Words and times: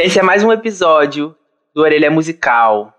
Esse 0.00 0.20
é 0.20 0.22
mais 0.22 0.44
um 0.44 0.52
episódio 0.52 1.34
do 1.74 1.82
Orelha 1.82 2.08
Musical. 2.08 2.94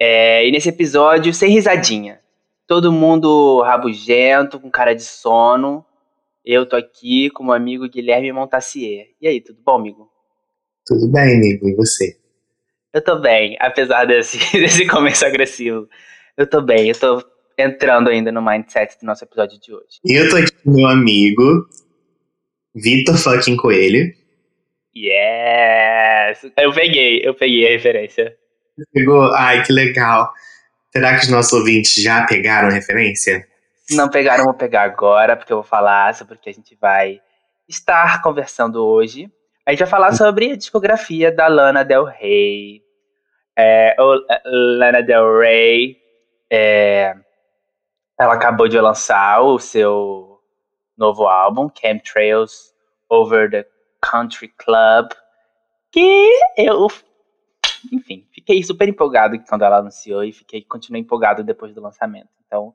É, 0.00 0.46
e 0.46 0.52
nesse 0.52 0.68
episódio, 0.68 1.34
sem 1.34 1.50
risadinha. 1.50 2.20
Todo 2.64 2.92
mundo 2.92 3.60
rabugento, 3.62 4.60
com 4.60 4.70
cara 4.70 4.94
de 4.94 5.02
sono. 5.02 5.84
Eu 6.44 6.64
tô 6.64 6.76
aqui 6.76 7.28
com 7.30 7.42
o 7.42 7.46
meu 7.46 7.56
amigo 7.56 7.88
Guilherme 7.88 8.30
Montassier. 8.30 9.08
E 9.20 9.26
aí, 9.26 9.40
tudo 9.40 9.58
bom, 9.66 9.74
amigo? 9.74 10.08
Tudo 10.86 11.10
bem, 11.10 11.38
amigo. 11.38 11.68
E 11.68 11.74
você? 11.74 12.16
Eu 12.94 13.02
tô 13.02 13.18
bem, 13.18 13.56
apesar 13.58 14.04
desse, 14.04 14.38
desse 14.56 14.86
começo 14.86 15.26
agressivo. 15.26 15.88
Eu 16.36 16.48
tô 16.48 16.62
bem, 16.62 16.88
eu 16.88 16.96
tô 16.96 17.20
entrando 17.58 18.10
ainda 18.10 18.30
no 18.30 18.40
mindset 18.40 18.96
do 19.00 19.06
nosso 19.06 19.24
episódio 19.24 19.58
de 19.58 19.74
hoje. 19.74 19.98
E 20.04 20.14
eu 20.14 20.30
tô 20.30 20.36
aqui 20.36 20.52
com 20.62 20.70
meu 20.70 20.86
amigo, 20.86 21.66
Vitor 22.72 23.18
fucking 23.18 23.56
Coelho. 23.56 24.14
Yes! 24.96 26.50
Eu 26.56 26.72
peguei, 26.72 27.20
eu 27.22 27.34
peguei 27.34 27.66
a 27.66 27.70
referência. 27.72 28.34
Pegou? 28.94 29.30
Ai, 29.34 29.62
que 29.62 29.70
legal. 29.70 30.32
Será 30.90 31.14
que 31.14 31.24
os 31.24 31.28
nossos 31.28 31.52
ouvintes 31.52 32.02
já 32.02 32.24
pegaram 32.24 32.68
a 32.68 32.72
referência? 32.72 33.46
Não 33.90 34.08
pegaram, 34.08 34.44
vou 34.44 34.54
pegar 34.54 34.84
agora, 34.84 35.36
porque 35.36 35.52
eu 35.52 35.58
vou 35.58 35.64
falar 35.64 36.14
sobre 36.14 36.36
o 36.36 36.38
que 36.38 36.48
a 36.48 36.52
gente 36.52 36.74
vai 36.80 37.20
estar 37.68 38.22
conversando 38.22 38.84
hoje. 38.84 39.30
A 39.66 39.70
gente 39.70 39.80
vai 39.80 39.88
falar 39.88 40.12
sobre 40.12 40.52
a 40.52 40.56
discografia 40.56 41.30
da 41.30 41.46
Lana 41.46 41.84
Del 41.84 42.04
Rey. 42.04 42.82
É, 43.58 43.94
Lana 44.78 45.02
Del 45.02 45.38
Rey, 45.38 45.98
é, 46.50 47.14
ela 48.18 48.34
acabou 48.34 48.66
de 48.66 48.80
lançar 48.80 49.42
o 49.42 49.58
seu 49.58 50.40
novo 50.96 51.26
álbum, 51.26 51.68
Chemtrails 51.78 52.74
Over 53.10 53.50
the 53.50 53.75
Country 54.10 54.48
Club, 54.56 55.10
que 55.90 56.30
eu, 56.56 56.88
enfim, 57.92 58.26
fiquei 58.32 58.62
super 58.62 58.88
empolgado 58.88 59.38
quando 59.48 59.62
ela 59.62 59.78
anunciou 59.78 60.22
e 60.22 60.32
fiquei 60.32 60.62
continuei 60.62 61.02
empolgado 61.02 61.42
depois 61.42 61.74
do 61.74 61.80
lançamento. 61.80 62.28
Então, 62.46 62.74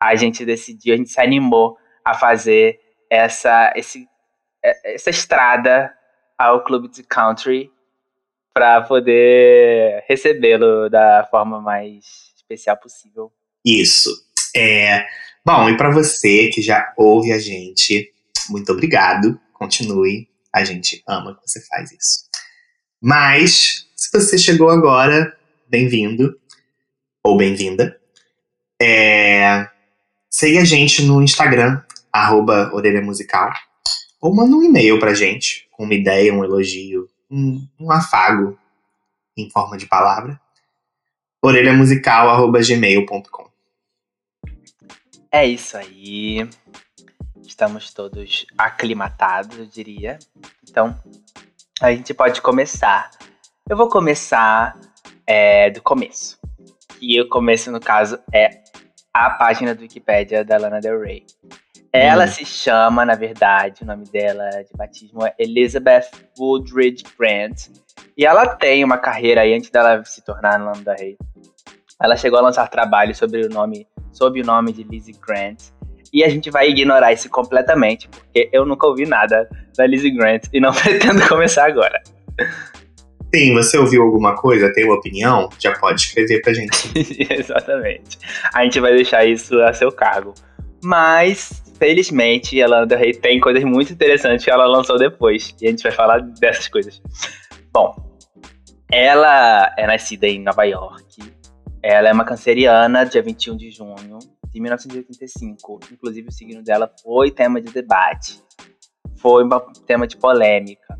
a 0.00 0.14
gente 0.16 0.44
decidiu, 0.44 0.94
a 0.94 0.96
gente 0.96 1.10
se 1.10 1.20
animou 1.20 1.76
a 2.04 2.14
fazer 2.14 2.80
essa 3.10 3.72
esse, 3.76 4.08
essa 4.62 5.10
estrada 5.10 5.92
ao 6.38 6.64
clube 6.64 6.88
de 6.88 7.02
country 7.02 7.70
para 8.54 8.82
poder 8.82 10.04
recebê-lo 10.08 10.88
da 10.88 11.26
forma 11.30 11.60
mais 11.60 12.32
especial 12.36 12.76
possível. 12.76 13.32
Isso. 13.64 14.10
É, 14.54 15.06
bom, 15.44 15.68
e 15.70 15.76
para 15.76 15.90
você 15.90 16.48
que 16.48 16.60
já 16.60 16.92
ouve 16.96 17.32
a 17.32 17.38
gente, 17.38 18.12
muito 18.50 18.72
obrigado. 18.72 19.40
Continue. 19.52 20.31
A 20.52 20.64
gente 20.64 21.02
ama 21.08 21.34
que 21.34 21.48
você 21.48 21.64
faz 21.66 21.90
isso. 21.92 22.28
Mas, 23.00 23.88
se 23.96 24.10
você 24.12 24.36
chegou 24.36 24.70
agora, 24.70 25.36
bem-vindo 25.66 26.38
ou 27.22 27.36
bem-vinda. 27.36 27.98
É, 28.80 29.68
segue 30.28 30.58
a 30.58 30.64
gente 30.64 31.02
no 31.02 31.22
Instagram, 31.22 31.80
arroba 32.12 32.70
Orelha 32.74 33.00
Musical. 33.00 33.52
Ou 34.20 34.34
manda 34.34 34.54
um 34.54 34.62
e-mail 34.62 34.98
pra 34.98 35.14
gente, 35.14 35.68
com 35.70 35.84
uma 35.84 35.94
ideia, 35.94 36.34
um 36.34 36.44
elogio, 36.44 37.08
um, 37.30 37.66
um 37.80 37.90
afago 37.90 38.58
em 39.36 39.48
forma 39.50 39.78
de 39.78 39.86
palavra. 39.86 40.40
orelhamusical.gmail.com 41.42 43.50
É 45.30 45.46
isso 45.46 45.76
aí. 45.76 46.48
Estamos 47.46 47.92
todos 47.92 48.46
aclimatados, 48.56 49.58
eu 49.58 49.66
diria. 49.66 50.18
Então, 50.68 50.98
a 51.80 51.90
gente 51.92 52.14
pode 52.14 52.40
começar. 52.40 53.10
Eu 53.68 53.76
vou 53.76 53.88
começar 53.88 54.78
é, 55.26 55.70
do 55.70 55.82
começo. 55.82 56.38
E 57.00 57.20
o 57.20 57.28
começo, 57.28 57.70
no 57.70 57.80
caso, 57.80 58.18
é 58.32 58.62
a 59.12 59.30
página 59.30 59.74
do 59.74 59.82
Wikipedia 59.82 60.44
da 60.44 60.56
Lana 60.56 60.80
Del 60.80 61.00
Rey. 61.00 61.26
Ela 61.92 62.24
hum. 62.24 62.28
se 62.28 62.46
chama, 62.46 63.04
na 63.04 63.14
verdade, 63.14 63.82
o 63.82 63.86
nome 63.86 64.06
dela 64.06 64.48
de 64.62 64.72
batismo 64.74 65.26
é 65.26 65.34
Elizabeth 65.38 66.10
Woodridge 66.38 67.04
Grant. 67.18 67.68
E 68.16 68.24
ela 68.24 68.46
tem 68.56 68.82
uma 68.82 68.96
carreira 68.96 69.42
aí 69.42 69.52
antes 69.52 69.68
dela 69.68 70.02
se 70.04 70.22
tornar 70.22 70.58
Lana 70.58 70.82
Del 70.82 70.96
Rey. 70.96 71.18
Ela 72.02 72.16
chegou 72.16 72.38
a 72.38 72.42
lançar 72.42 72.68
trabalho 72.68 73.14
sobre 73.14 73.44
o 73.44 73.48
nome, 73.48 73.86
sob 74.10 74.40
o 74.40 74.44
nome 74.44 74.72
de 74.72 74.82
Lizzie 74.82 75.14
Grant. 75.14 75.70
E 76.12 76.22
a 76.22 76.28
gente 76.28 76.50
vai 76.50 76.68
ignorar 76.68 77.12
isso 77.12 77.30
completamente, 77.30 78.06
porque 78.08 78.48
eu 78.52 78.66
nunca 78.66 78.86
ouvi 78.86 79.06
nada 79.06 79.48
da 79.76 79.86
Lizzie 79.86 80.10
Grant 80.10 80.44
e 80.52 80.60
não 80.60 80.72
pretendo 80.74 81.26
começar 81.26 81.66
agora. 81.66 82.02
Sim, 83.34 83.54
você 83.54 83.78
ouviu 83.78 84.02
alguma 84.02 84.36
coisa, 84.36 84.70
tem 84.74 84.84
uma 84.84 84.96
opinião? 84.96 85.48
Já 85.58 85.72
pode 85.78 86.02
escrever 86.02 86.42
pra 86.42 86.52
gente. 86.52 86.92
Exatamente. 87.32 88.18
A 88.52 88.62
gente 88.62 88.78
vai 88.78 88.94
deixar 88.94 89.24
isso 89.24 89.58
a 89.62 89.72
seu 89.72 89.90
cargo. 89.90 90.34
Mas, 90.84 91.62
felizmente, 91.78 92.60
a 92.60 92.68
Lana 92.68 92.86
Del 92.86 92.98
Rey 92.98 93.14
tem 93.14 93.40
coisas 93.40 93.64
muito 93.64 93.90
interessantes 93.90 94.44
que 94.44 94.50
ela 94.50 94.66
lançou 94.66 94.98
depois. 94.98 95.54
E 95.62 95.66
a 95.66 95.70
gente 95.70 95.82
vai 95.82 95.92
falar 95.92 96.20
dessas 96.20 96.68
coisas. 96.68 97.00
Bom, 97.72 97.94
ela 98.92 99.72
é 99.78 99.86
nascida 99.86 100.28
em 100.28 100.42
Nova 100.42 100.64
York. 100.64 101.22
Ela 101.82 102.10
é 102.10 102.12
uma 102.12 102.24
canceriana, 102.24 103.06
dia 103.06 103.22
21 103.22 103.56
de 103.56 103.70
junho 103.70 104.18
de 104.52 104.60
1985. 104.60 105.80
Inclusive, 105.92 106.28
o 106.28 106.32
signo 106.32 106.62
dela 106.62 106.92
foi 107.02 107.30
tema 107.30 107.60
de 107.60 107.72
debate. 107.72 108.40
Foi 109.16 109.44
um 109.44 109.48
tema 109.86 110.06
de 110.06 110.16
polêmica. 110.16 110.98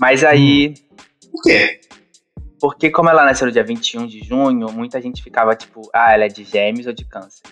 Mas 0.00 0.24
aí. 0.24 0.74
Hum. 0.74 1.30
Por 1.32 1.42
quê? 1.42 1.80
Porque, 2.60 2.90
como 2.90 3.08
ela 3.08 3.24
nasceu 3.24 3.46
no 3.46 3.52
dia 3.52 3.64
21 3.64 4.06
de 4.06 4.22
junho, 4.22 4.70
muita 4.70 5.00
gente 5.00 5.22
ficava 5.22 5.56
tipo, 5.56 5.80
ah, 5.94 6.12
ela 6.12 6.24
é 6.26 6.28
de 6.28 6.44
gêmeos 6.44 6.86
ou 6.86 6.92
de 6.92 7.06
câncer. 7.06 7.42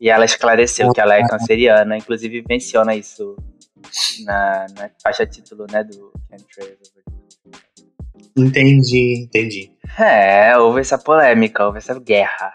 E 0.00 0.08
ela 0.08 0.24
esclareceu 0.24 0.92
que 0.92 1.00
ela 1.00 1.16
é 1.16 1.26
canceriana, 1.26 1.96
inclusive 1.96 2.44
menciona 2.48 2.94
isso 2.94 3.34
na, 4.24 4.66
na 4.76 4.90
faixa 5.02 5.26
título, 5.26 5.66
né, 5.70 5.82
do 5.82 6.12
Chemtrails. 6.30 6.78
Entendi, 8.36 9.24
entendi. 9.24 9.72
É, 9.98 10.56
houve 10.56 10.80
essa 10.80 10.96
polêmica, 10.96 11.66
houve 11.66 11.78
essa 11.78 11.98
guerra. 11.98 12.54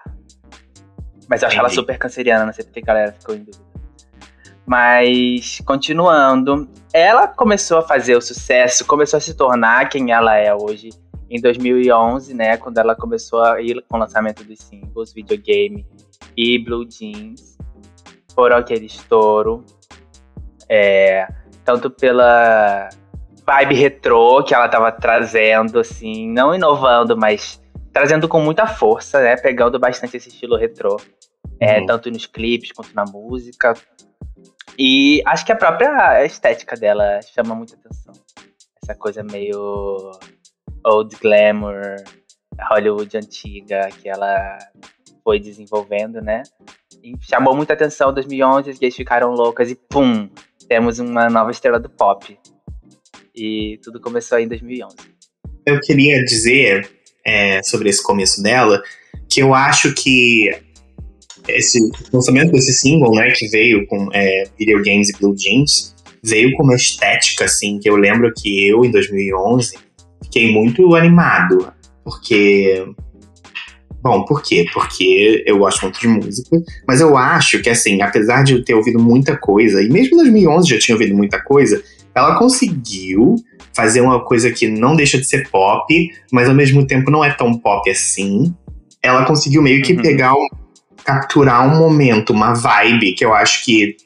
Mas 1.30 1.42
eu 1.42 1.48
acho 1.48 1.60
ela 1.60 1.70
super 1.70 1.98
canceriana, 1.98 2.46
não 2.46 2.54
sei 2.54 2.64
porque 2.66 2.80
a 2.80 2.84
galera 2.84 3.12
ficou 3.14 3.36
em 3.36 3.40
dúvida. 3.40 3.64
Mas, 4.66 5.62
continuando, 5.66 6.70
ela 6.94 7.28
começou 7.28 7.80
a 7.80 7.82
fazer 7.82 8.16
o 8.16 8.22
sucesso, 8.22 8.86
começou 8.86 9.18
a 9.18 9.22
se 9.22 9.34
tornar 9.34 9.90
quem 9.90 10.12
ela 10.12 10.38
é 10.38 10.54
hoje 10.54 10.90
em 11.30 11.42
2011, 11.42 12.34
né? 12.34 12.58
Quando 12.58 12.78
ela 12.78 12.96
começou 12.96 13.42
a 13.42 13.62
ir 13.62 13.84
com 13.90 13.98
o 13.98 14.00
lançamento 14.00 14.44
dos 14.44 14.60
singles, 14.60 15.14
videogame 15.14 15.86
e 16.38 16.60
Blue 16.60 16.88
Jeans 16.88 17.58
foram 18.34 18.58
aquele 18.58 18.86
estouro. 18.86 19.66
É, 20.70 21.28
tanto 21.66 21.90
pela 21.90 22.90
vibe 23.46 23.76
retrô 23.76 24.44
que 24.44 24.54
ela 24.54 24.68
estava 24.68 24.92
trazendo, 24.92 25.80
assim, 25.80 26.30
não 26.32 26.56
inovando, 26.56 27.18
mas 27.18 27.62
trazendo 27.94 28.28
com 28.28 28.42
muita 28.42 28.66
força, 28.66 29.22
né? 29.22 29.38
Pegando 29.38 29.80
bastante 29.80 30.18
esse 30.18 30.30
estilo 30.30 30.58
retrô. 30.58 31.00
É, 31.60 31.80
uhum. 31.80 31.86
Tanto 31.86 32.10
nos 32.12 32.26
clipes 32.26 32.72
quanto 32.72 32.94
na 32.94 33.06
música. 33.06 33.74
E 34.78 35.22
acho 35.26 35.46
que 35.46 35.52
a 35.52 35.56
própria 35.56 36.26
estética 36.26 36.76
dela 36.76 37.22
chama 37.22 37.54
muita 37.54 37.76
atenção. 37.76 38.14
Essa 38.82 38.96
coisa 38.96 39.24
meio 39.24 40.12
old 40.84 41.16
glamour, 41.22 41.96
Hollywood 42.70 43.16
antiga 43.16 43.88
que 44.02 44.10
ela 44.10 44.58
foi 45.24 45.40
desenvolvendo, 45.40 46.20
né? 46.20 46.44
E 47.04 47.14
chamou 47.22 47.56
muita 47.56 47.74
atenção 47.74 48.12
em 48.12 48.14
2011, 48.16 48.72
as 48.72 48.80
gays 48.80 48.96
ficaram 48.96 49.32
loucas 49.32 49.70
e 49.70 49.76
pum, 49.76 50.30
temos 50.68 51.00
uma 51.00 51.30
nova 51.30 51.52
estrela 51.52 51.80
do 51.80 51.90
pop. 51.90 52.38
E 53.36 53.80
tudo 53.84 54.02
começou 54.02 54.38
aí 54.38 54.46
em 54.46 54.48
2011. 54.48 54.96
Eu 55.66 55.80
queria 55.80 56.24
dizer 56.24 57.03
é, 57.26 57.62
sobre 57.64 57.90
esse 57.90 58.02
começo 58.02 58.42
dela 58.42 58.82
que 59.30 59.42
eu 59.42 59.54
acho 59.54 59.94
que 59.94 60.52
esse 61.48 61.80
lançamento 62.12 62.52
desse 62.52 62.74
single, 62.74 63.14
né, 63.16 63.32
que 63.32 63.48
veio 63.48 63.86
com 63.88 64.10
é, 64.14 64.46
Video 64.58 64.84
Games 64.84 65.10
e 65.10 65.18
Blue 65.18 65.36
Jeans, 65.36 65.94
veio 66.24 66.56
com 66.56 66.64
uma 66.64 66.76
estética, 66.76 67.46
assim, 67.46 67.80
que 67.80 67.90
eu 67.90 67.96
lembro 67.96 68.32
que 68.34 68.68
eu, 68.68 68.86
em 68.86 68.92
2011, 68.92 69.78
fiquei 70.24 70.52
muito 70.52 70.96
animado, 70.96 71.74
porque 72.04 72.86
Bom, 74.04 74.26
por 74.26 74.44
quê? 74.44 74.66
Porque 74.74 75.46
eu 75.48 75.60
gosto 75.60 75.84
muito 75.84 75.98
de 75.98 76.10
música, 76.10 76.62
mas 76.86 77.00
eu 77.00 77.16
acho 77.16 77.62
que, 77.62 77.70
assim, 77.70 78.02
apesar 78.02 78.44
de 78.44 78.52
eu 78.52 78.64
ter 78.64 78.74
ouvido 78.74 79.00
muita 79.00 79.38
coisa, 79.38 79.82
e 79.82 79.88
mesmo 79.88 80.16
em 80.16 80.24
2011 80.24 80.70
já 80.70 80.78
tinha 80.78 80.96
ouvido 80.96 81.16
muita 81.16 81.42
coisa, 81.42 81.82
ela 82.16 82.36
conseguiu 82.38 83.36
fazer 83.76 84.02
uma 84.02 84.24
coisa 84.24 84.52
que 84.52 84.68
não 84.68 84.96
deixa 84.96 85.18
de 85.18 85.26
ser 85.26 85.50
pop, 85.50 86.10
mas 86.32 86.48
ao 86.48 86.56
mesmo 86.56 86.86
tempo 86.86 87.10
não 87.10 87.24
é 87.24 87.32
tão 87.32 87.58
pop 87.58 87.90
assim. 87.90 88.54
Ela 89.02 89.26
conseguiu 89.26 89.62
meio 89.62 89.82
que 89.82 89.94
uhum. 89.94 90.02
pegar, 90.02 90.34
um, 90.34 90.48
capturar 91.04 91.68
um 91.68 91.80
momento, 91.80 92.32
uma 92.32 92.54
vibe 92.54 93.14
que 93.14 93.26
eu 93.26 93.34
acho 93.34 93.66
que 93.66 93.98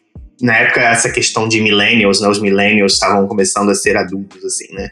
na 0.41 0.55
época 0.55 0.81
essa 0.81 1.09
questão 1.09 1.47
de 1.47 1.59
millennials, 1.59 2.21
né, 2.21 2.29
os 2.29 2.39
millennials 2.39 2.93
estavam 2.93 3.27
começando 3.27 3.69
a 3.69 3.75
ser 3.75 3.97
adultos 3.97 4.43
assim, 4.45 4.71
né? 4.73 4.89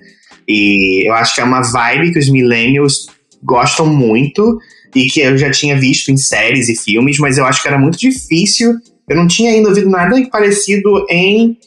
E 0.48 1.08
eu 1.08 1.14
acho 1.14 1.34
que 1.36 1.42
é 1.42 1.44
uma 1.44 1.62
vibe 1.62 2.12
que 2.12 2.20
os 2.20 2.30
millennials 2.30 3.08
gostam 3.44 3.86
muito 3.88 4.60
e 4.94 5.08
que 5.08 5.20
eu 5.20 5.38
já 5.38 5.52
tinha 5.52 5.78
visto 5.78 6.12
em 6.12 6.18
séries 6.18 6.70
e 6.70 6.76
filmes, 6.76 7.18
mas 7.20 7.38
eu 7.38 7.46
acho 7.46 7.62
que 7.62 7.68
era 7.68 7.78
muito 7.78 7.98
difícil. 7.98 8.74
Eu 9.08 9.16
não 9.16 9.28
tinha 9.28 9.52
ainda 9.52 9.70
ouvido 9.70 9.90
nada 9.90 10.16
parecido 10.30 11.06
em 11.10 11.58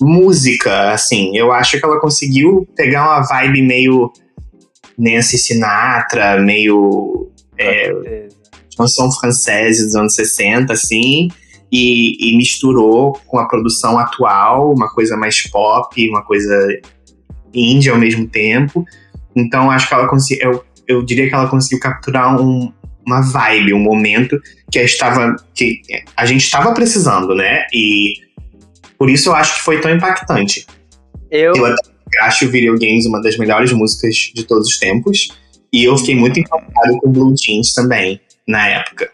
música, 0.00 0.92
assim. 0.92 1.36
Eu 1.36 1.52
acho 1.52 1.78
que 1.78 1.84
ela 1.84 2.00
conseguiu 2.00 2.66
pegar 2.76 3.04
uma 3.04 3.22
vibe 3.22 3.62
meio 3.62 4.12
Nancy 4.98 5.38
Sinatra, 5.38 6.40
meio 6.40 7.30
é, 7.58 8.28
canção 8.76 9.10
francesa 9.12 9.84
dos 9.84 9.94
anos 9.94 10.14
60, 10.14 10.72
assim, 10.72 11.28
e, 11.70 12.30
e, 12.30 12.36
misturou 12.36 13.18
com 13.26 13.38
a 13.38 13.48
produção 13.48 13.98
atual, 13.98 14.72
uma 14.72 14.88
coisa 14.88 15.16
mais 15.16 15.42
pop, 15.42 16.08
uma 16.08 16.22
coisa 16.22 16.80
indie 17.52 17.90
ao 17.90 17.98
mesmo 17.98 18.26
tempo. 18.26 18.84
Então 19.34 19.70
acho 19.70 19.88
que 19.88 19.94
ela 19.94 20.08
conseguiu, 20.08 20.50
eu, 20.50 20.64
eu 20.86 21.02
diria 21.02 21.28
que 21.28 21.34
ela 21.34 21.48
conseguiu 21.48 21.80
capturar 21.80 22.40
um, 22.40 22.72
uma 23.06 23.20
vibe, 23.20 23.74
um 23.74 23.80
momento 23.80 24.40
que 24.70 24.78
estava 24.78 25.36
que 25.54 25.80
a 26.16 26.26
gente 26.26 26.42
estava 26.42 26.72
precisando, 26.72 27.34
né? 27.34 27.66
E 27.72 28.14
por 28.98 29.10
isso 29.10 29.30
eu 29.30 29.34
acho 29.34 29.56
que 29.56 29.62
foi 29.62 29.80
tão 29.80 29.90
impactante. 29.90 30.66
Eu, 31.30 31.54
eu 31.56 31.74
acho 32.22 32.48
Video 32.48 32.78
Games 32.78 33.06
uma 33.06 33.20
das 33.20 33.36
melhores 33.36 33.72
músicas 33.72 34.14
de 34.34 34.44
todos 34.44 34.68
os 34.68 34.78
tempos. 34.78 35.28
E 35.72 35.84
eu 35.84 35.96
fiquei 35.98 36.14
muito 36.14 36.38
encantado 36.38 36.98
com 37.00 37.10
Blue 37.10 37.34
Jeans 37.36 37.74
também, 37.74 38.20
na 38.46 38.68
época. 38.68 39.10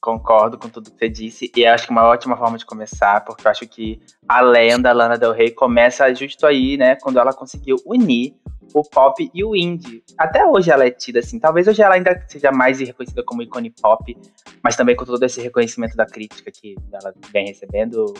Concordo 0.00 0.58
com 0.58 0.68
tudo 0.68 0.90
que 0.90 0.98
você 0.98 1.08
disse. 1.08 1.52
E 1.54 1.64
acho 1.64 1.86
que 1.86 1.92
uma 1.92 2.04
ótima 2.04 2.36
forma 2.36 2.58
de 2.58 2.66
começar, 2.66 3.24
porque 3.24 3.46
eu 3.46 3.50
acho 3.50 3.66
que 3.66 4.00
a 4.28 4.40
lenda 4.40 4.92
Lana 4.92 5.16
Del 5.16 5.32
Rey 5.32 5.50
começa 5.50 6.12
justo 6.14 6.46
aí, 6.46 6.76
né? 6.76 6.96
Quando 6.96 7.18
ela 7.18 7.32
conseguiu 7.32 7.76
unir 7.86 8.34
o 8.74 8.82
pop 8.82 9.30
e 9.32 9.44
o 9.44 9.54
indie. 9.54 10.02
Até 10.18 10.44
hoje 10.44 10.70
ela 10.70 10.84
é 10.84 10.90
tida 10.90 11.20
assim. 11.20 11.38
Talvez 11.38 11.68
hoje 11.68 11.80
ela 11.80 11.94
ainda 11.94 12.20
seja 12.28 12.50
mais 12.50 12.80
reconhecida 12.80 13.22
como 13.24 13.42
ícone 13.42 13.70
pop, 13.70 14.16
mas 14.62 14.76
também 14.76 14.96
com 14.96 15.04
todo 15.04 15.22
esse 15.22 15.40
reconhecimento 15.40 15.96
da 15.96 16.04
crítica 16.04 16.50
que 16.50 16.74
ela 16.92 17.14
vem 17.32 17.46
recebendo. 17.46 18.12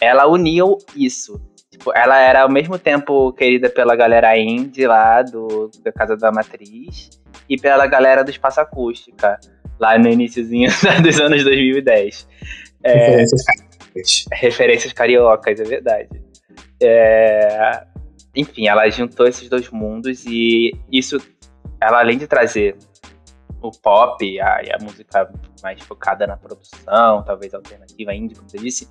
Ela 0.00 0.26
uniu 0.26 0.78
isso. 0.96 1.40
Tipo, 1.70 1.92
ela 1.96 2.18
era 2.18 2.42
ao 2.42 2.50
mesmo 2.50 2.78
tempo 2.78 3.32
querida 3.32 3.70
pela 3.70 3.96
galera 3.96 4.36
indie 4.38 4.86
lá 4.86 5.22
do, 5.22 5.70
da 5.82 5.92
Casa 5.92 6.16
da 6.16 6.30
Matriz 6.30 7.10
e 7.48 7.56
pela 7.56 7.86
galera 7.86 8.22
do 8.22 8.30
Espaço 8.30 8.60
Acústica, 8.60 9.38
lá 9.80 9.98
no 9.98 10.08
iníciozinho 10.08 10.70
dos 11.02 11.20
anos 11.20 11.42
2010. 11.44 12.28
É, 12.84 12.92
referências 12.92 13.42
cariocas. 13.44 14.24
Referências 14.32 14.92
cariocas, 14.92 15.60
é 15.60 15.64
verdade. 15.64 16.22
É, 16.82 17.84
enfim, 18.34 18.68
ela 18.68 18.88
juntou 18.90 19.26
esses 19.26 19.48
dois 19.48 19.68
mundos 19.70 20.24
e 20.26 20.72
isso, 20.90 21.18
ela 21.80 22.00
além 22.00 22.18
de 22.18 22.26
trazer 22.26 22.76
o 23.60 23.70
pop 23.70 24.40
a, 24.40 24.62
e 24.62 24.72
a 24.72 24.78
música 24.80 25.30
mais 25.62 25.80
focada 25.82 26.26
na 26.26 26.36
produção, 26.36 27.22
talvez 27.22 27.54
alternativa 27.54 28.14
indie, 28.14 28.34
como 28.34 28.48
você 28.48 28.58
disse, 28.58 28.88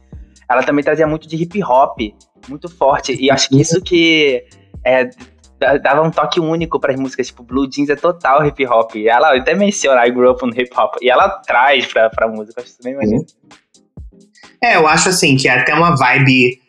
ela 0.50 0.64
também 0.64 0.84
trazia 0.84 1.08
muito 1.08 1.28
de 1.28 1.36
hip 1.36 1.64
hop, 1.64 2.00
muito 2.48 2.70
forte. 2.70 3.16
E 3.20 3.32
acho 3.32 3.50
que 3.50 3.62
isso 3.62 3.82
que 3.82 4.44
é, 4.86 5.10
dava 5.82 6.02
um 6.02 6.12
toque 6.12 6.40
único 6.40 6.80
para 6.80 6.94
as 6.94 7.00
músicas, 7.00 7.28
tipo 7.28 7.44
Blue 7.44 7.70
Jeans 7.70 7.90
é 7.90 7.96
total 7.96 8.46
hip 8.46 8.66
hop. 8.66 8.96
Ela 8.96 9.36
até 9.36 9.54
menciona 9.54 10.06
I 10.06 10.12
grew 10.12 10.32
up 10.32 10.44
on 10.44 10.50
hip 10.50 10.70
hop 10.76 10.96
e 11.02 11.10
ela 11.10 11.30
traz 11.30 11.86
pra, 11.86 12.10
pra 12.10 12.28
música, 12.28 12.62
acho 12.62 12.72
isso 12.72 12.84
bem 12.84 12.96
maneiro. 12.96 13.26
É, 14.64 14.76
eu 14.78 14.88
acho 14.88 15.10
assim 15.10 15.36
que 15.36 15.48
é 15.48 15.60
até 15.60 15.74
uma 15.74 15.96
vibe 15.96 16.60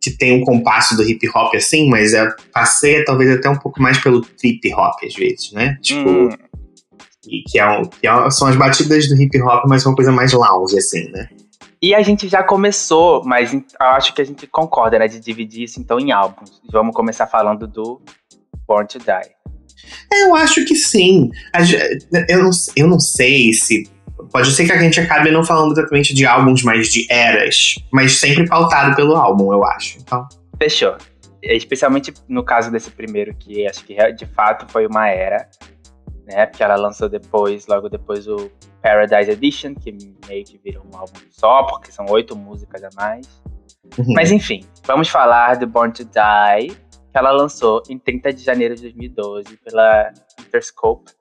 que 0.00 0.10
tem 0.10 0.32
um 0.32 0.44
compasso 0.44 0.96
do 0.96 1.04
hip 1.04 1.28
hop 1.28 1.54
assim, 1.54 1.88
mas 1.88 2.12
é, 2.12 2.28
passeia 2.52 3.04
talvez 3.04 3.30
até 3.30 3.48
um 3.48 3.58
pouco 3.58 3.80
mais 3.80 3.98
pelo 3.98 4.20
trip 4.20 4.72
hop 4.74 4.94
às 5.04 5.14
vezes, 5.14 5.52
né? 5.52 5.78
Tipo. 5.80 6.08
Hum. 6.08 6.28
E 7.24 7.44
que, 7.44 7.56
é 7.56 7.68
um, 7.68 7.84
que 7.84 8.04
é, 8.04 8.30
são 8.30 8.48
as 8.48 8.56
batidas 8.56 9.08
do 9.08 9.14
hip 9.14 9.40
hop, 9.42 9.64
mas 9.68 9.86
uma 9.86 9.94
coisa 9.94 10.10
mais 10.10 10.32
lounge, 10.32 10.76
assim, 10.76 11.08
né? 11.10 11.28
E 11.82 11.94
a 11.94 12.02
gente 12.02 12.28
já 12.28 12.44
começou, 12.44 13.24
mas 13.24 13.52
eu 13.52 13.62
acho 13.80 14.14
que 14.14 14.22
a 14.22 14.24
gente 14.24 14.46
concorda, 14.46 15.00
né, 15.00 15.08
de 15.08 15.18
dividir 15.18 15.64
isso 15.64 15.80
então 15.80 15.98
em 15.98 16.12
álbuns. 16.12 16.62
Vamos 16.70 16.94
começar 16.94 17.26
falando 17.26 17.66
do 17.66 18.00
Born 18.68 18.86
to 18.86 18.98
Die. 18.98 19.32
É, 20.12 20.22
eu 20.22 20.34
acho 20.36 20.64
que 20.64 20.76
sim. 20.76 21.30
Eu 22.28 22.44
não, 22.44 22.50
eu 22.76 22.86
não 22.86 23.00
sei 23.00 23.52
se 23.52 23.90
Pode 24.30 24.50
ser 24.52 24.66
que 24.66 24.72
a 24.72 24.78
gente 24.78 25.00
acabe 25.00 25.30
não 25.30 25.44
falando 25.44 25.72
exatamente 25.72 26.14
de 26.14 26.24
álbuns, 26.24 26.62
mas 26.62 26.88
de 26.88 27.06
eras. 27.10 27.74
Mas 27.92 28.18
sempre 28.18 28.46
pautado 28.46 28.94
pelo 28.94 29.16
álbum, 29.16 29.52
eu 29.52 29.64
acho. 29.64 29.98
Então. 29.98 30.28
Fechou. 30.58 30.96
Especialmente 31.42 32.12
no 32.28 32.44
caso 32.44 32.70
desse 32.70 32.90
primeiro, 32.90 33.34
que 33.34 33.66
acho 33.66 33.84
que 33.84 33.96
de 34.12 34.26
fato 34.26 34.70
foi 34.70 34.86
uma 34.86 35.08
era. 35.08 35.48
Né? 36.26 36.46
Porque 36.46 36.62
ela 36.62 36.76
lançou 36.76 37.08
depois, 37.08 37.66
logo 37.66 37.88
depois, 37.88 38.28
o 38.28 38.50
Paradise 38.82 39.30
Edition, 39.30 39.74
que 39.74 39.92
meio 40.26 40.44
que 40.44 40.58
virou 40.58 40.84
um 40.84 40.96
álbum 40.96 41.20
só, 41.30 41.62
porque 41.64 41.92
são 41.92 42.04
oito 42.10 42.36
músicas 42.36 42.82
a 42.82 42.88
mais. 42.96 43.26
Uhum. 43.96 44.12
Mas 44.14 44.30
enfim, 44.30 44.64
vamos 44.84 45.08
falar 45.08 45.56
do 45.56 45.66
Born 45.66 45.92
to 45.92 46.04
Die, 46.04 46.74
que 47.12 47.18
ela 47.18 47.30
lançou 47.30 47.82
em 47.88 47.98
30 47.98 48.32
de 48.32 48.42
janeiro 48.42 48.74
de 48.74 48.82
2012 48.82 49.56
pela 49.58 50.12
Interscope. 50.40 51.12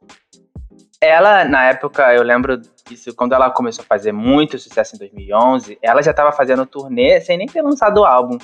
Ela, 0.99 1.45
na 1.45 1.65
época, 1.65 2.13
eu 2.13 2.23
lembro 2.23 2.61
disso, 2.87 3.13
quando 3.15 3.33
ela 3.33 3.49
começou 3.49 3.83
a 3.83 3.85
fazer 3.85 4.11
muito 4.11 4.59
sucesso 4.59 4.95
em 4.95 4.99
2011, 4.99 5.77
ela 5.81 6.01
já 6.01 6.11
estava 6.11 6.31
fazendo 6.31 6.65
turnê 6.65 7.19
sem 7.21 7.37
nem 7.37 7.47
ter 7.47 7.61
lançado 7.61 7.99
o 7.99 8.05
álbum. 8.05 8.37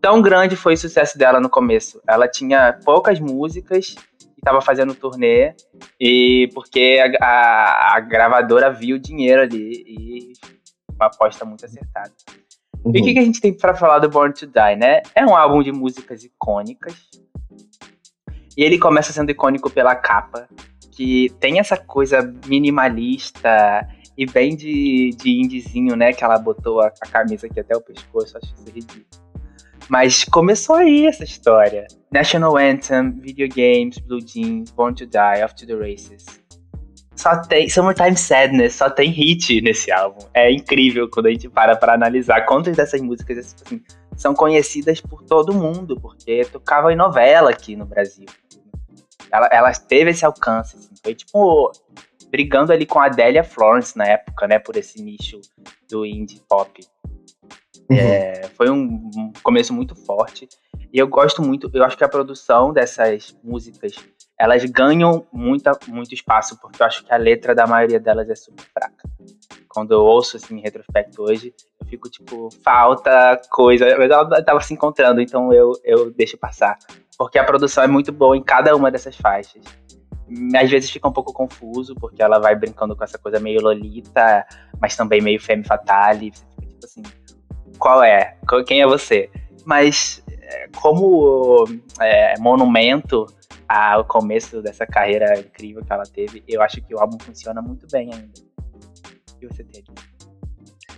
Tão 0.00 0.20
grande 0.20 0.56
foi 0.56 0.74
o 0.74 0.78
sucesso 0.78 1.18
dela 1.18 1.40
no 1.40 1.48
começo. 1.48 2.00
Ela 2.06 2.28
tinha 2.28 2.78
poucas 2.84 3.18
músicas 3.18 3.94
estava 4.46 4.60
fazendo 4.60 4.94
turnê, 4.94 5.54
e 6.00 6.48
porque 6.54 7.00
a, 7.20 7.26
a, 7.26 7.96
a, 7.96 8.00
gravadora 8.00 8.70
viu 8.70 8.96
o 8.96 9.00
dinheiro 9.00 9.42
ali 9.42 9.84
e 9.86 10.32
uma 10.94 11.06
aposta 11.06 11.44
muito 11.44 11.66
acertada. 11.66 12.12
Uhum. 12.84 12.92
E 12.94 13.00
o 13.00 13.04
que, 13.04 13.12
que 13.12 13.18
a 13.18 13.22
gente 13.22 13.40
tem 13.40 13.52
para 13.52 13.74
falar 13.74 13.98
do 13.98 14.08
Born 14.08 14.32
to 14.32 14.46
Die, 14.46 14.76
né? 14.76 15.02
É 15.16 15.26
um 15.26 15.34
álbum 15.34 15.62
de 15.62 15.72
músicas 15.72 16.22
icônicas. 16.22 16.94
E 18.56 18.62
ele 18.62 18.78
começa 18.78 19.12
sendo 19.12 19.30
icônico 19.30 19.68
pela 19.68 19.96
capa, 19.96 20.48
que 20.92 21.28
tem 21.40 21.58
essa 21.58 21.76
coisa 21.76 22.32
minimalista 22.46 23.86
e 24.16 24.24
bem 24.24 24.56
de, 24.56 25.10
de 25.10 25.40
indizinho, 25.40 25.96
né? 25.96 26.12
Que 26.12 26.22
ela 26.22 26.38
botou 26.38 26.80
a, 26.80 26.86
a 26.86 27.06
camisa 27.06 27.48
aqui 27.48 27.58
até 27.58 27.76
o 27.76 27.80
pescoço, 27.80 28.38
acho 28.38 28.54
isso 28.54 28.70
ridículo. 28.72 29.25
Mas 29.88 30.24
começou 30.24 30.76
aí 30.76 31.06
essa 31.06 31.24
história. 31.24 31.86
National 32.12 32.56
Anthem, 32.56 33.12
Video 33.20 33.48
Games, 33.48 33.98
Blue 33.98 34.20
Jeans, 34.20 34.70
Born 34.70 34.94
to 34.94 35.06
Die, 35.06 35.44
Off 35.44 35.54
to 35.54 35.66
the 35.66 35.74
Races. 35.74 36.24
Só 37.14 37.40
tem 37.40 37.68
Summertime 37.68 38.16
Sadness, 38.16 38.74
só 38.74 38.90
tem 38.90 39.10
hit 39.10 39.60
nesse 39.62 39.90
álbum. 39.90 40.26
É 40.34 40.52
incrível 40.52 41.08
quando 41.08 41.26
a 41.26 41.30
gente 41.30 41.48
para 41.48 41.74
para 41.76 41.94
analisar 41.94 42.42
quantas 42.42 42.76
dessas 42.76 43.00
músicas 43.00 43.38
assim, 43.38 43.82
são 44.16 44.34
conhecidas 44.34 45.00
por 45.00 45.22
todo 45.22 45.54
mundo, 45.54 45.98
porque 46.00 46.44
tocava 46.44 46.92
em 46.92 46.96
novela 46.96 47.50
aqui 47.50 47.74
no 47.74 47.86
Brasil. 47.86 48.26
Ela, 49.32 49.48
ela 49.50 49.72
teve 49.72 50.10
esse 50.10 50.24
alcance, 50.24 50.76
assim, 50.76 50.94
foi 51.02 51.14
tipo 51.14 51.72
brigando 52.30 52.72
ali 52.72 52.84
com 52.84 52.98
a 52.98 53.06
Adélia 53.06 53.42
Florence 53.42 53.96
na 53.96 54.04
época, 54.04 54.46
né, 54.46 54.58
por 54.58 54.76
esse 54.76 55.00
nicho 55.00 55.40
do 55.88 56.04
indie 56.04 56.42
pop. 56.48 56.80
Uhum. 57.88 57.96
É, 57.96 58.48
foi 58.56 58.68
um, 58.70 59.32
começo 59.42 59.72
muito 59.72 59.94
forte 59.94 60.48
e 60.92 60.98
eu 60.98 61.06
gosto 61.06 61.40
muito, 61.40 61.70
eu 61.72 61.84
acho 61.84 61.96
que 61.96 62.02
a 62.02 62.08
produção 62.08 62.72
dessas 62.72 63.36
músicas 63.44 63.94
elas 64.38 64.64
ganham 64.64 65.24
muita, 65.32 65.70
muito 65.86 66.12
espaço 66.12 66.58
porque 66.60 66.82
eu 66.82 66.86
acho 66.86 67.04
que 67.04 67.12
a 67.12 67.16
letra 67.16 67.54
da 67.54 67.66
maioria 67.66 68.00
delas 68.00 68.28
é 68.28 68.34
super 68.34 68.64
fraca. 68.74 69.08
Quando 69.68 69.92
eu 69.92 70.00
ouço 70.00 70.36
assim 70.36 70.58
em 70.58 70.60
retrospecto 70.60 71.22
hoje, 71.22 71.54
eu 71.80 71.86
fico 71.86 72.10
tipo, 72.10 72.48
falta 72.64 73.40
coisa, 73.50 73.96
mas 73.96 74.10
ela 74.10 74.42
tava 74.42 74.60
se 74.60 74.74
encontrando, 74.74 75.20
então 75.20 75.52
eu, 75.52 75.72
eu 75.84 76.10
deixo 76.10 76.36
passar 76.36 76.76
porque 77.16 77.38
a 77.38 77.44
produção 77.44 77.82
é 77.82 77.86
muito 77.86 78.12
boa 78.12 78.36
em 78.36 78.42
cada 78.42 78.74
uma 78.76 78.90
dessas 78.90 79.16
faixas. 79.16 79.64
Às 80.56 80.70
vezes 80.70 80.90
fica 80.90 81.08
um 81.08 81.12
pouco 81.12 81.32
confuso, 81.32 81.94
porque 81.94 82.22
ela 82.22 82.38
vai 82.38 82.54
brincando 82.54 82.96
com 82.96 83.04
essa 83.04 83.18
coisa 83.18 83.38
meio 83.38 83.62
lolita, 83.62 84.44
mas 84.80 84.96
também 84.96 85.20
meio 85.20 85.40
femme 85.40 85.64
fatale. 85.64 86.32
Você 86.34 86.44
fica 86.54 86.66
tipo 86.66 86.84
assim, 86.84 87.02
qual 87.78 88.02
é? 88.02 88.36
Quem 88.66 88.80
é 88.80 88.86
você? 88.86 89.30
Mas 89.64 90.22
é, 90.40 90.68
como 90.74 91.64
é, 92.00 92.38
monumento 92.38 93.26
ao 93.68 94.04
começo 94.04 94.62
dessa 94.62 94.86
carreira 94.86 95.38
incrível 95.38 95.84
que 95.84 95.92
ela 95.92 96.04
teve, 96.04 96.42
eu 96.46 96.62
acho 96.62 96.80
que 96.80 96.94
o 96.94 97.00
álbum 97.00 97.18
funciona 97.18 97.60
muito 97.60 97.86
bem 97.90 98.10
ainda. 98.12 98.40
O 99.32 99.38
que 99.38 99.46
você 99.46 99.64
tem 99.64 99.82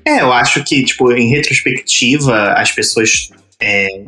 É, 0.05 0.21
eu 0.21 0.33
acho 0.33 0.63
que, 0.65 0.85
tipo, 0.85 1.11
em 1.13 1.29
retrospectiva, 1.29 2.53
as 2.53 2.71
pessoas 2.71 3.31
é, 3.61 4.05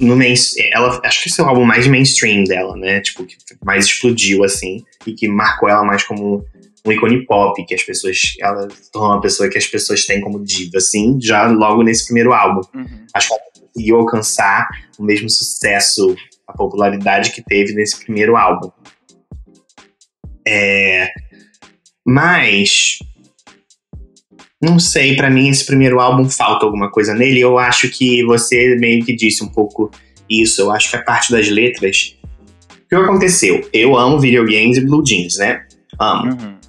no 0.00 0.16
main, 0.16 0.34
ela 0.72 1.00
acho 1.04 1.22
que 1.22 1.28
esse 1.28 1.40
é 1.40 1.44
o 1.44 1.48
álbum 1.48 1.64
mais 1.64 1.86
mainstream 1.86 2.44
dela, 2.44 2.74
né? 2.76 3.00
Tipo, 3.00 3.26
que 3.26 3.36
mais 3.62 3.84
explodiu 3.84 4.42
assim 4.42 4.82
e 5.06 5.12
que 5.12 5.28
marcou 5.28 5.68
ela 5.68 5.84
mais 5.84 6.02
como 6.02 6.44
um 6.84 6.92
ícone 6.92 7.24
pop, 7.26 7.64
que 7.66 7.74
as 7.74 7.82
pessoas, 7.82 8.18
ela 8.40 8.68
se 8.70 8.90
tornou 8.90 9.12
uma 9.12 9.20
pessoa 9.20 9.48
que 9.48 9.58
as 9.58 9.66
pessoas 9.66 10.06
têm 10.06 10.20
como 10.20 10.42
diva, 10.42 10.78
assim, 10.78 11.18
já 11.20 11.46
logo 11.46 11.82
nesse 11.82 12.06
primeiro 12.06 12.32
álbum. 12.32 12.60
Uhum. 12.74 13.06
Acho 13.14 13.28
que 13.28 13.34
ela 13.34 13.42
conseguiu 13.52 13.96
alcançar 13.96 14.68
o 14.98 15.02
mesmo 15.02 15.28
sucesso, 15.28 16.16
a 16.46 16.52
popularidade 16.52 17.32
que 17.32 17.42
teve 17.42 17.74
nesse 17.74 18.02
primeiro 18.02 18.36
álbum. 18.36 18.70
É, 20.46 21.08
mas 22.06 22.98
não 24.62 24.78
sei, 24.78 25.16
para 25.16 25.30
mim 25.30 25.48
esse 25.48 25.64
primeiro 25.64 26.00
álbum 26.00 26.28
falta 26.28 26.66
alguma 26.66 26.90
coisa 26.90 27.14
nele. 27.14 27.40
Eu 27.40 27.58
acho 27.58 27.88
que 27.88 28.22
você 28.24 28.76
meio 28.76 29.04
que 29.04 29.16
disse 29.16 29.42
um 29.42 29.48
pouco 29.48 29.90
isso. 30.28 30.60
Eu 30.60 30.70
acho 30.70 30.90
que 30.90 30.96
a 30.96 31.02
parte 31.02 31.32
das 31.32 31.48
letras. 31.48 32.16
O 32.70 32.88
que 32.88 32.94
aconteceu? 32.94 33.66
Eu 33.72 33.96
amo 33.96 34.18
videogames 34.18 34.76
e 34.76 34.80
blue 34.80 35.02
jeans, 35.02 35.38
né? 35.38 35.64
Amo. 35.98 36.32
Uhum. 36.32 36.59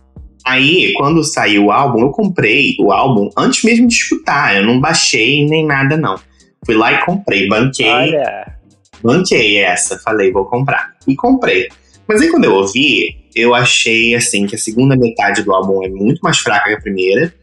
Aí, 0.45 0.93
quando 0.98 1.24
saiu 1.24 1.65
o 1.65 1.71
álbum, 1.71 2.01
eu 2.01 2.10
comprei 2.10 2.75
o 2.79 2.91
álbum 2.91 3.29
antes 3.38 3.63
mesmo 3.63 3.88
de 3.88 3.93
escutar. 3.93 4.55
Eu 4.55 4.65
não 4.65 4.79
baixei 4.79 5.45
nem 5.45 5.65
nada, 5.65 5.95
não. 5.98 6.19
Fui 6.65 6.75
lá 6.75 6.93
e 6.93 7.05
comprei. 7.05 7.48
Banquei. 7.48 7.88
Olha. 7.88 8.55
Banquei 9.03 9.57
essa. 9.57 10.00
Falei, 10.00 10.31
vou 10.31 10.45
comprar. 10.45 10.93
E 11.07 11.15
comprei. 11.15 11.69
Mas 12.07 12.21
aí, 12.21 12.29
quando 12.29 12.45
eu 12.45 12.55
ouvi, 12.55 13.21
eu 13.36 13.53
achei, 13.53 14.15
assim, 14.15 14.45
que 14.45 14.55
a 14.55 14.60
segunda 14.60 14.95
metade 14.95 15.43
do 15.43 15.53
álbum 15.53 15.83
é 15.83 15.89
muito 15.89 16.19
mais 16.19 16.39
fraca 16.39 16.69
que 16.69 16.75
a 16.75 16.81
primeira. 16.81 17.33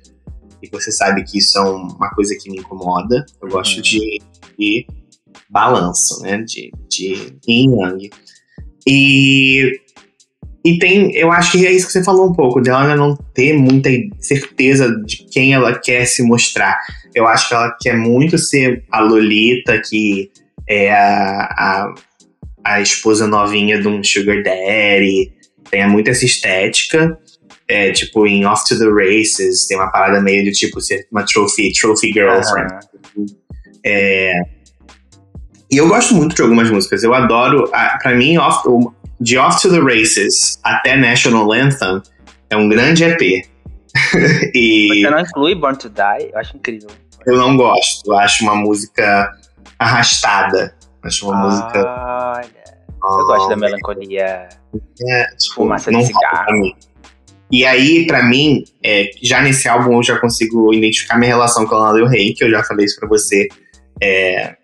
E 0.63 0.69
você 0.69 0.91
sabe 0.91 1.23
que 1.25 1.39
isso 1.39 1.57
é 1.57 1.63
uma 1.63 2.11
coisa 2.11 2.37
que 2.41 2.51
me 2.51 2.59
incomoda. 2.59 3.25
Eu 3.41 3.49
gosto 3.49 3.77
uhum. 3.77 3.83
de, 3.83 4.21
de 4.59 4.87
balanço, 5.49 6.21
né? 6.23 6.39
De, 6.39 6.73
de 6.89 7.37
yin 7.47 7.81
yang. 7.81 8.11
E 8.87 9.73
e 10.69 10.79
tem, 10.79 11.17
eu 11.17 11.33
acho 11.33 11.53
que 11.53 11.67
é 11.67 11.73
isso 11.73 11.87
que 11.87 11.93
você 11.93 12.05
falou 12.05 12.29
um 12.29 12.35
pouco, 12.35 12.61
de 12.61 12.69
ela 12.69 12.95
não 12.95 13.17
ter 13.33 13.55
muita 13.55 13.89
certeza 14.21 14.95
de 15.03 15.25
quem 15.31 15.55
ela 15.55 15.79
quer 15.79 16.05
se 16.05 16.23
mostrar. 16.23 16.79
Eu 17.15 17.27
acho 17.27 17.49
que 17.49 17.55
ela 17.55 17.75
quer 17.81 17.97
muito 17.97 18.37
ser 18.37 18.85
a 18.91 19.01
Lolita, 19.01 19.81
que 19.81 20.31
é 20.67 20.93
a, 20.93 21.41
a, 21.57 21.95
a 22.65 22.81
esposa 22.83 23.27
novinha 23.27 23.81
de 23.81 23.89
um 23.89 24.05
Sugar 24.05 24.43
Daddy, 24.43 25.33
tem 25.71 25.89
muito 25.89 26.11
essa 26.11 26.27
estética. 26.27 27.19
É, 27.67 27.91
tipo, 27.93 28.27
em 28.27 28.45
Off 28.45 28.65
to 28.69 28.79
the 28.79 28.89
Races, 28.91 29.67
tem 29.67 29.79
uma 29.79 29.91
parada 29.91 30.21
meio 30.21 30.45
de 30.45 30.53
tipo 30.53 30.83
ser 30.83 31.07
uma 31.11 31.25
trophy, 31.25 31.73
trophy 31.73 32.13
girlfriend. 32.13 32.75
Uhum. 33.17 33.27
É, 33.85 34.33
e 35.71 35.77
eu 35.77 35.89
gosto 35.89 36.15
muito 36.15 36.35
de 36.35 36.43
algumas 36.43 36.71
músicas. 36.71 37.03
Eu 37.03 37.15
adoro. 37.15 37.71
para 38.03 38.15
mim, 38.15 38.37
off, 38.39 38.67
de 39.21 39.39
Off 39.39 39.61
to 39.63 39.71
the 39.71 39.81
Races 39.81 40.59
até 40.63 40.97
National 40.97 41.53
Anthem 41.53 42.03
é 42.51 42.57
um 42.57 42.69
grande 42.69 43.05
EP. 43.05 43.21
e 44.55 44.89
Você 44.89 45.11
não 45.11 45.21
inclui 45.21 45.55
Born 45.55 45.77
to 45.77 45.89
Die? 45.89 46.31
Eu 46.33 46.39
acho 46.39 46.57
incrível. 46.57 46.89
Eu 47.27 47.37
não 47.37 47.57
gosto. 47.57 48.11
Eu 48.11 48.19
acho 48.19 48.45
uma 48.45 48.55
música 48.55 49.33
arrastada. 49.79 50.75
Acho 51.03 51.29
uma 51.29 51.37
música. 51.37 51.85
Olha. 51.85 52.59
Eu 53.03 53.27
gosto 53.27 53.49
da 53.49 53.57
melancolia. 53.57 54.49
É, 55.09 55.27
tipo, 55.37 55.55
fumaça 55.55 55.91
de 55.91 56.05
cigarro. 56.05 56.77
E 57.51 57.65
aí, 57.65 58.07
para 58.07 58.23
mim, 58.23 58.65
é, 58.83 59.11
já 59.23 59.41
nesse 59.41 59.69
álbum 59.69 59.97
eu 59.97 60.03
já 60.03 60.19
consigo 60.19 60.73
identificar 60.75 61.17
minha 61.17 61.31
relação 61.31 61.67
com 61.67 61.75
a 61.75 61.79
Lana 61.79 61.95
Del 61.95 62.07
Rey, 62.07 62.35
que 62.35 62.45
eu 62.45 62.51
já 62.51 62.63
falei 62.63 62.85
isso 62.85 62.99
pra 63.01 63.09
você 63.09 63.49
é, 64.03 64.55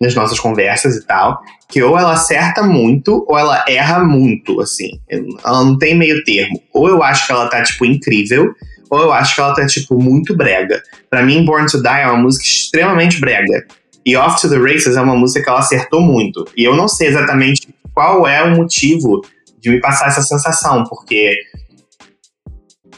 nas 0.00 0.14
nossas 0.14 0.38
conversas 0.38 0.96
e 0.96 1.06
tal 1.06 1.40
que 1.68 1.82
ou 1.82 1.98
ela 1.98 2.14
acerta 2.14 2.62
muito 2.62 3.24
ou 3.28 3.38
ela 3.38 3.64
erra 3.68 4.02
muito, 4.02 4.60
assim. 4.60 4.98
Ela 5.08 5.64
não 5.64 5.76
tem 5.76 5.96
meio 5.96 6.24
termo. 6.24 6.60
Ou 6.72 6.88
eu 6.88 7.02
acho 7.02 7.26
que 7.26 7.32
ela 7.32 7.48
tá, 7.48 7.62
tipo, 7.62 7.84
incrível, 7.84 8.54
ou 8.90 9.00
eu 9.02 9.12
acho 9.12 9.34
que 9.34 9.40
ela 9.40 9.54
tá, 9.54 9.66
tipo, 9.66 10.02
muito 10.02 10.34
brega. 10.34 10.82
Para 11.10 11.22
mim, 11.22 11.44
Born 11.44 11.66
to 11.66 11.82
Die 11.82 11.88
é 11.88 12.06
uma 12.06 12.22
música 12.22 12.46
extremamente 12.46 13.20
brega. 13.20 13.66
E 14.04 14.16
Off 14.16 14.40
to 14.40 14.48
the 14.48 14.56
Races 14.56 14.96
é 14.96 15.00
uma 15.02 15.14
música 15.14 15.44
que 15.44 15.50
ela 15.50 15.58
acertou 15.58 16.00
muito. 16.00 16.46
E 16.56 16.64
eu 16.64 16.74
não 16.74 16.88
sei 16.88 17.08
exatamente 17.08 17.68
qual 17.92 18.26
é 18.26 18.42
o 18.42 18.56
motivo 18.56 19.20
de 19.60 19.68
me 19.68 19.80
passar 19.80 20.08
essa 20.08 20.22
sensação, 20.22 20.84
porque 20.84 21.36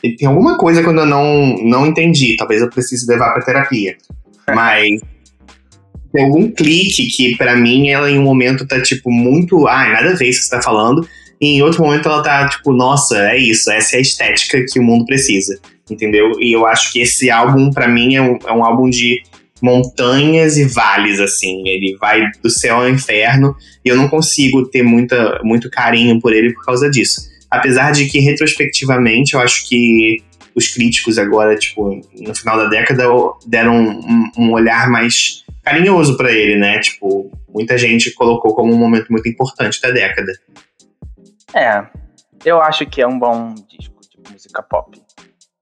tem 0.00 0.28
alguma 0.28 0.57
coisa 0.57 0.85
quando 0.85 1.00
eu 1.00 1.07
não, 1.07 1.57
não 1.64 1.87
entendi. 1.87 2.37
Talvez 2.37 2.62
eu 2.62 2.71
precise 2.71 3.11
levar 3.11 3.33
pra 3.33 3.42
terapia. 3.42 3.97
Mas 4.54 5.00
tem 6.12 6.25
algum 6.25 6.50
clique 6.50 7.09
que, 7.09 7.37
para 7.37 7.57
mim, 7.57 7.88
ela 7.88 8.11
em 8.11 8.19
um 8.19 8.23
momento 8.23 8.67
tá, 8.67 8.81
tipo, 8.81 9.11
muito. 9.11 9.67
Ah, 9.69 9.88
nada 9.88 10.11
a 10.11 10.14
ver 10.14 10.29
isso 10.29 10.40
que 10.40 10.47
você 10.47 10.57
tá 10.57 10.62
falando. 10.62 11.07
E 11.40 11.57
em 11.57 11.62
outro 11.62 11.83
momento 11.83 12.09
ela 12.09 12.23
tá, 12.23 12.49
tipo, 12.49 12.73
nossa, 12.73 13.17
é 13.31 13.38
isso, 13.38 13.71
essa 13.71 13.97
é 13.97 13.99
a 13.99 14.02
estética 14.02 14.64
que 14.71 14.79
o 14.79 14.83
mundo 14.83 15.07
precisa. 15.07 15.59
Entendeu? 15.90 16.33
E 16.38 16.52
eu 16.52 16.67
acho 16.67 16.93
que 16.93 17.00
esse 17.00 17.31
álbum, 17.31 17.71
para 17.71 17.88
mim, 17.88 18.14
é 18.14 18.23
um, 18.23 18.38
é 18.47 18.52
um 18.52 18.64
álbum 18.64 18.90
de 18.90 19.23
montanhas 19.62 20.57
e 20.57 20.64
vales, 20.64 21.21
assim. 21.21 21.67
Ele 21.67 21.97
vai 22.00 22.23
do 22.43 22.50
céu 22.50 22.76
ao 22.76 22.88
inferno 22.88 23.55
e 23.85 23.88
eu 23.88 23.97
não 23.97 24.09
consigo 24.09 24.67
ter 24.69 24.83
muita, 24.83 25.40
muito 25.43 25.71
carinho 25.71 26.21
por 26.21 26.33
ele 26.33 26.52
por 26.52 26.64
causa 26.64 26.90
disso. 26.90 27.23
Apesar 27.50 27.93
de 27.93 28.07
que, 28.07 28.21
retrospectivamente, 28.21 29.35
eu 29.35 29.40
acho 29.40 29.69
que 29.69 30.19
os 30.55 30.69
críticos 30.69 31.19
agora, 31.19 31.57
tipo, 31.57 32.00
no 32.19 32.35
final 32.35 32.57
da 32.57 32.67
década, 32.67 33.05
deram 33.47 33.76
um, 33.76 34.31
um 34.37 34.52
olhar 34.52 34.88
mais 34.88 35.45
carinhoso 35.62 36.17
para 36.17 36.33
ele, 36.33 36.57
né? 36.57 36.79
Tipo, 36.81 37.31
muita 37.49 37.76
gente 37.76 38.12
colocou 38.14 38.55
como 38.55 38.73
um 38.73 38.79
momento 38.79 39.09
muito 39.11 39.29
importante 39.29 39.81
da 39.81 39.90
década. 39.90 40.33
É, 41.55 41.87
eu 42.45 42.61
acho 42.62 42.87
que 42.87 43.02
é 43.02 43.07
um 43.07 43.19
bom 43.19 43.55
disco 43.69 44.00
de 44.00 44.33
música 44.33 44.62
pop. 44.62 45.00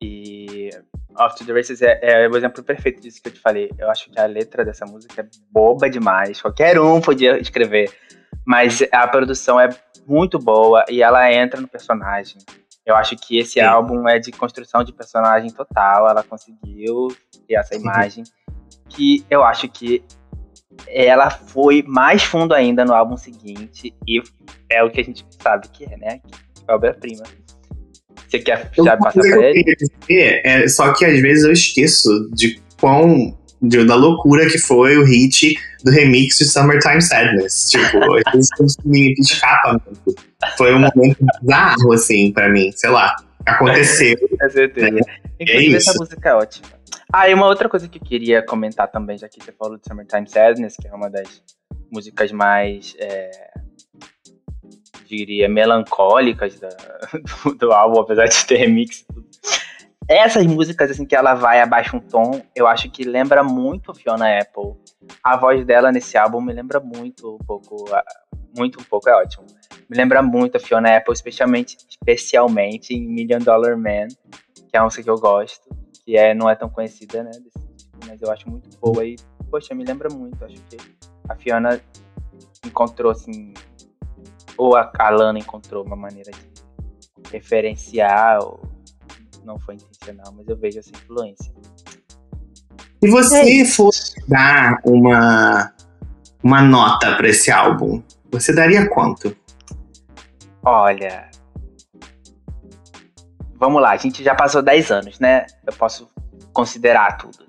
E 0.01 0.71
Off 1.19 1.37
to 1.37 1.45
the 1.45 1.53
Races 1.53 1.83
é, 1.83 1.99
é, 2.01 2.29
o 2.29 2.37
exemplo 2.37 2.63
perfeito 2.63 3.01
disso 3.01 3.21
que 3.21 3.29
eu 3.29 3.33
te 3.33 3.41
falei. 3.41 3.71
Eu 3.79 3.91
acho 3.91 4.11
que 4.11 4.21
a 4.21 4.27
letra 4.27 4.65
dessa 4.65 4.87
música 4.87 5.23
é 5.23 5.27
boba 5.51 5.91
demais. 5.91 6.41
Qualquer 6.41 6.81
um 6.81 7.01
podia 7.01 7.39
escrever. 7.39 7.91
Mas 8.47 8.83
a 8.93 9.07
produção 9.09 9.61
é 9.61 9.69
muito 10.07 10.39
boa 10.39 10.85
e 10.89 11.03
ela 11.03 11.33
entra 11.33 11.61
no 11.61 11.69
personagem. 11.69 12.39
Eu 12.87 12.97
acho 12.97 13.17
que 13.17 13.39
esse 13.39 13.55
Sim. 13.55 13.61
álbum 13.61 14.09
é 14.09 14.19
de 14.19 14.31
construção 14.31 14.83
de 14.85 14.93
personagem 14.93 15.51
total. 15.51 16.09
Ela 16.09 16.23
conseguiu 16.23 17.09
ter 17.47 17.55
essa 17.55 17.75
imagem 17.75 18.25
que 18.89 19.25
eu 19.31 19.43
acho 19.45 19.69
que 19.69 20.03
ela 20.87 21.31
foi 21.31 21.85
mais 21.87 22.23
fundo 22.23 22.55
ainda 22.55 22.85
no 22.85 22.95
álbum 22.95 23.17
seguinte 23.17 23.95
e 24.07 24.23
é 24.71 24.83
o 24.83 24.91
que 24.91 25.01
a 25.01 25.05
gente 25.05 25.25
sabe 25.41 25.69
que 25.69 25.85
é, 25.85 25.97
né? 25.97 26.21
É 26.67 26.73
obra-prima. 26.73 27.25
Você 28.29 28.39
quer 28.39 28.71
já 28.77 28.97
passar 28.97 29.21
pra 29.21 29.51
ele? 29.51 29.77
Dizer, 29.77 30.43
é, 30.45 30.69
só 30.69 30.93
que 30.93 31.05
às 31.05 31.21
vezes 31.21 31.45
eu 31.45 31.53
esqueço 31.53 32.31
de 32.33 32.61
quão 32.79 33.37
de, 33.61 33.85
da 33.85 33.95
loucura 33.95 34.49
que 34.49 34.59
foi 34.59 34.97
o 34.97 35.05
hit 35.05 35.55
do 35.83 35.91
remix 35.91 36.39
de 36.39 36.45
Summertime 36.45 37.03
Sadness. 37.03 37.71
Tipo, 37.71 37.99
às 38.27 38.49
vezes 38.59 38.77
me 38.85 39.15
escapa 39.19 39.81
muito. 39.85 40.21
Foi 40.57 40.75
um 40.75 40.81
momento 40.81 41.25
bizarro, 41.43 41.93
assim, 41.93 42.33
pra 42.33 42.49
mim. 42.49 42.71
Sei 42.75 42.91
lá, 42.91 43.15
aconteceu. 43.47 44.17
É 44.41 44.49
certeza. 44.49 44.91
Né? 44.91 45.01
Inclusive, 45.41 45.75
é 45.75 45.77
essa 45.77 45.95
música 45.95 46.29
é 46.29 46.35
ótima. 46.35 46.78
Ah, 47.11 47.27
e 47.29 47.33
uma 47.33 47.47
outra 47.47 47.71
coisa 47.71 47.89
que 47.89 47.99
eu 47.99 48.03
queria 48.03 48.45
comentar 48.45 48.91
também, 48.91 49.17
já 49.17 49.29
que 49.29 49.43
você 49.43 49.51
falou 49.51 49.79
de 49.79 49.89
Summertime 49.89 50.29
Sadness, 50.29 50.77
que 50.77 50.87
é 50.87 50.95
uma 50.95 51.09
das 51.09 51.43
músicas 51.91 52.31
mais, 52.31 52.95
é, 52.99 53.31
diria, 55.07 55.49
melancólicas 55.49 56.61
da, 56.61 56.69
do, 57.45 57.55
do, 57.55 57.73
álbum, 57.73 58.01
apesar 58.01 58.27
de 58.27 58.45
ter 58.45 58.57
remix. 58.57 59.07
Essas 60.07 60.47
músicas, 60.47 60.91
assim, 60.91 61.07
que 61.07 61.17
ela 61.17 61.35
vai 61.35 61.63
abaixo 61.63 61.97
um 61.97 62.01
tom, 62.01 62.43
eu 62.55 62.67
acho 62.67 62.91
que 62.91 63.05
lembra 63.05 63.43
muito 63.43 63.95
Fiona 63.95 64.39
Apple. 64.39 64.75
A 65.25 65.35
voz 65.37 65.65
dela 65.65 65.91
nesse 65.91 66.19
álbum 66.19 66.43
me 66.43 66.53
lembra 66.53 66.79
muito 66.79 67.37
um 67.37 67.39
pouco, 67.39 67.87
muito 68.55 68.81
um 68.81 68.85
pouco, 68.85 69.09
é 69.09 69.15
ótimo. 69.15 69.47
Me 69.89 69.97
lembra 69.97 70.23
muito 70.23 70.59
a 70.59 70.61
Fiona 70.61 70.95
Apple, 70.95 71.15
especialmente, 71.15 71.79
especialmente 71.89 72.93
em 72.93 73.01
Million 73.09 73.39
Dollar 73.39 73.79
Man, 73.79 74.09
que 74.55 74.77
é 74.77 74.79
uma 74.79 74.85
música 74.85 75.03
que 75.03 75.11
eu 75.11 75.19
gosto 75.19 75.88
que 76.09 76.17
é, 76.17 76.33
não 76.35 76.49
é 76.49 76.55
tão 76.55 76.71
conhecida, 76.71 77.23
né? 77.23 77.31
Desse 77.33 77.69
tipo, 77.77 77.99
mas 78.07 78.23
eu 78.23 78.33
acho 78.33 78.49
muito 78.49 78.71
boa 78.81 79.05
e, 79.05 79.17
poxa, 79.51 79.75
me 79.75 79.85
lembra 79.85 80.09
muito. 80.09 80.43
Acho 80.43 80.55
que 80.55 80.79
a 81.29 81.35
Fiona 81.35 81.79
encontrou, 82.65 83.13
assim, 83.13 83.53
ou 84.57 84.75
a, 84.75 84.91
Alana 84.99 85.39
encontrou 85.39 85.85
uma 85.85 85.97
maneira 85.97 86.31
de 86.31 87.31
referenciar, 87.31 88.39
ou 88.43 88.59
não 89.45 89.59
foi 89.59 89.75
intencional, 89.75 90.33
mas 90.35 90.49
eu 90.49 90.57
vejo 90.57 90.79
essa 90.79 90.89
influência. 90.89 91.53
Se 93.05 93.11
você 93.11 93.61
é 93.61 93.65
fosse 93.67 94.15
dar 94.27 94.81
uma, 94.87 95.75
uma 96.43 96.63
nota 96.63 97.17
para 97.17 97.29
esse 97.29 97.51
álbum, 97.51 98.03
você 98.33 98.51
daria 98.55 98.89
quanto? 98.89 99.37
Olha, 100.65 101.29
vamos 103.59 103.83
lá, 103.83 103.91
a 103.91 103.97
gente 103.97 104.23
já 104.23 104.35
passou 104.35 104.63
10 104.63 104.91
anos, 104.91 105.19
né? 105.19 105.47
Eu 105.67 105.73
posso 105.73 106.09
considerar 106.53 107.19
tudo. 107.19 107.47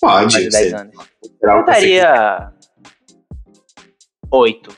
Pode. 0.00 0.34
Mais 0.34 0.48
10 0.50 0.74
anos. 0.74 0.96
Eu 1.42 1.64
daria 1.64 2.52
8. 4.30 4.76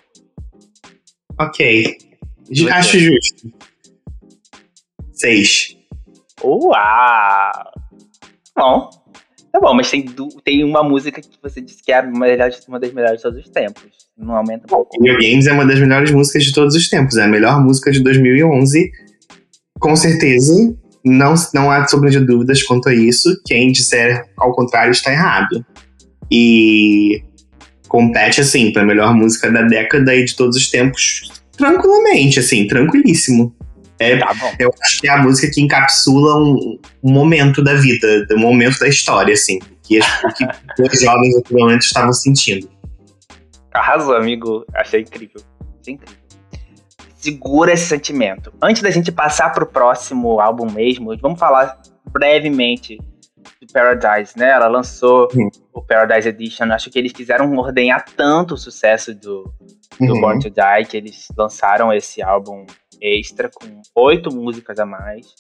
Ok. 1.38 1.98
Acho 2.72 2.98
justo. 2.98 3.52
6. 5.12 5.76
Uau! 6.42 7.72
Bom, 8.56 8.90
Tá 9.52 9.58
bom, 9.58 9.74
mas 9.74 9.90
tem, 9.90 10.04
tem 10.44 10.62
uma 10.62 10.82
música 10.82 11.20
que 11.20 11.28
você 11.42 11.60
disse 11.60 11.82
que 11.82 11.90
é 11.90 12.00
uma, 12.00 12.26
uma 12.68 12.78
das 12.78 12.92
melhores 12.92 13.16
de 13.16 13.22
todos 13.22 13.44
os 13.44 13.48
tempos. 13.48 13.82
Não 14.16 14.36
aumenta 14.36 14.64
um 14.64 14.68
pouco. 14.68 14.96
Video 15.02 15.18
Games 15.18 15.46
é 15.48 15.52
uma 15.52 15.66
das 15.66 15.78
melhores 15.80 16.12
músicas 16.12 16.44
de 16.44 16.52
todos 16.52 16.76
os 16.76 16.88
tempos. 16.88 17.16
É 17.16 17.24
a 17.24 17.28
melhor 17.28 17.60
música 17.60 17.90
de 17.90 18.00
2011. 18.00 18.92
Com 19.80 19.96
certeza, 19.96 20.74
não, 21.04 21.34
não 21.54 21.70
há 21.70 21.86
sombra 21.88 22.10
de 22.10 22.20
dúvidas 22.20 22.62
quanto 22.62 22.88
a 22.88 22.94
isso. 22.94 23.28
Quem 23.46 23.72
disser 23.72 24.24
ao 24.36 24.52
contrário 24.52 24.92
está 24.92 25.10
errado. 25.10 25.64
E 26.30 27.22
compete, 27.88 28.40
assim, 28.40 28.72
pra 28.72 28.84
melhor 28.84 29.14
música 29.14 29.50
da 29.50 29.62
década 29.62 30.14
e 30.14 30.24
de 30.24 30.36
todos 30.36 30.56
os 30.56 30.70
tempos, 30.70 31.28
tranquilamente, 31.56 32.38
assim, 32.38 32.66
tranquilíssimo. 32.66 33.54
É, 33.98 34.16
tá 34.16 34.34
eu 34.58 34.72
acho 34.82 35.00
que 35.00 35.08
é 35.08 35.10
a 35.10 35.22
música 35.22 35.50
que 35.52 35.60
encapsula 35.60 36.36
um, 36.36 36.78
um 37.02 37.12
momento 37.12 37.62
da 37.62 37.74
vida, 37.74 38.26
um 38.32 38.38
momento 38.38 38.78
da 38.78 38.88
história, 38.88 39.34
assim, 39.34 39.58
que, 39.82 39.98
que 40.36 40.82
os 40.82 41.00
jovens 41.00 41.36
atualmente 41.36 41.82
estavam 41.82 42.12
sentindo. 42.12 42.68
Arrasou, 43.72 44.14
amigo. 44.14 44.64
Achei 44.74 45.00
incrível. 45.00 45.42
Achei 45.80 45.94
incrível. 45.94 46.19
Segura 47.20 47.72
esse 47.72 47.86
sentimento. 47.86 48.50
Antes 48.62 48.80
da 48.80 48.90
gente 48.90 49.12
passar 49.12 49.52
pro 49.52 49.66
próximo 49.66 50.40
álbum 50.40 50.70
mesmo, 50.70 51.14
vamos 51.18 51.38
falar 51.38 51.78
brevemente 52.10 52.98
de 53.60 53.66
Paradise, 53.70 54.38
né? 54.38 54.50
Ela 54.50 54.68
lançou 54.68 55.28
uhum. 55.34 55.50
o 55.74 55.82
Paradise 55.82 56.28
Edition. 56.30 56.72
Acho 56.72 56.90
que 56.90 56.98
eles 56.98 57.12
quiseram 57.12 57.54
ordenhar 57.56 58.04
tanto 58.16 58.54
o 58.54 58.56
sucesso 58.56 59.14
do, 59.14 59.52
do 60.00 60.14
uhum. 60.14 60.20
Born 60.20 60.40
to 60.40 60.48
Die 60.48 60.86
que 60.88 60.96
eles 60.96 61.28
lançaram 61.36 61.92
esse 61.92 62.22
álbum 62.22 62.64
extra 63.00 63.50
com 63.50 63.82
oito 63.96 64.34
músicas 64.34 64.78
a 64.78 64.86
mais. 64.86 65.34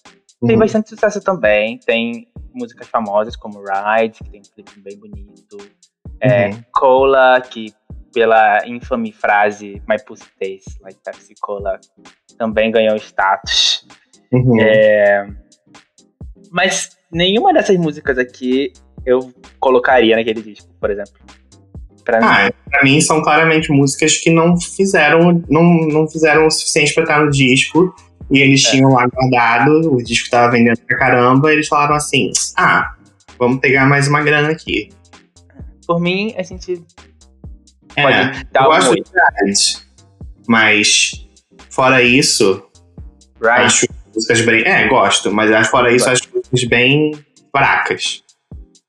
Tem 0.44 0.54
uhum. 0.54 0.58
bastante 0.58 0.90
sucesso 0.90 1.22
também. 1.22 1.78
Tem 1.78 2.28
músicas 2.52 2.88
famosas 2.88 3.36
como 3.36 3.60
Ride, 3.62 4.18
que 4.18 4.30
tem 4.30 4.40
um 4.40 4.54
clipe 4.54 4.80
bem 4.80 4.98
bonito. 4.98 5.56
É, 6.20 6.48
uhum. 6.48 6.64
Cola, 6.72 7.40
que 7.40 7.72
pela 8.12 8.66
infame 8.66 9.12
frase 9.12 9.82
My 9.88 9.96
Pussy 10.04 10.24
Tastes 10.38 10.78
Like 10.80 10.98
Pepsi 11.04 11.34
Cola 11.40 11.78
também 12.38 12.70
ganhou 12.70 12.96
status. 12.96 13.86
Uhum. 14.32 14.60
É, 14.60 15.28
mas 16.50 16.90
nenhuma 17.12 17.52
dessas 17.52 17.76
músicas 17.76 18.18
aqui 18.18 18.72
eu 19.04 19.32
colocaria 19.58 20.16
naquele 20.16 20.42
disco, 20.42 20.68
por 20.80 20.90
exemplo. 20.90 21.12
Pra 22.04 22.18
ah, 22.18 22.44
mim. 22.44 22.50
pra 22.70 22.82
mim 22.82 23.00
são 23.00 23.22
claramente 23.22 23.70
músicas 23.70 24.16
que 24.16 24.30
não 24.30 24.58
fizeram, 24.58 25.42
não, 25.48 25.62
não 25.62 26.08
fizeram 26.08 26.46
o 26.46 26.50
suficiente 26.50 26.94
pra 26.94 27.04
estar 27.04 27.24
no 27.24 27.30
disco. 27.30 27.94
E 28.30 28.38
eles 28.38 28.64
é. 28.64 28.70
tinham 28.70 28.92
lá 28.92 29.06
guardado, 29.06 29.92
o 29.92 30.02
disco 30.02 30.30
tava 30.30 30.52
vendendo 30.52 30.78
pra 30.86 30.96
caramba, 30.96 31.50
e 31.50 31.54
eles 31.56 31.68
falaram 31.68 31.96
assim: 31.96 32.30
ah, 32.56 32.94
vamos 33.38 33.60
pegar 33.60 33.86
mais 33.86 34.06
uma 34.06 34.22
grana 34.22 34.50
aqui. 34.50 34.90
Por 35.86 36.00
mim, 36.00 36.32
a 36.36 36.42
gente 36.42 36.84
é, 37.96 38.32
eu 38.54 38.64
gosto 38.64 38.94
de 38.94 39.02
Ride, 39.44 39.60
mas 40.48 41.26
fora 41.70 42.02
isso, 42.02 42.62
right. 43.40 43.64
acho 43.64 43.86
músicas 44.14 44.40
bem. 44.42 44.62
É, 44.66 44.88
gosto, 44.88 45.32
mas 45.32 45.68
fora 45.68 45.94
isso, 45.94 46.08
acho 46.08 46.22
músicas 46.34 46.64
bem 46.64 47.12
fracas. 47.52 48.22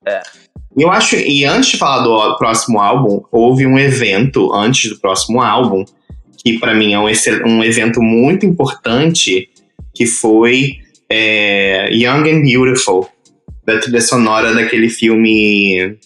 É. 0.06 0.20
Eu 0.76 0.90
acho, 0.90 1.16
e 1.16 1.44
antes 1.44 1.72
de 1.72 1.76
falar 1.76 2.02
do 2.02 2.36
próximo 2.38 2.80
álbum, 2.80 3.22
houve 3.30 3.66
um 3.66 3.78
evento 3.78 4.52
antes 4.54 4.90
do 4.90 4.98
próximo 4.98 5.42
álbum, 5.42 5.84
que 6.42 6.58
para 6.58 6.74
mim 6.74 6.94
é 6.94 6.98
um, 6.98 7.06
um 7.46 7.62
evento 7.62 8.00
muito 8.00 8.46
importante, 8.46 9.50
que 9.94 10.06
foi 10.06 10.78
é, 11.10 11.90
Young 11.92 12.28
and 12.28 12.42
Beautiful, 12.42 13.06
da 13.64 13.78
trilha 13.78 14.00
sonora 14.00 14.54
daquele 14.54 14.88
filme. 14.88 15.98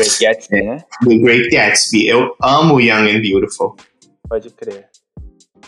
Great 0.00 0.18
Gatsby, 0.20 0.62
né? 0.62 0.84
Do 1.02 1.20
Great 1.20 1.48
Gatsby. 1.50 2.06
Eu 2.06 2.34
amo 2.42 2.80
Young 2.80 3.16
and 3.16 3.20
Beautiful. 3.20 3.76
Pode 4.28 4.50
crer. 4.50 4.88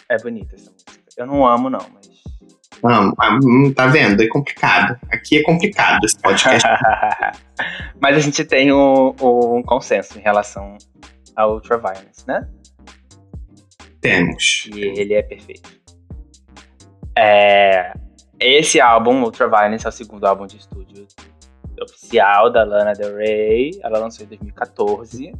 É 0.09 0.17
bonita 0.19 0.55
essa 0.55 0.71
música. 0.71 0.93
Eu 1.17 1.27
não 1.27 1.47
amo, 1.47 1.69
não, 1.69 1.87
mas 1.95 2.03
não, 2.83 3.15
ah, 3.17 3.39
hum, 3.43 3.73
tá 3.73 3.87
vendo? 3.87 4.23
É 4.23 4.27
complicado. 4.27 4.99
Aqui 5.13 5.39
é 5.39 5.43
complicado 5.43 6.05
esse 6.05 6.19
podcast. 6.19 6.69
Mas 8.01 8.17
a 8.17 8.19
gente 8.19 8.45
tem 8.45 8.73
um, 8.73 9.15
um 9.21 9.63
consenso 9.63 10.19
em 10.19 10.23
relação 10.23 10.77
a 11.37 11.47
Ultraviolence, 11.47 12.27
né? 12.27 12.49
Temos. 14.01 14.69
E 14.75 14.81
ele 14.81 15.15
é 15.15 15.23
perfeito. 15.23 15.71
É, 17.17 17.93
esse 18.41 18.81
álbum, 18.81 19.23
Ultraviolence, 19.23 19.87
é 19.87 19.89
o 19.89 19.93
segundo 19.93 20.27
álbum 20.27 20.49
de 20.49 20.57
estúdio 20.57 21.07
oficial 21.83 22.51
da 22.51 22.65
Lana 22.65 22.93
Del 22.93 23.17
Rey. 23.17 23.73
Ela 23.83 23.99
lançou 23.99 24.25
em 24.25 24.29
2014. 24.29 25.33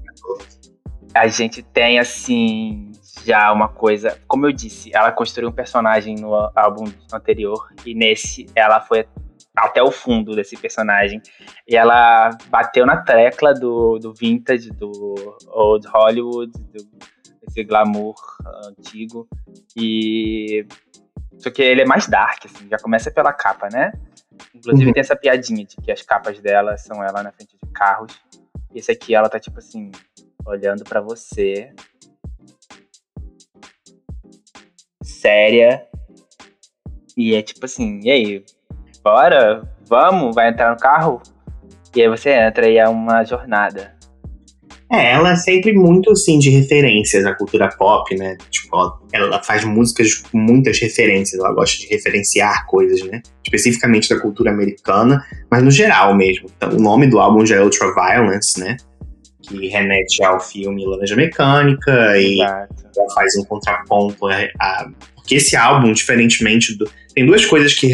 A 1.15 1.29
gente 1.29 1.63
tem, 1.63 1.99
assim, 1.99 2.91
já 3.25 3.53
uma 3.53 3.69
coisa. 3.69 4.19
Como 4.27 4.47
eu 4.47 4.53
disse, 4.53 4.91
ela 4.95 5.13
construiu 5.13 5.51
um 5.51 5.53
personagem 5.53 6.17
no 6.17 6.35
álbum 6.55 6.85
anterior 7.13 7.69
e 7.85 7.95
nesse 7.95 8.47
ela 8.55 8.81
foi 8.81 9.07
até 9.57 9.83
o 9.83 9.91
fundo 9.91 10.35
desse 10.35 10.57
personagem. 10.57 11.21
E 11.69 11.77
ela 11.77 12.31
bateu 12.49 12.87
na 12.87 12.97
tecla 12.97 13.53
do, 13.53 13.99
do 13.99 14.13
vintage, 14.13 14.71
do 14.71 14.91
old 15.49 15.87
Hollywood, 15.89 16.53
do, 16.53 17.65
glamour 17.65 18.15
antigo. 18.67 19.29
E. 19.77 20.67
Só 21.39 21.51
que 21.51 21.61
ele 21.61 21.83
é 21.83 21.85
mais 21.85 22.07
dark, 22.07 22.45
assim, 22.45 22.69
já 22.69 22.79
começa 22.79 23.11
pela 23.11 23.33
capa, 23.33 23.69
né? 23.73 23.93
Inclusive 24.55 24.87
uhum. 24.87 24.93
tem 24.93 25.01
essa 25.01 25.17
piadinha 25.17 25.65
de 25.65 25.77
que 25.77 25.91
as 25.91 26.03
capas 26.03 26.41
dela 26.41 26.77
são 26.77 27.03
ela 27.03 27.23
na 27.23 27.33
frente 27.33 27.57
de 27.63 27.73
carros. 27.73 28.13
E 28.73 28.79
esse 28.79 28.93
aqui 28.93 29.15
ela 29.15 29.29
tá 29.29 29.39
tipo 29.39 29.59
assim, 29.59 29.91
olhando 30.45 30.85
para 30.85 31.01
você, 31.01 31.73
séria. 35.03 35.87
E 37.17 37.35
é 37.35 37.43
tipo 37.43 37.65
assim, 37.65 38.01
e 38.03 38.11
aí? 38.11 38.45
Bora? 39.03 39.63
Vamos? 39.87 40.35
Vai 40.35 40.49
entrar 40.49 40.71
no 40.71 40.79
carro? 40.79 41.23
E 41.95 42.01
aí 42.01 42.09
você 42.09 42.31
entra 42.31 42.69
e 42.69 42.79
é 42.79 42.89
uma 42.89 43.23
jornada. 43.25 43.95
É, 44.93 45.13
ela 45.13 45.33
é 45.33 45.37
sempre 45.37 45.73
muito, 45.73 46.11
assim, 46.11 46.39
de 46.39 46.51
referências 46.51 47.25
à 47.25 47.35
cultura 47.35 47.69
pop, 47.79 48.15
né? 48.15 48.37
Tipo, 48.51 49.01
ela 49.11 49.43
faz 49.43 49.65
músicas 49.65 50.15
com 50.15 50.37
muitas 50.37 50.79
referências, 50.79 51.41
ela 51.41 51.55
gosta 51.55 51.79
de 51.79 51.87
referenciar 51.89 52.67
coisas, 52.67 53.03
né? 53.05 53.23
Especificamente 53.43 54.11
da 54.11 54.21
cultura 54.21 54.51
americana, 54.51 55.25
mas 55.51 55.63
no 55.63 55.71
geral 55.71 56.15
mesmo. 56.15 56.51
Então, 56.57 56.77
o 56.77 56.81
nome 56.81 57.07
do 57.07 57.19
álbum 57.19 57.47
já 57.47 57.57
é 57.57 57.63
Ultraviolence, 57.63 58.61
né? 58.61 58.77
Que 59.41 59.67
remete 59.69 60.23
ao 60.23 60.39
filme 60.39 60.85
Laranja 60.85 61.17
Mecânica 61.17 62.19
e 62.19 62.35
Exato. 62.35 62.75
ela 62.95 63.15
faz 63.15 63.35
um 63.37 63.45
contraponto 63.45 64.27
a, 64.27 64.45
a 64.61 64.91
porque 65.23 65.37
esse 65.37 65.57
álbum, 65.57 65.93
diferentemente 65.93 66.77
do. 66.77 66.91
Tem 67.15 67.25
duas 67.25 67.45
coisas 67.47 67.73
que, 67.75 67.89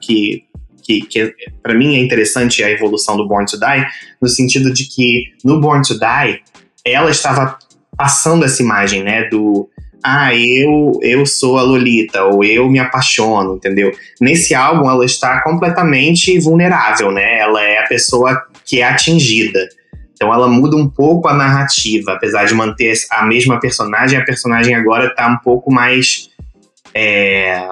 que, 0.00 0.44
que, 0.90 1.02
que 1.02 1.34
para 1.62 1.74
mim 1.74 1.96
é 1.96 1.98
interessante 1.98 2.62
a 2.62 2.70
evolução 2.70 3.16
do 3.16 3.28
Born 3.28 3.46
to 3.46 3.58
Die, 3.58 3.86
no 4.20 4.28
sentido 4.28 4.72
de 4.72 4.84
que 4.84 5.32
no 5.44 5.60
Born 5.60 5.82
to 5.82 5.94
Die, 5.94 6.40
ela 6.84 7.10
estava 7.10 7.58
passando 7.96 8.44
essa 8.44 8.62
imagem, 8.62 9.02
né, 9.02 9.28
do 9.28 9.68
ah, 10.02 10.34
eu, 10.34 10.98
eu 11.02 11.26
sou 11.26 11.58
a 11.58 11.62
Lolita, 11.62 12.24
ou 12.24 12.42
eu 12.42 12.68
me 12.70 12.78
apaixono, 12.78 13.56
entendeu? 13.56 13.92
Nesse 14.18 14.54
álbum, 14.54 14.88
ela 14.88 15.04
está 15.04 15.42
completamente 15.42 16.38
vulnerável, 16.38 17.10
né? 17.10 17.38
Ela 17.38 17.62
é 17.62 17.78
a 17.80 17.86
pessoa 17.86 18.46
que 18.64 18.80
é 18.80 18.84
atingida. 18.84 19.68
Então 20.14 20.32
ela 20.32 20.48
muda 20.48 20.76
um 20.76 20.88
pouco 20.88 21.28
a 21.28 21.34
narrativa, 21.34 22.12
apesar 22.12 22.44
de 22.44 22.54
manter 22.54 22.94
a 23.10 23.24
mesma 23.24 23.58
personagem, 23.58 24.18
a 24.18 24.24
personagem 24.24 24.74
agora 24.74 25.06
está 25.06 25.26
um 25.28 25.38
pouco 25.38 25.72
mais 25.72 26.30
é, 26.94 27.66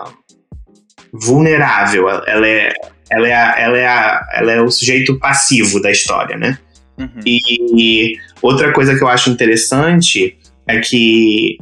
vulnerável. 1.13 2.09
Ela 2.09 2.49
é, 2.49 2.73
ela, 3.11 3.29
é 3.29 3.35
a, 3.35 3.55
ela, 3.59 3.79
é 3.79 3.87
a, 3.87 4.29
ela 4.35 4.53
é 4.53 4.61
o 4.61 4.71
sujeito 4.71 5.19
passivo 5.19 5.81
da 5.81 5.91
história, 5.91 6.37
né? 6.37 6.59
Uhum. 6.99 7.21
E, 7.25 7.41
e 7.77 8.17
outra 8.43 8.73
coisa 8.73 8.97
que 8.97 9.03
eu 9.03 9.09
acho 9.09 9.31
interessante 9.31 10.37
é 10.67 10.81
que, 10.81 11.59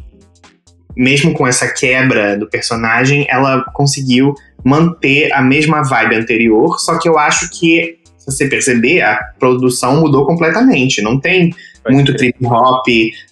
mesmo 0.97 1.33
com 1.33 1.47
essa 1.47 1.73
quebra 1.73 2.37
do 2.37 2.49
personagem, 2.49 3.27
ela 3.29 3.65
conseguiu 3.75 4.35
manter 4.65 5.33
a 5.33 5.41
mesma 5.41 5.83
vibe 5.83 6.17
anterior, 6.17 6.79
só 6.81 6.99
que 6.99 7.09
eu 7.09 7.19
acho 7.19 7.51
que, 7.51 7.99
se 8.19 8.27
você 8.27 8.49
perceber, 8.49 9.03
a 9.03 9.17
produção 9.39 10.01
mudou 10.01 10.27
completamente. 10.27 11.01
Não 11.01 11.21
tem 11.21 11.55
muito 11.89 12.17
trip 12.17 12.37
hop 12.45 12.85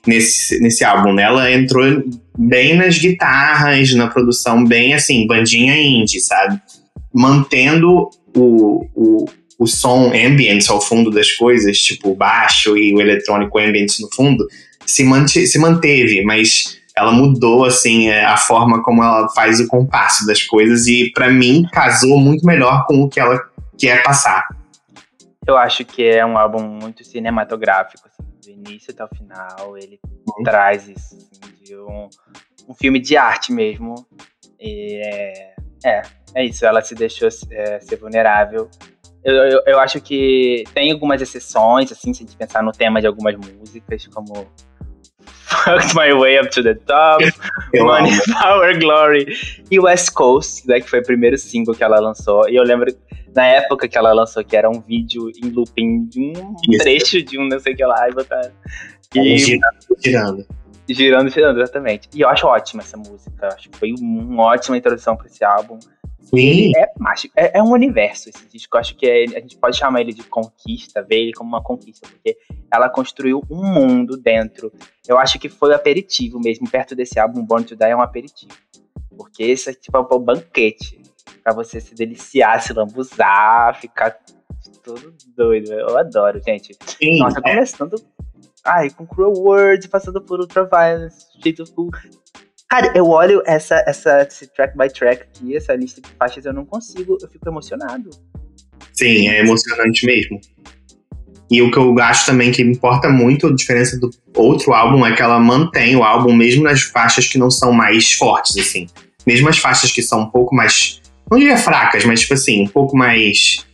nesse, 0.07 0.61
nesse 0.61 0.85
álbum, 0.85 1.13
né? 1.13 1.25
Ela 1.25 1.51
entrou 1.51 2.05
bem 2.39 2.77
nas 2.77 2.99
guitarras, 2.99 3.93
na 3.95 4.07
produção 4.07 4.65
bem 4.65 4.95
assim, 4.95 5.27
bandinha 5.27 5.77
indie, 5.77 6.21
sabe? 6.21 6.61
Mantendo 7.15 8.11
o, 8.37 8.87
o, 8.95 9.25
o 9.59 9.67
som 9.67 10.13
ambient 10.13 10.69
ao 10.69 10.81
fundo 10.81 11.11
das 11.11 11.33
coisas, 11.33 11.79
tipo 11.79 12.11
o 12.11 12.15
baixo 12.17 12.77
e 12.77 12.93
o 12.93 13.01
eletrônico 13.01 13.59
ambient 13.59 14.01
no 14.01 14.09
fundo, 14.15 14.47
se, 14.85 15.05
mante, 15.05 15.47
se 15.47 15.59
manteve, 15.59 16.23
mas 16.25 16.81
ela 16.97 17.11
mudou 17.13 17.65
assim 17.65 18.09
é, 18.09 18.25
a 18.25 18.37
forma 18.37 18.83
como 18.83 19.03
ela 19.03 19.29
faz 19.31 19.61
o 19.61 19.67
compasso 19.67 20.27
das 20.27 20.43
coisas 20.43 20.87
e 20.87 21.11
para 21.13 21.31
mim 21.31 21.67
casou 21.73 22.19
muito 22.19 22.47
melhor 22.47 22.85
com 22.87 23.03
o 23.03 23.09
que 23.09 23.19
ela 23.19 23.41
quer 23.79 24.03
passar. 24.03 24.45
Eu 25.47 25.57
acho 25.57 25.85
que 25.85 26.03
é 26.03 26.25
um 26.25 26.39
álbum 26.39 26.63
muito 26.63 27.05
cinematográfico, 27.05 28.09
assim, 28.09 28.31
do 28.43 28.51
início 28.51 28.93
até 28.93 29.05
o 29.05 29.09
final. 29.09 29.77
Ele 29.77 30.01
uhum. 30.27 30.43
traz 30.43 30.89
isso, 30.89 31.17
assim, 31.17 31.55
de 31.63 31.77
um, 31.77 32.09
um 32.69 32.75
filme 32.75 32.99
de 32.99 33.17
arte 33.17 33.53
mesmo. 33.53 34.07
E 34.59 35.03
é, 35.05 35.55
é, 35.85 36.03
é 36.35 36.45
isso. 36.45 36.65
Ela 36.65 36.83
se 36.83 36.95
deixou 36.95 37.29
é, 37.51 37.81
ser 37.81 37.97
vulnerável. 37.97 38.69
Eu, 39.25 39.35
eu, 39.35 39.63
eu, 39.67 39.81
acho 39.81 40.01
que 40.01 40.65
tem 40.75 40.93
algumas 40.93 41.23
exceções, 41.23 41.91
assim, 41.91 42.13
se 42.13 42.23
a 42.23 42.27
gente 42.27 42.37
pensar 42.37 42.63
no 42.63 42.73
tema 42.73 43.01
de 43.01 43.07
algumas 43.07 43.35
músicas, 43.37 44.07
como 44.09 44.47
Fucked 45.65 45.95
My 45.95 46.13
Way 46.13 46.41
Up 46.41 46.51
to 46.51 46.63
the 46.63 46.75
Top, 46.75 47.25
Money, 47.75 48.13
Power, 48.41 48.79
Glory 48.79 49.27
e 49.71 49.81
West 49.81 50.13
Coast, 50.13 50.67
né, 50.69 50.81
que 50.81 50.91
foi 50.91 51.01
o 51.01 51.03
primeiro 51.03 51.39
single 51.39 51.75
que 51.75 51.83
ela 51.83 51.99
lançou. 52.01 52.47
E 52.51 52.57
eu 52.57 52.63
lembro 52.63 52.95
na 53.35 53.47
época 53.47 53.89
que 53.89 53.97
ela 53.97 54.13
lançou, 54.13 54.45
que 54.45 54.57
era 54.57 54.69
um 54.69 54.81
vídeo 54.81 55.31
em 55.43 55.49
looping 55.49 56.05
de 56.05 56.21
um 56.21 56.55
Isso. 56.71 56.83
trecho 56.83 57.23
de 57.23 57.39
um 57.39 57.49
não 57.49 57.59
sei 57.59 57.73
o 57.73 57.77
que 57.77 57.85
lá, 57.85 58.07
e. 58.09 59.19
E... 59.19 59.39
Girando, 59.39 59.79
girando. 60.05 60.47
Girando, 60.89 61.31
girando, 61.31 61.61
exatamente. 61.63 62.09
E 62.15 62.21
eu 62.21 62.29
acho 62.29 62.47
ótima 62.47 62.83
essa 62.83 62.97
música. 62.97 63.49
Acho 63.49 63.71
que 63.71 63.79
foi 63.79 63.95
uma 63.99 64.45
ótima 64.45 64.77
introdução 64.77 65.17
para 65.17 65.27
esse 65.27 65.43
álbum. 65.43 65.79
Sim. 66.25 66.73
É 66.77 66.93
mágico, 66.99 67.35
é, 67.37 67.59
é, 67.59 67.63
um 67.63 67.71
universo 67.71 68.29
esse 68.29 68.47
disco. 68.47 68.77
Eu 68.77 68.81
acho 68.81 68.97
que 68.97 69.07
é, 69.07 69.25
a 69.25 69.41
gente 69.41 69.57
pode 69.57 69.77
chamar 69.77 70.01
ele 70.01 70.13
de 70.13 70.23
conquista, 70.23 71.03
ver 71.03 71.17
ele 71.17 71.33
como 71.33 71.49
uma 71.49 71.63
conquista, 71.63 72.09
porque 72.09 72.37
ela 72.71 72.89
construiu 72.89 73.43
um 73.51 73.63
mundo 73.63 74.17
dentro. 74.17 74.73
Eu 75.07 75.19
acho 75.19 75.39
que 75.39 75.49
foi 75.49 75.71
o 75.71 75.75
aperitivo 75.75 76.41
mesmo, 76.41 76.69
perto 76.69 76.95
desse 76.95 77.19
álbum, 77.19 77.45
Born 77.45 77.65
to 77.65 77.77
Die 77.77 77.85
é 77.85 77.97
um 77.97 78.01
aperitivo. 78.01 78.53
Porque 79.17 79.45
esse 79.45 79.71
é 79.71 79.75
tipo 79.75 79.99
o 79.99 80.19
banquete 80.19 81.01
para 81.43 81.55
você 81.55 81.81
se 81.81 81.95
deliciar, 81.95 82.61
se 82.61 82.73
lambuzar, 82.73 83.79
ficar 83.81 84.19
todo 84.83 85.15
doido. 85.37 85.73
Eu 85.73 85.97
adoro, 85.99 86.41
gente. 86.43 86.77
Sim, 86.87 87.19
Nossa, 87.19 87.39
é. 87.39 87.43
começando. 87.43 87.97
Ai, 88.65 88.89
com 88.91 89.07
Cruel 89.07 89.33
Words, 89.33 89.87
passando 89.89 90.23
por 90.23 90.41
Ultraviolence, 90.41 91.27
Jeito 91.43 91.65
Cool. 91.75 91.91
Cara, 92.69 92.93
eu 92.97 93.09
olho 93.09 93.43
essa, 93.47 93.83
essa, 93.87 94.23
esse 94.23 94.47
track 94.49 94.77
by 94.77 94.89
track 94.89 95.23
aqui, 95.23 95.57
essa 95.57 95.75
lista 95.75 96.01
de 96.01 96.09
faixas, 96.19 96.45
eu 96.45 96.53
não 96.53 96.65
consigo, 96.65 97.17
eu 97.21 97.29
fico 97.29 97.49
emocionado. 97.49 98.11
Sim, 98.93 99.29
é 99.29 99.41
emocionante 99.41 100.07
mesmo. 100.07 100.41
E 101.51 101.63
o 101.63 101.71
que 101.71 101.79
eu 101.79 101.97
acho 102.01 102.27
também 102.27 102.51
que 102.51 102.63
importa 102.63 103.09
muito, 103.09 103.47
a 103.47 103.55
diferença 103.55 103.99
do 103.99 104.11
outro 104.35 104.73
álbum, 104.73 105.07
é 105.07 105.15
que 105.15 105.23
ela 105.23 105.39
mantém 105.39 105.95
o 105.95 106.03
álbum 106.03 106.35
mesmo 106.35 106.65
nas 106.65 106.83
faixas 106.83 107.29
que 107.29 107.39
não 107.39 107.51
são 107.51 107.71
mais 107.73 108.13
fortes, 108.13 108.57
assim. 108.57 108.87
Mesmo 109.27 109.49
as 109.49 109.59
faixas 109.59 109.93
que 109.93 110.03
são 110.03 110.23
um 110.23 110.31
pouco 110.31 110.55
mais 110.55 111.01
não 111.31 111.39
diria 111.39 111.57
fracas, 111.57 112.05
mas 112.05 112.21
tipo 112.21 112.35
assim, 112.35 112.63
um 112.63 112.67
pouco 112.67 112.97
mais. 112.97 113.65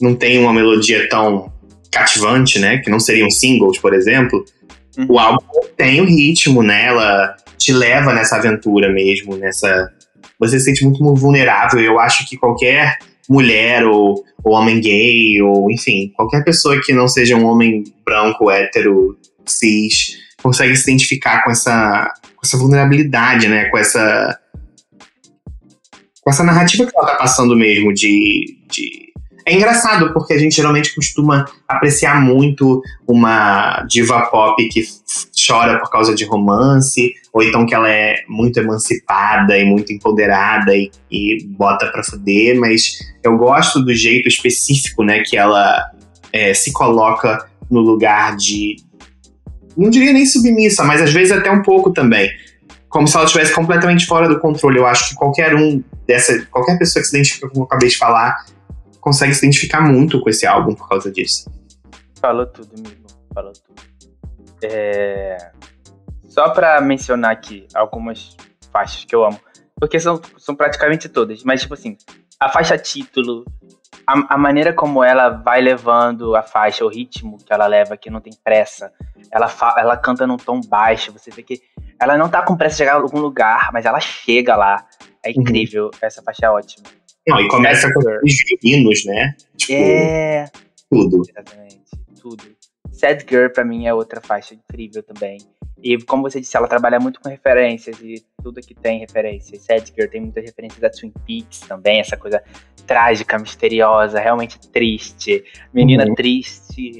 Não 0.00 0.14
tem 0.14 0.38
uma 0.38 0.52
melodia 0.52 1.08
tão 1.08 1.52
cativante, 1.90 2.58
né? 2.58 2.78
Que 2.78 2.90
não 2.90 2.98
seriam 2.98 3.30
singles, 3.30 3.78
por 3.78 3.94
exemplo. 3.94 4.44
Uhum. 4.98 5.06
O 5.10 5.18
álbum 5.18 5.44
tem 5.76 6.00
o 6.00 6.04
ritmo, 6.04 6.62
né? 6.62 6.88
Te 7.62 7.72
leva 7.72 8.12
nessa 8.12 8.36
aventura 8.36 8.90
mesmo, 8.92 9.36
nessa. 9.36 9.90
Você 10.38 10.58
se 10.58 10.66
sente 10.66 10.84
muito 10.84 11.14
vulnerável. 11.14 11.80
Eu 11.80 12.00
acho 12.00 12.28
que 12.28 12.36
qualquer 12.36 12.98
mulher 13.28 13.84
ou, 13.84 14.24
ou 14.42 14.54
homem 14.54 14.80
gay, 14.80 15.40
ou 15.40 15.70
enfim, 15.70 16.12
qualquer 16.16 16.44
pessoa 16.44 16.80
que 16.82 16.92
não 16.92 17.06
seja 17.06 17.36
um 17.36 17.44
homem 17.44 17.84
branco, 18.04 18.50
hétero, 18.50 19.16
cis, 19.46 20.16
consegue 20.42 20.76
se 20.76 20.90
identificar 20.90 21.44
com 21.44 21.50
essa, 21.50 22.12
com 22.34 22.40
essa 22.44 22.58
vulnerabilidade, 22.58 23.48
né? 23.48 23.66
Com 23.66 23.78
essa 23.78 24.38
com 26.22 26.30
essa 26.30 26.44
narrativa 26.44 26.86
que 26.86 26.96
ela 26.96 27.08
tá 27.08 27.16
passando 27.16 27.56
mesmo 27.56 27.92
de, 27.92 28.56
de. 28.70 29.11
É 29.44 29.54
engraçado, 29.54 30.12
porque 30.12 30.32
a 30.32 30.38
gente 30.38 30.56
geralmente 30.56 30.94
costuma 30.94 31.44
apreciar 31.66 32.20
muito 32.20 32.82
uma 33.06 33.82
diva 33.88 34.20
pop 34.26 34.68
que 34.68 34.82
chora 35.46 35.78
por 35.78 35.90
causa 35.90 36.14
de 36.14 36.24
romance, 36.24 37.12
ou 37.32 37.42
então 37.42 37.66
que 37.66 37.74
ela 37.74 37.90
é 37.90 38.16
muito 38.28 38.58
emancipada 38.60 39.58
e 39.58 39.64
muito 39.64 39.92
empoderada 39.92 40.76
e, 40.76 40.90
e 41.10 41.44
bota 41.44 41.86
pra 41.88 42.04
fuder, 42.04 42.58
mas 42.58 42.98
eu 43.22 43.36
gosto 43.36 43.80
do 43.80 43.92
jeito 43.92 44.28
específico, 44.28 45.02
né, 45.02 45.22
que 45.24 45.36
ela 45.36 45.90
é, 46.32 46.54
se 46.54 46.72
coloca 46.72 47.46
no 47.70 47.80
lugar 47.80 48.36
de. 48.36 48.76
Não 49.76 49.90
diria 49.90 50.12
nem 50.12 50.26
submissa, 50.26 50.84
mas 50.84 51.00
às 51.00 51.12
vezes 51.12 51.32
até 51.32 51.50
um 51.50 51.62
pouco 51.62 51.90
também 51.90 52.30
como 52.92 53.08
se 53.08 53.16
ela 53.16 53.24
estivesse 53.24 53.54
completamente 53.54 54.04
fora 54.04 54.28
do 54.28 54.38
controle. 54.38 54.78
Eu 54.78 54.86
acho 54.86 55.08
que 55.08 55.14
qualquer 55.14 55.56
um 55.56 55.82
dessa, 56.06 56.46
qualquer 56.50 56.78
pessoa 56.78 57.02
que 57.02 57.08
se 57.08 57.16
identifica 57.16 57.48
com 57.48 57.52
o 57.52 57.54
que 57.54 57.60
eu 57.60 57.64
acabei 57.64 57.88
de 57.88 57.96
falar, 57.96 58.44
consegue 59.02 59.34
se 59.34 59.44
identificar 59.44 59.80
muito 59.80 60.20
com 60.20 60.30
esse 60.30 60.46
álbum 60.46 60.74
por 60.74 60.88
causa 60.88 61.10
disso. 61.10 61.50
Falou 62.20 62.46
tudo, 62.46 62.70
amigo. 62.78 63.06
Falou 63.34 63.52
tudo. 63.52 63.82
É... 64.62 65.36
Só 66.28 66.50
pra 66.50 66.80
mencionar 66.80 67.32
aqui 67.32 67.66
algumas 67.74 68.36
faixas 68.70 69.04
que 69.04 69.14
eu 69.14 69.24
amo. 69.24 69.38
Porque 69.74 69.98
são, 69.98 70.20
são 70.38 70.54
praticamente 70.54 71.08
todas. 71.08 71.42
Mas, 71.42 71.62
tipo 71.62 71.74
assim, 71.74 71.96
a 72.38 72.48
faixa 72.48 72.78
título, 72.78 73.44
a, 74.06 74.34
a, 74.34 74.38
maneira 74.38 74.72
como 74.72 75.02
ela 75.02 75.30
vai 75.30 75.60
levando 75.60 76.36
a 76.36 76.42
faixa, 76.42 76.84
o 76.84 76.88
ritmo 76.88 77.38
que 77.38 77.52
ela 77.52 77.66
leva, 77.66 77.96
que 77.96 78.08
não 78.08 78.20
tem 78.20 78.32
pressa. 78.44 78.92
Ela, 79.32 79.52
ela 79.76 79.96
canta 79.96 80.28
num 80.28 80.36
tom 80.36 80.60
baixo, 80.60 81.12
você 81.12 81.30
vê 81.32 81.42
que 81.42 81.60
ela 82.00 82.16
não 82.16 82.28
tá 82.28 82.42
com 82.42 82.56
pressa 82.56 82.74
de 82.74 82.78
chegar 82.78 82.92
a 82.92 83.00
algum 83.00 83.18
lugar, 83.18 83.70
mas 83.72 83.84
ela 83.84 83.98
chega 83.98 84.54
lá. 84.54 84.86
É 85.24 85.30
uhum. 85.30 85.42
incrível, 85.42 85.84
uhum. 85.86 85.90
essa 86.00 86.22
faixa 86.22 86.46
é 86.46 86.50
ótima. 86.50 86.86
Não, 87.28 87.40
e 87.40 87.48
começa 87.48 87.88
com 87.92 88.00
os 88.00 88.34
violinos, 88.62 89.04
né? 89.04 89.34
Tipo, 89.56 89.72
é. 89.72 90.50
Tudo. 90.90 91.22
Exatamente, 91.28 91.80
tudo. 92.20 92.44
Sad 92.90 93.24
Girl, 93.28 93.48
pra 93.48 93.64
mim, 93.64 93.86
é 93.86 93.94
outra 93.94 94.20
faixa 94.20 94.54
incrível 94.54 95.02
também. 95.02 95.38
E 95.82 96.00
como 96.02 96.22
você 96.22 96.40
disse, 96.40 96.56
ela 96.56 96.68
trabalha 96.68 97.00
muito 97.00 97.20
com 97.20 97.28
referências 97.28 97.98
e 98.00 98.24
tudo 98.42 98.60
que 98.60 98.74
tem 98.74 99.00
referências. 99.00 99.64
Sad 99.64 99.92
Girl 99.92 100.08
tem 100.08 100.20
muitas 100.20 100.44
referências 100.44 100.80
da 100.80 100.90
Twin 100.90 101.12
Peaks 101.26 101.60
também, 101.60 101.98
essa 101.98 102.16
coisa 102.16 102.42
trágica, 102.86 103.38
misteriosa, 103.38 104.20
realmente 104.20 104.60
triste. 104.70 105.44
Menina 105.72 106.06
uhum. 106.06 106.14
triste, 106.14 106.92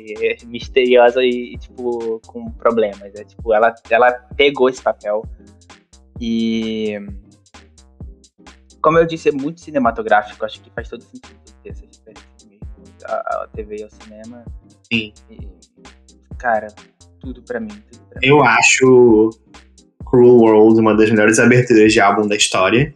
misteriosa 0.46 1.22
e, 1.22 1.56
tipo, 1.58 2.20
com 2.26 2.50
problemas. 2.50 3.14
É, 3.14 3.24
tipo, 3.24 3.52
ela, 3.52 3.72
ela 3.88 4.10
pegou 4.36 4.68
esse 4.68 4.82
papel 4.82 5.24
e. 6.20 6.98
Como 8.82 8.98
eu 8.98 9.06
disse, 9.06 9.28
é 9.28 9.32
muito 9.32 9.60
cinematográfico, 9.60 10.44
acho 10.44 10.60
que 10.60 10.70
faz 10.74 10.88
todo 10.88 11.02
sentido 11.02 11.38
ter 11.62 11.70
essa 11.70 11.82
mesmo. 11.82 12.22
A, 13.04 13.14
a 13.14 13.48
TV 13.54 13.76
e 13.76 13.84
o 13.84 13.88
cinema. 13.90 14.44
Sim. 14.92 15.12
E, 15.30 15.48
cara, 16.36 16.68
tudo 17.20 17.42
para 17.42 17.60
mim, 17.60 17.68
tudo 17.90 18.02
pra 18.10 18.20
Eu 18.22 18.42
acho 18.42 19.30
Cruel 20.04 20.36
World 20.36 20.80
uma 20.80 20.96
das 20.96 21.10
melhores 21.10 21.38
aberturas 21.38 21.92
de 21.92 22.00
álbum 22.00 22.26
da 22.26 22.36
história. 22.36 22.94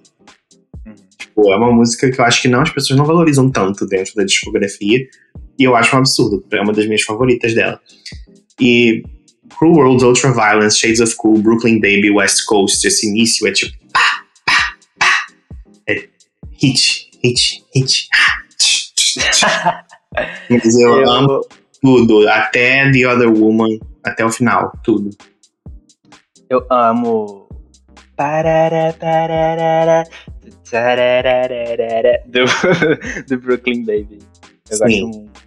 Uhum. 0.85 0.94
Tipo, 1.16 1.53
é 1.53 1.57
uma 1.57 1.72
música 1.72 2.11
que 2.11 2.20
eu 2.20 2.25
acho 2.25 2.42
que 2.42 2.49
não, 2.49 2.62
as 2.62 2.70
pessoas 2.70 2.99
não 2.99 3.07
valorizam 3.07 3.49
tanto 3.51 3.87
dentro 3.87 4.14
da 4.16 4.25
discografia. 4.25 5.07
E 5.59 5.64
eu 5.64 5.75
acho 5.75 5.94
um 5.94 6.01
absurdo, 6.01 6.44
é 6.51 6.61
uma 6.61 6.72
das 6.72 6.85
minhas 6.87 7.03
favoritas 7.03 7.55
dela. 7.55 7.81
E 8.61 9.03
Cruel 9.57 9.75
World, 9.75 10.05
Ultra 10.05 10.33
Violence, 10.33 10.79
Shades 10.79 11.01
of 11.01 11.14
Cool, 11.16 11.38
Brooklyn 11.38 11.81
Baby, 11.81 12.11
West 12.11 12.44
Coast, 12.44 12.87
esse 12.87 13.09
início 13.09 13.46
é 13.46 13.53
tipo 13.53 13.86
hit, 16.61 17.11
hit, 17.23 17.64
hit. 17.75 18.09
Mas 20.49 20.79
eu, 20.79 21.01
eu 21.01 21.11
amo 21.11 21.47
tudo, 21.81 22.29
até 22.29 22.90
The 22.90 23.07
Other 23.07 23.31
Woman, 23.31 23.79
até 24.05 24.25
o 24.25 24.31
final, 24.31 24.73
tudo. 24.83 25.11
Eu 26.49 26.66
amo. 26.71 27.47
Parará, 28.16 28.95
parará, 28.95 30.05
do, 32.27 32.45
do 33.29 33.40
Brooklyn 33.40 33.85
Baby. 33.85 34.19
Eu 34.71 34.77
Sim. 34.77 34.85
gosto 34.85 35.19
muito. 35.19 35.42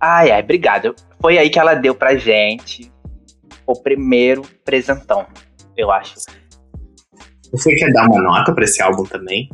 Ai, 0.00 0.30
ai, 0.30 0.40
obrigado. 0.42 0.94
Foi 1.20 1.36
aí 1.36 1.50
que 1.50 1.58
ela 1.58 1.74
deu 1.74 1.94
pra 1.94 2.16
gente 2.16 2.92
o 3.66 3.74
primeiro 3.74 4.42
presentão, 4.64 5.26
eu 5.76 5.90
acho. 5.90 6.14
Você 7.52 7.74
quer 7.74 7.92
dar 7.92 8.08
uma 8.08 8.22
nota 8.22 8.52
pra 8.52 8.64
esse 8.64 8.82
álbum 8.82 9.04
também? 9.04 9.48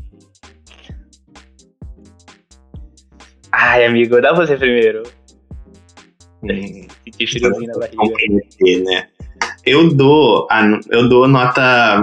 Ai, 3.52 3.85
amigo, 3.87 4.20
dá 4.20 4.33
você 4.33 4.57
primeiro. 4.57 5.02
Hum, 6.42 6.87
friozinho 7.16 7.72
na 7.72 7.78
barriga. 7.78 8.85
Né? 8.85 9.09
Eu 9.64 9.94
dou, 9.94 10.46
a, 10.50 10.62
eu 10.90 11.09
dou 11.09 11.28
nota 11.28 11.98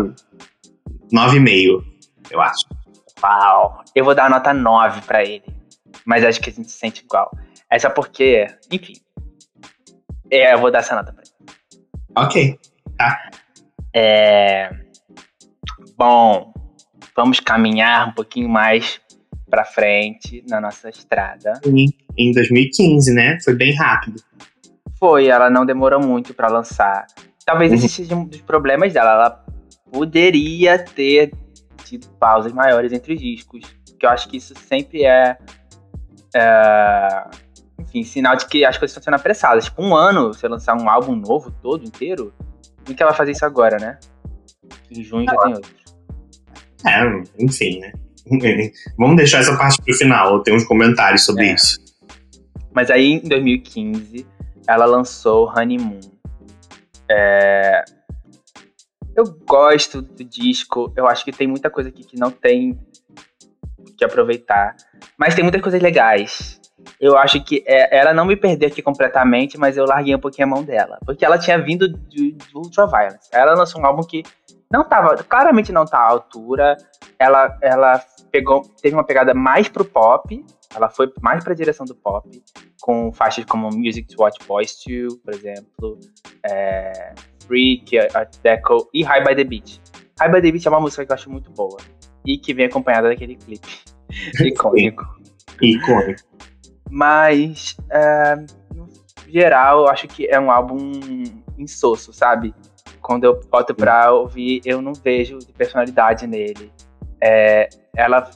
9,5, 1.14 1.84
eu 2.32 2.42
acho. 2.42 2.66
Uau! 3.22 3.84
Eu 3.94 4.06
vou 4.06 4.16
dar 4.16 4.30
nota 4.30 4.54
9 4.54 5.02
pra 5.02 5.24
ele. 5.24 5.44
Mas 6.06 6.24
acho 6.24 6.40
que 6.42 6.50
a 6.50 6.54
gente 6.54 6.72
se 6.72 6.78
sente 6.78 7.04
igual. 7.04 7.30
É 7.70 7.78
só 7.78 7.90
porque, 7.90 8.48
enfim. 8.72 8.94
É, 10.32 10.54
eu 10.54 10.60
vou 10.60 10.72
dar 10.72 10.80
essa 10.80 10.96
nota 10.96 11.14
pra 11.14 11.24
ele. 11.24 11.32
Ok, 12.18 12.60
tá. 12.98 13.30
É. 13.94 14.81
Bom, 16.04 16.52
vamos 17.16 17.40
caminhar 17.40 18.10
um 18.10 18.12
pouquinho 18.12 18.50
mais 18.50 19.00
pra 19.48 19.64
frente 19.64 20.44
na 20.50 20.60
nossa 20.60 20.90
estrada. 20.90 21.60
Sim, 21.64 21.90
em 22.18 22.32
2015, 22.32 23.14
né? 23.14 23.38
Foi 23.44 23.54
bem 23.54 23.72
rápido. 23.76 24.20
Foi, 24.98 25.28
ela 25.28 25.48
não 25.48 25.64
demorou 25.64 26.02
muito 26.02 26.34
para 26.34 26.48
lançar. 26.48 27.06
Talvez 27.46 27.70
uhum. 27.70 27.78
esse 27.78 27.88
seja 27.88 28.16
um 28.16 28.26
dos 28.26 28.42
problemas 28.42 28.92
dela. 28.94 29.12
Ela 29.12 29.46
poderia 29.94 30.80
ter 30.80 31.34
tido 31.84 32.08
pausas 32.20 32.52
maiores 32.52 32.92
entre 32.92 33.14
os 33.14 33.22
discos. 33.22 33.62
Que 34.00 34.04
eu 34.04 34.10
acho 34.10 34.28
que 34.28 34.38
isso 34.38 34.56
sempre 34.58 35.04
é, 35.04 35.38
é. 36.34 37.26
enfim, 37.80 38.04
sinal 38.04 38.36
de 38.36 38.48
que 38.48 38.66
as 38.66 38.76
coisas 38.76 38.98
estão 38.98 39.04
sendo 39.04 39.20
apressadas. 39.22 39.66
Tipo, 39.66 39.84
um 39.84 39.96
ano, 39.96 40.34
você 40.34 40.48
lançar 40.48 40.76
um 40.76 40.90
álbum 40.90 41.16
novo 41.16 41.52
todo 41.62 41.86
inteiro. 41.86 42.34
Por 42.84 42.96
que 42.96 43.04
ela 43.04 43.14
fazer 43.14 43.34
isso 43.34 43.46
agora, 43.46 43.78
né? 43.78 44.00
Em 44.90 45.04
junho 45.04 45.26
já 45.30 45.38
tem 45.38 45.54
outro. 45.54 45.81
É, 46.86 47.44
enfim, 47.44 47.80
né? 47.80 47.92
Vamos 48.98 49.18
deixar 49.18 49.40
essa 49.40 49.58
parte 49.58 49.82
pro 49.82 49.94
final, 49.94 50.42
tem 50.44 50.56
uns 50.56 50.64
comentários 50.64 51.26
sobre 51.26 51.48
é. 51.48 51.54
isso. 51.54 51.78
Mas 52.74 52.90
aí, 52.90 53.14
em 53.14 53.28
2015, 53.28 54.26
ela 54.68 54.86
lançou 54.86 55.50
Honeymoon. 55.50 56.00
É... 57.10 57.84
Eu 59.14 59.26
gosto 59.46 60.02
do 60.02 60.24
disco, 60.24 60.94
eu 60.96 61.06
acho 61.06 61.26
que 61.26 61.34
tem 61.34 61.48
muita 61.48 61.70
coisa 61.70 61.90
aqui 61.90 62.04
que 62.04 62.18
não 62.18 62.32
tem 62.32 62.80
que 63.98 64.06
aproveitar. 64.06 64.76
Mas 65.18 65.36
tem 65.36 65.44
muitas 65.44 65.62
coisas 65.62 65.82
legais. 65.82 66.62
Eu 67.00 67.18
acho 67.18 67.44
que 67.44 67.64
é, 67.68 67.98
ela 67.98 68.14
não 68.14 68.26
me 68.26 68.36
perdeu 68.36 68.70
aqui 68.70 68.82
completamente, 68.82 69.58
mas 69.58 69.76
eu 69.76 69.86
larguei 69.86 70.16
um 70.16 70.20
pouquinho 70.20 70.48
a 70.48 70.50
mão 70.50 70.64
dela. 70.64 70.98
Porque 71.06 71.26
ela 71.26 71.38
tinha 71.38 71.58
vindo 71.62 71.88
de, 71.88 72.32
de 72.32 72.56
Ultraviolence. 72.56 73.30
Ela 73.32 73.54
lançou 73.54 73.82
um 73.82 73.86
álbum 73.86 74.04
que 74.04 74.24
não 74.72 74.84
tava, 74.84 75.18
claramente 75.18 75.72
não 75.72 75.86
tá 75.86 76.00
à 76.00 76.10
altura. 76.10 76.78
Ela, 77.20 77.58
ela 77.62 78.02
pegou, 78.32 78.62
teve 78.82 78.96
uma 78.96 79.04
pegada 79.04 79.34
mais 79.34 79.68
pro 79.68 79.84
pop, 79.84 80.44
ela 80.74 80.90
foi 80.90 81.12
mais 81.22 81.44
pra 81.44 81.54
direção 81.54 81.86
do 81.86 81.94
pop, 81.94 82.44
com 82.82 83.12
faixas 83.12 83.46
como 83.46 83.70
Music 83.76 84.04
to 84.08 84.22
Watch 84.22 84.40
Boys 84.48 84.76
To, 84.78 85.18
por 85.24 85.34
exemplo, 85.34 86.00
é, 86.44 87.14
Freak, 87.46 88.00
Art 88.16 88.36
Deco 88.42 88.90
e 88.94 89.04
High 89.04 89.24
by 89.24 89.36
the 89.36 89.44
Beach. 89.44 89.82
High 90.20 90.32
by 90.32 90.42
the 90.42 90.52
Beach 90.52 90.68
é 90.68 90.72
uma 90.72 90.80
música 90.80 91.06
que 91.06 91.12
eu 91.12 91.16
acho 91.16 91.30
muito 91.30 91.52
boa 91.52 91.78
e 92.26 92.38
que 92.38 92.54
vem 92.54 92.66
acompanhada 92.66 93.10
daquele 93.10 93.36
clipe 93.36 93.80
icônico. 94.40 95.06
icônico. 95.62 96.22
Mas, 96.90 97.76
é, 97.90 98.36
no 98.74 98.88
geral, 99.28 99.82
eu 99.82 99.88
acho 99.90 100.08
que 100.08 100.28
é 100.28 100.40
um 100.40 100.50
álbum 100.50 100.92
insosso, 101.58 102.14
sabe? 102.14 102.54
Quando 103.02 103.26
eu 103.26 103.40
boto 103.50 103.74
pra 103.74 104.12
ouvir, 104.14 104.62
eu 104.64 104.82
não 104.82 104.94
vejo 104.94 105.40
de 105.40 105.52
personalidade 105.52 106.28
nele. 106.28 106.72
É, 107.22 107.68
ela. 107.96 108.30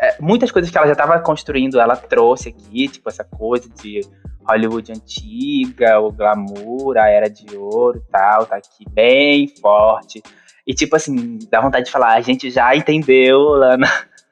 É, 0.00 0.16
muitas 0.20 0.50
coisas 0.50 0.70
que 0.70 0.76
ela 0.76 0.86
já 0.86 0.92
estava 0.92 1.18
construindo, 1.20 1.80
ela 1.80 1.96
trouxe 1.96 2.48
aqui, 2.48 2.88
tipo 2.88 3.08
essa 3.08 3.22
coisa 3.22 3.68
de 3.80 4.00
Hollywood 4.48 4.92
antiga, 4.92 6.00
o 6.00 6.10
glamour, 6.10 6.96
a 6.96 7.08
era 7.08 7.28
de 7.28 7.56
ouro 7.56 7.98
e 7.98 8.10
tal, 8.10 8.46
tá 8.46 8.56
aqui 8.56 8.84
bem 8.90 9.46
forte. 9.60 10.22
E 10.66 10.74
tipo 10.74 10.96
assim, 10.96 11.38
dá 11.50 11.60
vontade 11.60 11.86
de 11.86 11.92
falar, 11.92 12.14
a 12.14 12.20
gente 12.20 12.50
já 12.50 12.74
entendeu, 12.74 13.38
Lana. 13.40 13.88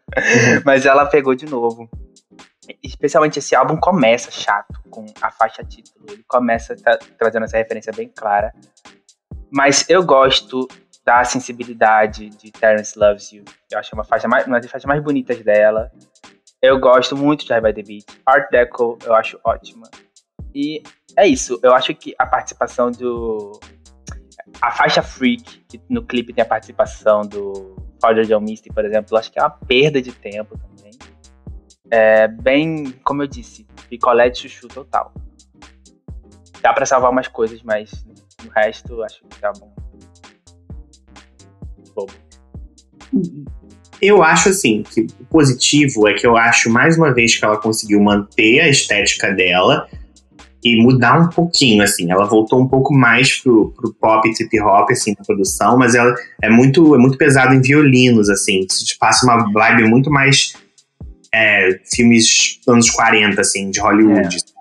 Mas 0.64 0.84
ela 0.84 1.06
pegou 1.06 1.34
de 1.34 1.46
novo. 1.46 1.88
Especialmente 2.82 3.38
esse 3.38 3.54
álbum 3.54 3.76
começa 3.76 4.30
chato, 4.30 4.80
com 4.90 5.06
a 5.20 5.30
faixa 5.30 5.62
título. 5.62 6.04
Ele 6.08 6.24
começa 6.26 6.74
tra 6.74 6.98
trazendo 7.18 7.44
essa 7.44 7.56
referência 7.56 7.92
bem 7.92 8.08
clara 8.08 8.52
mas 9.56 9.88
eu 9.88 10.04
gosto 10.04 10.68
da 11.02 11.24
sensibilidade 11.24 12.28
de 12.28 12.50
Terence 12.50 12.98
Loves 12.98 13.32
You. 13.32 13.42
Eu 13.70 13.78
acho 13.78 13.94
uma 13.94 14.04
faixa 14.04 14.28
mais, 14.28 14.46
uma 14.46 14.60
das 14.60 14.70
faixas 14.70 14.86
mais 14.86 15.02
bonitas 15.02 15.42
dela. 15.42 15.90
Eu 16.60 16.78
gosto 16.78 17.16
muito 17.16 17.46
de 17.46 17.52
High 17.54 17.62
by 17.62 17.72
the 17.72 17.82
Beat. 17.82 18.04
Art 18.26 18.50
Deco 18.50 18.98
eu 19.02 19.14
acho 19.14 19.40
ótima. 19.42 19.88
E 20.54 20.82
é 21.16 21.26
isso. 21.26 21.58
Eu 21.62 21.74
acho 21.74 21.94
que 21.94 22.14
a 22.18 22.26
participação 22.26 22.90
do. 22.90 23.58
A 24.60 24.72
faixa 24.72 25.02
Freak, 25.02 25.64
que 25.66 25.80
no 25.88 26.04
clipe 26.04 26.34
tem 26.34 26.42
a 26.42 26.46
participação 26.46 27.22
do 27.22 27.76
Father 27.98 28.26
John 28.26 28.40
Misty, 28.40 28.68
por 28.68 28.84
exemplo, 28.84 29.14
eu 29.14 29.18
acho 29.18 29.32
que 29.32 29.38
é 29.38 29.42
uma 29.42 29.50
perda 29.50 30.02
de 30.02 30.12
tempo 30.12 30.58
também. 30.58 30.92
É 31.90 32.28
bem, 32.28 32.92
como 33.02 33.22
eu 33.22 33.26
disse, 33.26 33.66
picolé 33.88 34.28
de 34.28 34.38
chuchu 34.38 34.68
total. 34.68 35.14
Dá 36.60 36.74
pra 36.74 36.84
salvar 36.84 37.10
umas 37.10 37.28
coisas, 37.28 37.62
mas 37.62 38.04
o 38.44 38.48
resto, 38.54 39.02
acho 39.02 39.20
que 39.28 39.40
tá 39.40 39.52
bom. 39.58 39.72
Bobo. 41.94 42.12
Eu 44.00 44.22
acho 44.22 44.50
assim 44.50 44.82
que 44.82 45.06
o 45.20 45.24
positivo 45.24 46.06
é 46.06 46.14
que 46.14 46.26
eu 46.26 46.36
acho 46.36 46.68
mais 46.68 46.98
uma 46.98 47.14
vez 47.14 47.36
que 47.36 47.44
ela 47.44 47.56
conseguiu 47.56 48.00
manter 48.00 48.60
a 48.60 48.68
estética 48.68 49.32
dela 49.32 49.88
e 50.62 50.82
mudar 50.82 51.18
um 51.18 51.28
pouquinho, 51.28 51.82
assim. 51.82 52.10
Ela 52.10 52.26
voltou 52.26 52.60
um 52.60 52.68
pouco 52.68 52.92
mais 52.92 53.40
pro, 53.40 53.72
pro 53.72 53.94
pop 53.94 54.34
trip 54.34 54.60
hop, 54.60 54.90
assim, 54.90 55.14
na 55.16 55.24
produção, 55.24 55.78
mas 55.78 55.94
ela 55.94 56.14
é 56.42 56.50
muito, 56.50 56.94
é 56.94 56.98
muito 56.98 57.16
pesada 57.16 57.54
em 57.54 57.60
violinos, 57.60 58.28
assim. 58.28 58.66
Isso 58.68 58.84
te 58.84 58.98
passa 58.98 59.24
uma 59.24 59.50
vibe 59.52 59.88
muito 59.88 60.10
mais 60.10 60.54
é, 61.32 61.78
filmes 61.94 62.60
anos 62.66 62.90
40, 62.90 63.40
assim, 63.40 63.70
de 63.70 63.80
Hollywood. 63.80 64.36
É. 64.36 64.55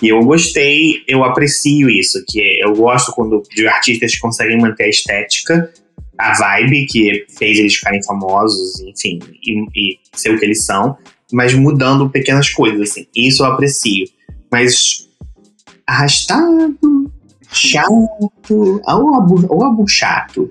E 0.00 0.08
eu 0.08 0.20
gostei, 0.20 1.02
eu 1.08 1.24
aprecio 1.24 1.90
isso, 1.90 2.22
que 2.28 2.40
é, 2.40 2.64
eu 2.64 2.74
gosto 2.74 3.12
quando 3.12 3.42
de 3.50 3.66
artistas 3.66 4.16
conseguem 4.18 4.58
manter 4.58 4.84
a 4.84 4.88
estética, 4.88 5.72
a 6.16 6.36
vibe 6.36 6.86
que 6.86 7.26
fez 7.36 7.58
eles 7.58 7.74
ficarem 7.74 8.02
famosos, 8.04 8.80
enfim, 8.80 9.18
e, 9.44 9.64
e 9.74 9.98
ser 10.12 10.34
o 10.34 10.38
que 10.38 10.44
eles 10.44 10.64
são, 10.64 10.96
mas 11.32 11.54
mudando 11.54 12.10
pequenas 12.10 12.48
coisas, 12.50 12.90
assim. 12.90 13.06
Isso 13.14 13.44
eu 13.44 13.46
aprecio. 13.46 14.06
Mas 14.50 15.08
arrastado, 15.86 16.78
chato, 17.50 18.08
ou 18.50 19.14
abu, 19.14 19.46
ou 19.48 19.64
abu 19.64 19.88
chato. 19.88 20.48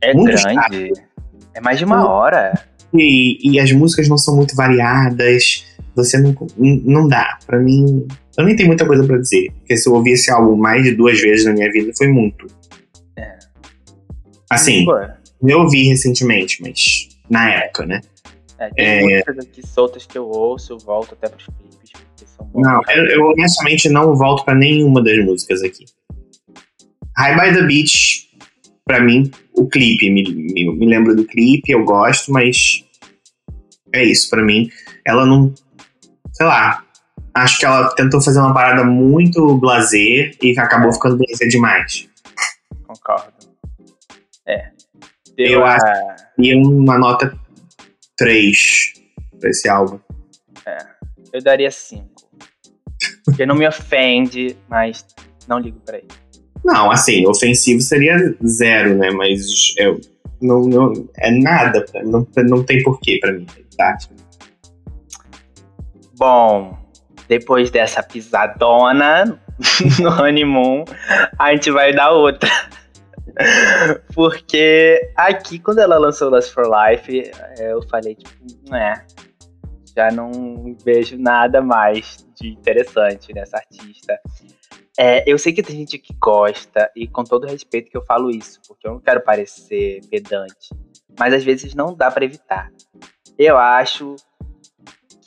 É 0.00 0.14
muito 0.14 0.40
grande. 0.42 0.54
Chato. 0.54 1.06
É 1.54 1.60
mais 1.60 1.78
de 1.78 1.84
uma 1.84 2.08
hora. 2.08 2.58
E, 2.92 3.50
e 3.50 3.60
as 3.60 3.72
músicas 3.72 4.08
não 4.08 4.18
são 4.18 4.36
muito 4.36 4.54
variadas. 4.54 5.64
Você 5.94 6.18
não, 6.18 6.36
não 6.58 7.08
dá. 7.08 7.38
Para 7.46 7.58
mim, 7.58 8.06
eu 8.38 8.44
nem 8.44 8.54
tenho 8.54 8.68
muita 8.68 8.86
coisa 8.86 9.04
para 9.04 9.18
dizer, 9.18 9.50
porque 9.52 9.76
se 9.76 9.88
eu 9.88 9.94
ouvir 9.94 10.12
esse 10.12 10.30
álbum 10.30 10.56
mais 10.56 10.82
de 10.82 10.94
duas 10.94 11.20
vezes 11.20 11.44
na 11.44 11.52
minha 11.52 11.70
vida, 11.70 11.92
foi 11.96 12.08
muito. 12.08 12.46
É. 13.16 13.38
Assim, 14.50 14.86
eu 15.42 15.60
ouvi 15.60 15.88
recentemente, 15.88 16.62
mas 16.62 17.08
na 17.30 17.50
época, 17.50 17.86
né? 17.86 18.00
É, 18.58 18.70
tem 18.70 18.86
é... 18.86 19.02
músicas 19.02 19.38
aqui 19.38 19.66
soltas 19.66 20.06
que 20.06 20.16
eu 20.16 20.26
ouço, 20.26 20.72
eu 20.72 20.78
volto 20.78 21.14
até 21.14 21.28
pros 21.28 21.46
clipes, 21.46 21.92
porque 21.92 22.26
são 22.26 22.48
Não, 22.54 22.80
eu, 22.88 23.04
eu 23.06 23.26
honestamente 23.26 23.88
não 23.88 24.14
volto 24.14 24.44
para 24.44 24.54
nenhuma 24.54 25.02
das 25.02 25.18
músicas 25.24 25.62
aqui. 25.62 25.84
High 27.16 27.34
by 27.34 27.58
the 27.58 27.66
Beach, 27.66 28.28
para 28.84 29.00
mim, 29.00 29.30
o 29.54 29.66
clipe, 29.66 30.10
me, 30.10 30.22
me, 30.22 30.76
me 30.76 30.86
lembra 30.86 31.14
do 31.14 31.24
clipe, 31.24 31.72
eu 31.72 31.84
gosto, 31.84 32.30
mas 32.30 32.84
é 33.92 34.04
isso, 34.04 34.28
para 34.28 34.42
mim. 34.42 34.70
Ela 35.04 35.24
não. 35.24 35.52
Sei 36.32 36.44
lá, 36.44 36.85
acho 37.36 37.58
que 37.58 37.66
ela 37.66 37.94
tentou 37.94 38.20
fazer 38.20 38.40
uma 38.40 38.54
parada 38.54 38.82
muito 38.84 39.56
blazer 39.58 40.36
e 40.42 40.58
acabou 40.58 40.92
ficando 40.92 41.18
blazer 41.18 41.48
demais. 41.48 42.08
Concordo. 42.86 43.32
É. 44.46 44.70
Deu 45.36 45.46
eu 45.46 45.64
a... 45.64 45.74
acho 45.74 46.24
que 46.34 46.54
uma 46.54 46.98
nota 46.98 47.36
3 48.16 48.94
pra 49.38 49.50
esse 49.50 49.68
álbum. 49.68 50.00
É. 50.64 50.78
Eu 51.32 51.42
daria 51.42 51.70
5. 51.70 52.06
Porque 53.24 53.44
não 53.44 53.54
me 53.54 53.68
ofende, 53.68 54.56
mas 54.68 55.04
não 55.46 55.58
ligo 55.58 55.78
pra 55.80 55.98
ele. 55.98 56.08
Não, 56.64 56.90
assim, 56.90 57.26
ofensivo 57.26 57.82
seria 57.82 58.34
zero, 58.44 58.96
né? 58.96 59.10
Mas 59.10 59.74
eu, 59.76 60.00
não, 60.40 60.62
não, 60.62 61.08
é 61.18 61.30
nada, 61.30 61.84
não, 62.04 62.26
não 62.48 62.64
tem 62.64 62.82
porquê 62.82 63.18
pra 63.20 63.32
mim, 63.32 63.46
tá? 63.76 63.98
Bom, 66.16 66.85
depois 67.28 67.70
dessa 67.70 68.02
pisadona 68.02 69.24
no 70.00 70.10
honeymoon, 70.10 70.84
a 71.38 71.52
gente 71.52 71.70
vai 71.70 71.92
dar 71.92 72.10
outra. 72.10 72.50
Porque 74.14 75.10
aqui, 75.14 75.58
quando 75.58 75.80
ela 75.80 75.98
lançou 75.98 76.30
Lust 76.30 76.52
for 76.52 76.64
Life, 76.64 77.30
eu 77.58 77.82
falei, 77.88 78.14
tipo, 78.14 78.74
é, 78.74 79.04
já 79.94 80.10
não 80.10 80.76
vejo 80.84 81.18
nada 81.18 81.60
mais 81.60 82.26
de 82.40 82.48
interessante 82.48 83.32
nessa 83.32 83.56
artista. 83.56 84.18
É, 84.98 85.30
eu 85.30 85.38
sei 85.38 85.52
que 85.52 85.62
tem 85.62 85.76
gente 85.76 85.98
que 85.98 86.14
gosta, 86.14 86.90
e 86.96 87.06
com 87.06 87.22
todo 87.22 87.46
respeito 87.46 87.90
que 87.90 87.96
eu 87.96 88.04
falo 88.04 88.30
isso, 88.30 88.60
porque 88.66 88.86
eu 88.86 88.92
não 88.92 89.00
quero 89.00 89.20
parecer 89.20 90.00
pedante, 90.10 90.70
mas 91.18 91.34
às 91.34 91.44
vezes 91.44 91.74
não 91.74 91.94
dá 91.94 92.10
para 92.10 92.24
evitar. 92.24 92.70
Eu 93.38 93.58
acho 93.58 94.16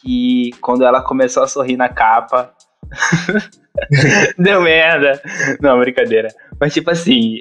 que 0.02 0.52
quando 0.62 0.86
ela 0.86 1.02
começou 1.02 1.44
a 1.44 1.48
sorrir 1.48 1.78
na 1.78 1.90
capa. 1.90 2.54
deu 4.38 4.62
merda. 4.62 5.22
Não, 5.62 5.80
brincadeira. 5.80 6.30
Mas, 6.60 6.74
tipo 6.74 6.90
assim. 6.90 7.40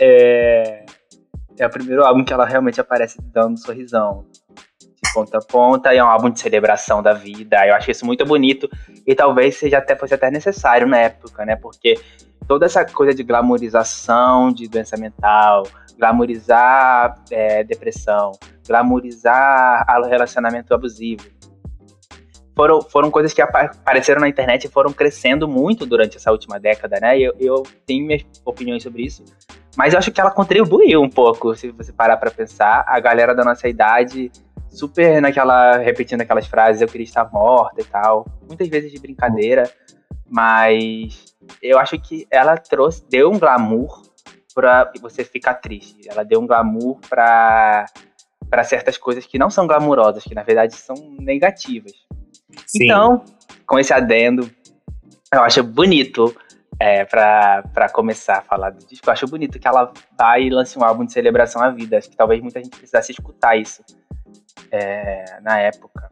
É, 0.00 0.84
é 1.58 1.66
o 1.66 1.70
primeiro 1.70 2.04
álbum 2.04 2.24
que 2.24 2.32
ela 2.32 2.44
realmente 2.44 2.80
aparece 2.80 3.18
dando 3.32 3.54
um 3.54 3.56
sorrisão. 3.56 4.24
ponta 5.12 5.38
a 5.38 5.40
ponta, 5.40 5.94
e 5.94 5.98
é 5.98 6.04
um 6.04 6.08
álbum 6.08 6.30
de 6.30 6.40
celebração 6.40 7.02
da 7.02 7.12
vida. 7.12 7.66
Eu 7.66 7.74
acho 7.74 7.90
isso 7.90 8.04
muito 8.04 8.24
bonito 8.24 8.68
e 9.06 9.14
talvez 9.14 9.56
seja 9.56 9.78
até 9.78 9.94
fosse 9.94 10.14
até 10.14 10.30
necessário 10.30 10.86
na 10.86 10.98
época, 10.98 11.44
né? 11.44 11.54
Porque 11.54 11.94
toda 12.48 12.66
essa 12.66 12.84
coisa 12.84 13.14
de 13.14 13.22
glamorização 13.22 14.52
de 14.52 14.68
doença 14.68 14.96
mental, 14.96 15.64
glamorizar 15.98 17.16
é, 17.30 17.62
depressão, 17.62 18.32
glamorizar 18.66 19.86
relacionamento 20.08 20.74
abusivo, 20.74 21.24
foram, 22.54 22.82
foram 22.82 23.10
coisas 23.10 23.32
que 23.32 23.42
apareceram 23.42 24.20
na 24.20 24.28
internet 24.28 24.64
e 24.64 24.70
foram 24.70 24.92
crescendo 24.92 25.48
muito 25.48 25.84
durante 25.84 26.16
essa 26.16 26.30
última 26.30 26.58
década, 26.58 26.98
né? 27.00 27.18
Eu, 27.18 27.34
eu 27.38 27.62
tenho 27.84 28.06
minhas 28.06 28.22
opiniões 28.44 28.82
sobre 28.82 29.02
isso, 29.02 29.24
mas 29.76 29.92
eu 29.92 29.98
acho 29.98 30.12
que 30.12 30.20
ela 30.20 30.30
contribuiu 30.30 31.02
um 31.02 31.10
pouco, 31.10 31.54
se 31.54 31.70
você 31.70 31.92
parar 31.92 32.16
para 32.16 32.30
pensar. 32.30 32.84
A 32.86 33.00
galera 33.00 33.34
da 33.34 33.44
nossa 33.44 33.68
idade, 33.68 34.30
super 34.68 35.20
naquela. 35.20 35.78
repetindo 35.78 36.20
aquelas 36.20 36.46
frases, 36.46 36.80
eu 36.80 36.88
queria 36.88 37.04
estar 37.04 37.30
morta 37.32 37.80
e 37.80 37.84
tal. 37.84 38.26
Muitas 38.46 38.68
vezes 38.68 38.92
de 38.92 39.00
brincadeira, 39.00 39.68
mas 40.28 41.36
eu 41.60 41.78
acho 41.78 41.98
que 41.98 42.26
ela 42.30 42.56
trouxe, 42.56 43.04
deu 43.08 43.30
um 43.30 43.38
glamour 43.38 44.02
pra 44.54 44.92
você 45.00 45.24
ficar 45.24 45.54
triste. 45.54 46.08
Ela 46.08 46.24
deu 46.24 46.40
um 46.40 46.46
glamour 46.46 47.00
pra, 47.08 47.86
pra 48.48 48.62
certas 48.62 48.96
coisas 48.96 49.26
que 49.26 49.38
não 49.38 49.50
são 49.50 49.66
glamourosas, 49.66 50.22
que 50.22 50.34
na 50.34 50.44
verdade 50.44 50.76
são 50.76 50.94
negativas. 51.18 51.92
Sim. 52.66 52.84
Então, 52.84 53.24
com 53.66 53.78
esse 53.78 53.92
adendo, 53.92 54.50
eu 55.32 55.42
acho 55.42 55.62
bonito 55.62 56.34
é, 56.78 57.04
para 57.04 57.88
começar 57.92 58.38
a 58.38 58.42
falar 58.42 58.70
do 58.70 58.84
disco, 58.86 59.08
eu 59.08 59.12
acho 59.12 59.26
bonito 59.26 59.58
que 59.58 59.66
ela 59.66 59.92
vai 60.18 60.44
e 60.44 60.50
lance 60.50 60.78
um 60.78 60.84
álbum 60.84 61.04
de 61.04 61.12
celebração 61.12 61.62
à 61.62 61.70
vida. 61.70 61.98
Acho 61.98 62.10
que 62.10 62.16
talvez 62.16 62.40
muita 62.40 62.62
gente 62.62 62.76
precisasse 62.76 63.12
escutar 63.12 63.56
isso 63.56 63.82
é, 64.70 65.40
na 65.40 65.58
época. 65.58 66.10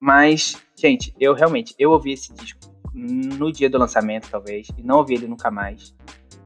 Mas, 0.00 0.56
gente, 0.76 1.14
eu 1.18 1.34
realmente, 1.34 1.74
eu 1.78 1.90
ouvi 1.90 2.12
esse 2.12 2.32
disco 2.34 2.60
no 2.92 3.50
dia 3.52 3.68
do 3.68 3.78
lançamento, 3.78 4.28
talvez, 4.30 4.68
e 4.76 4.82
não 4.82 4.98
ouvi 4.98 5.14
ele 5.14 5.26
nunca 5.26 5.50
mais. 5.50 5.94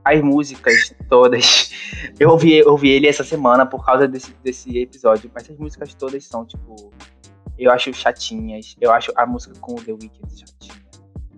As 0.05 0.23
músicas 0.23 0.95
todas, 1.09 1.71
eu 2.19 2.31
ouvi, 2.31 2.57
eu 2.57 2.71
ouvi 2.71 2.91
ele 2.91 3.07
essa 3.07 3.25
semana 3.25 3.67
por 3.67 3.85
causa 3.85 4.09
desse, 4.09 4.33
desse 4.43 4.79
episódio, 4.79 5.31
mas 5.35 5.51
as 5.51 5.59
músicas 5.59 5.93
todas 5.95 6.25
são, 6.25 6.47
tipo, 6.47 6.93
eu 7.59 7.73
acho 7.73 7.93
chatinhas. 7.93 8.77
Eu 8.81 8.93
acho 8.93 9.13
a 9.17 9.27
música 9.27 9.59
com 9.61 9.73
o 9.75 9.83
The 9.83 9.93
Weeknd 9.93 10.39
chatinha. 10.39 10.79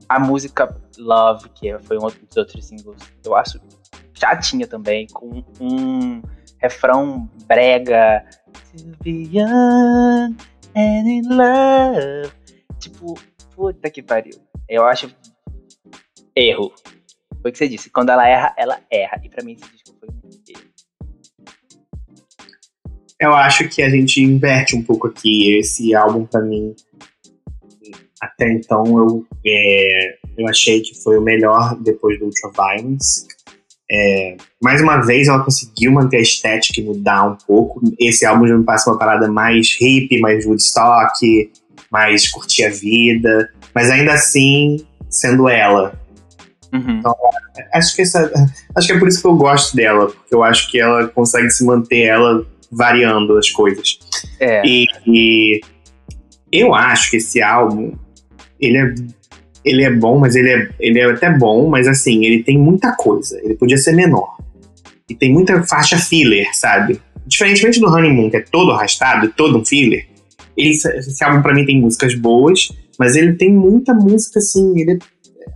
A 0.08 0.18
música 0.18 0.76
Love, 0.98 1.48
que 1.50 1.78
foi 1.80 1.96
um 1.96 2.00
dos 2.00 2.36
outros 2.36 2.64
singles, 2.64 2.98
eu 3.24 3.34
acho 3.34 3.60
chatinha 4.14 4.66
também, 4.66 5.06
com 5.06 5.42
um 5.60 6.20
refrão 6.58 7.28
brega. 7.46 8.24
To 8.76 8.96
be 9.02 9.28
young 9.32 10.36
and 10.76 11.08
in 11.08 11.22
love. 11.28 12.32
Tipo, 12.78 13.14
puta 13.54 13.90
que 13.90 14.02
pariu. 14.02 14.34
Eu 14.68 14.84
acho 14.84 15.14
erro. 16.36 16.72
Foi 17.40 17.50
o 17.50 17.52
que 17.52 17.58
você 17.58 17.68
disse. 17.68 17.90
Quando 17.90 18.10
ela 18.10 18.28
erra, 18.28 18.54
ela 18.56 18.80
erra. 18.90 19.20
E 19.24 19.28
pra 19.28 19.44
mim 19.44 19.52
esse 19.52 19.68
disco 19.70 19.96
foi 19.98 20.08
um 20.08 20.30
erro. 20.48 20.69
Eu 23.20 23.34
acho 23.34 23.68
que 23.68 23.82
a 23.82 23.90
gente 23.90 24.22
inverte 24.22 24.74
um 24.74 24.82
pouco 24.82 25.08
aqui. 25.08 25.58
Esse 25.58 25.94
álbum, 25.94 26.24
para 26.24 26.40
mim, 26.40 26.74
até 28.20 28.50
então, 28.50 28.84
eu, 28.98 29.26
é, 29.46 30.16
eu 30.38 30.48
achei 30.48 30.80
que 30.80 31.00
foi 31.02 31.18
o 31.18 31.22
melhor 31.22 31.76
depois 31.80 32.18
do 32.18 32.24
Ultraviolence. 32.24 33.26
É, 33.92 34.36
mais 34.62 34.80
uma 34.80 34.98
vez, 34.98 35.28
ela 35.28 35.44
conseguiu 35.44 35.92
manter 35.92 36.16
a 36.16 36.22
estética 36.22 36.80
e 36.80 36.84
mudar 36.84 37.24
um 37.24 37.36
pouco. 37.46 37.82
Esse 37.98 38.24
álbum 38.24 38.46
já 38.46 38.56
me 38.56 38.64
passa 38.64 38.90
uma 38.90 38.98
parada 38.98 39.30
mais 39.30 39.76
hip, 39.78 40.18
mais 40.20 40.46
Woodstock, 40.46 41.50
mais 41.90 42.26
curtir 42.28 42.64
a 42.64 42.70
vida, 42.70 43.52
mas 43.74 43.90
ainda 43.90 44.14
assim 44.14 44.78
sendo 45.10 45.48
ela. 45.48 45.92
Uhum. 46.72 46.98
Então, 46.98 47.14
acho 47.74 47.96
que 47.96 48.02
essa, 48.02 48.32
acho 48.76 48.86
que 48.86 48.92
é 48.92 48.98
por 48.98 49.08
isso 49.08 49.20
que 49.20 49.26
eu 49.26 49.34
gosto 49.34 49.74
dela, 49.74 50.06
porque 50.06 50.34
eu 50.34 50.42
acho 50.42 50.70
que 50.70 50.80
ela 50.80 51.08
consegue 51.08 51.50
se 51.50 51.64
manter 51.64 52.02
ela 52.02 52.46
variando 52.70 53.36
as 53.36 53.50
coisas. 53.50 53.98
É. 54.38 54.62
E, 54.64 54.86
e, 55.06 55.60
eu 56.52 56.74
acho 56.74 57.10
que 57.10 57.16
esse 57.16 57.42
álbum, 57.42 57.92
ele 58.58 58.78
é, 58.78 58.94
ele 59.64 59.84
é 59.84 59.90
bom, 59.90 60.18
mas 60.18 60.36
ele 60.36 60.50
é, 60.50 60.68
ele 60.78 61.00
é 61.00 61.04
até 61.10 61.30
bom, 61.30 61.68
mas 61.68 61.86
assim, 61.86 62.24
ele 62.24 62.42
tem 62.42 62.58
muita 62.58 62.94
coisa. 62.96 63.40
Ele 63.42 63.54
podia 63.54 63.76
ser 63.76 63.92
menor. 63.92 64.36
E 65.08 65.14
tem 65.14 65.32
muita 65.32 65.62
faixa 65.64 65.98
filler, 65.98 66.48
sabe? 66.54 67.00
Diferentemente 67.26 67.80
do 67.80 67.88
Honeymoon, 67.88 68.30
que 68.30 68.36
é 68.36 68.40
todo 68.40 68.72
arrastado, 68.72 69.32
todo 69.36 69.58
um 69.58 69.64
filler, 69.64 70.06
ele, 70.56 70.70
esse 70.70 71.24
álbum 71.24 71.42
para 71.42 71.54
mim 71.54 71.64
tem 71.64 71.80
músicas 71.80 72.14
boas, 72.14 72.68
mas 72.98 73.16
ele 73.16 73.34
tem 73.34 73.52
muita 73.52 73.94
música 73.94 74.38
assim, 74.38 74.78
ele 74.78 74.98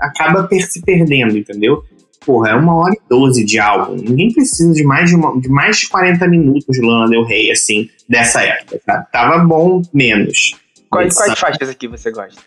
acaba 0.00 0.48
se 0.60 0.80
perdendo, 0.82 1.36
entendeu? 1.36 1.82
Porra, 2.24 2.50
é 2.50 2.54
uma 2.54 2.74
hora 2.76 2.94
e 2.94 3.08
doze 3.08 3.44
de 3.44 3.58
álbum. 3.58 3.94
Ninguém 3.96 4.32
precisa 4.32 4.72
de 4.72 4.82
mais 4.84 5.10
de, 5.10 5.16
uma, 5.16 5.40
de 5.40 5.48
mais 5.48 5.78
de 5.78 5.88
40 5.88 6.26
minutos 6.28 6.64
de 6.70 6.80
Lana 6.80 7.08
Del 7.08 7.24
Rey, 7.24 7.50
assim, 7.50 7.88
dessa 8.08 8.42
época, 8.42 8.80
tá? 8.84 9.02
Tava 9.12 9.44
bom 9.44 9.82
menos. 9.92 10.54
Quais, 10.90 11.14
quais 11.14 11.38
faixas 11.38 11.68
aqui 11.68 11.88
você 11.88 12.10
gosta? 12.10 12.40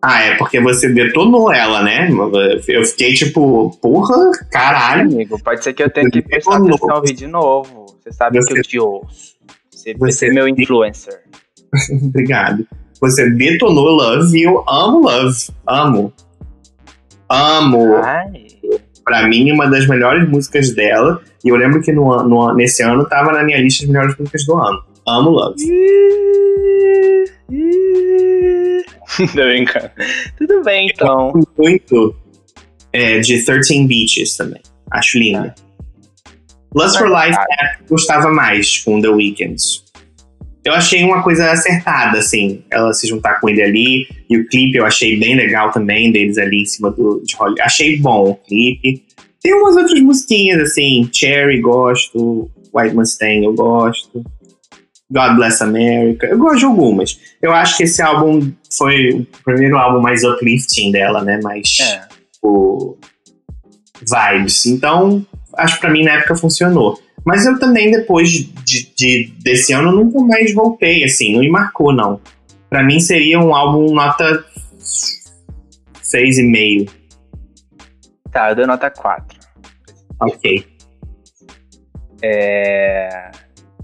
Ah, 0.00 0.22
é 0.22 0.36
porque 0.36 0.60
você 0.60 0.88
detonou 0.88 1.52
ela, 1.52 1.82
né? 1.82 2.08
Eu 2.68 2.84
fiquei 2.84 3.14
tipo, 3.14 3.76
porra, 3.82 4.30
caralho. 4.50 5.12
Amigo, 5.12 5.42
pode 5.42 5.64
ser 5.64 5.72
que 5.72 5.82
eu 5.82 5.90
tenha 5.90 6.08
que 6.08 6.22
prestar 6.22 6.56
atenção 6.56 6.90
ao 6.90 7.00
vídeo 7.00 7.16
de 7.16 7.26
novo. 7.26 7.86
Você 8.00 8.12
sabe 8.12 8.38
você, 8.38 8.52
que 8.52 8.58
eu 8.60 8.62
te 8.62 8.78
ouço. 8.78 9.36
Você, 9.70 9.94
você 9.94 10.28
é 10.28 10.32
meu 10.32 10.46
influencer. 10.46 11.20
Obrigado. 12.02 12.64
Você 13.00 13.28
detonou 13.30 13.88
Love 13.90 14.38
e 14.38 14.44
eu 14.44 14.64
amo 14.68 15.00
Love. 15.00 15.48
Amo. 15.66 16.12
Amo. 17.28 17.96
Ai. 17.96 18.46
Pra 19.04 19.26
mim, 19.26 19.50
uma 19.52 19.68
das 19.68 19.86
melhores 19.86 20.28
músicas 20.28 20.74
dela. 20.74 21.20
E 21.44 21.48
eu 21.48 21.56
lembro 21.56 21.80
que 21.80 21.92
no, 21.92 22.22
no, 22.24 22.54
nesse 22.54 22.82
ano 22.82 23.06
tava 23.06 23.32
na 23.32 23.42
minha 23.42 23.58
lista 23.58 23.86
de 23.86 23.92
melhores 23.92 24.16
músicas 24.18 24.44
do 24.44 24.56
ano. 24.56 24.82
Amo 25.06 25.30
Love. 25.30 25.56
Tudo 29.16 29.34
bem, 29.34 29.64
cara. 29.64 29.92
Tudo 30.36 30.62
bem, 30.62 30.90
então. 30.92 31.32
Muito 31.56 32.14
é, 32.92 33.20
de 33.20 33.44
13 33.44 33.86
Beaches 33.86 34.36
também. 34.36 34.60
Acho 34.90 35.18
linda. 35.18 35.54
Ah. 35.56 35.62
Lust 36.74 36.98
for 36.98 37.08
Life 37.08 37.38
é, 37.38 37.78
gostava 37.88 38.30
mais 38.30 38.78
com 38.78 39.00
The 39.00 39.08
Weeknd 39.08 39.56
eu 40.68 40.74
achei 40.74 41.02
uma 41.02 41.22
coisa 41.22 41.50
acertada, 41.50 42.18
assim, 42.18 42.62
ela 42.70 42.92
se 42.92 43.06
juntar 43.06 43.40
com 43.40 43.48
ele 43.48 43.62
ali. 43.62 44.06
E 44.28 44.36
o 44.36 44.46
clipe 44.46 44.76
eu 44.76 44.84
achei 44.84 45.18
bem 45.18 45.34
legal 45.34 45.70
também, 45.70 46.12
deles 46.12 46.36
ali 46.36 46.62
em 46.62 46.66
cima 46.66 46.90
do, 46.90 47.22
de 47.24 47.34
Hollywood. 47.36 47.62
Achei 47.62 47.98
bom 47.98 48.30
o 48.30 48.34
clipe. 48.34 49.02
Tem 49.42 49.54
umas 49.54 49.76
outras 49.76 50.00
musiquinhas, 50.00 50.60
assim, 50.60 51.08
Cherry, 51.12 51.60
gosto. 51.60 52.50
White 52.74 52.94
Mustang, 52.94 53.44
eu 53.44 53.54
gosto. 53.54 54.22
God 55.10 55.36
Bless 55.36 55.62
America. 55.62 56.26
Eu 56.26 56.36
gosto 56.36 56.58
de 56.58 56.64
algumas. 56.66 57.18
Eu 57.40 57.52
acho 57.52 57.76
que 57.78 57.84
esse 57.84 58.02
álbum 58.02 58.52
foi 58.76 59.10
o 59.10 59.26
primeiro 59.42 59.78
álbum 59.78 60.00
mais 60.02 60.22
uplifting 60.22 60.92
dela, 60.92 61.22
né? 61.24 61.40
Mais 61.42 61.78
é. 61.80 62.02
o 62.42 62.94
vibes. 64.02 64.66
Então, 64.66 65.24
acho 65.56 65.76
que 65.76 65.80
pra 65.80 65.90
mim 65.90 66.04
na 66.04 66.12
época 66.12 66.36
funcionou. 66.36 67.00
Mas 67.24 67.46
eu 67.46 67.58
também, 67.58 67.90
depois 67.90 68.30
de, 68.30 68.94
de, 68.94 69.32
desse 69.42 69.72
ano, 69.72 69.90
nunca 69.92 70.20
mais 70.20 70.54
voltei, 70.54 71.02
assim, 71.04 71.32
não 71.32 71.40
me 71.40 71.50
marcou, 71.50 71.92
não. 71.92 72.20
Pra 72.68 72.82
mim 72.82 73.00
seria 73.00 73.40
um 73.40 73.54
álbum 73.54 73.94
nota 73.94 74.44
6,5. 74.80 76.90
Tá, 78.30 78.50
eu 78.50 78.56
dou 78.56 78.66
nota 78.66 78.90
4. 78.90 79.38
Ok. 80.20 80.66
É... 82.22 83.30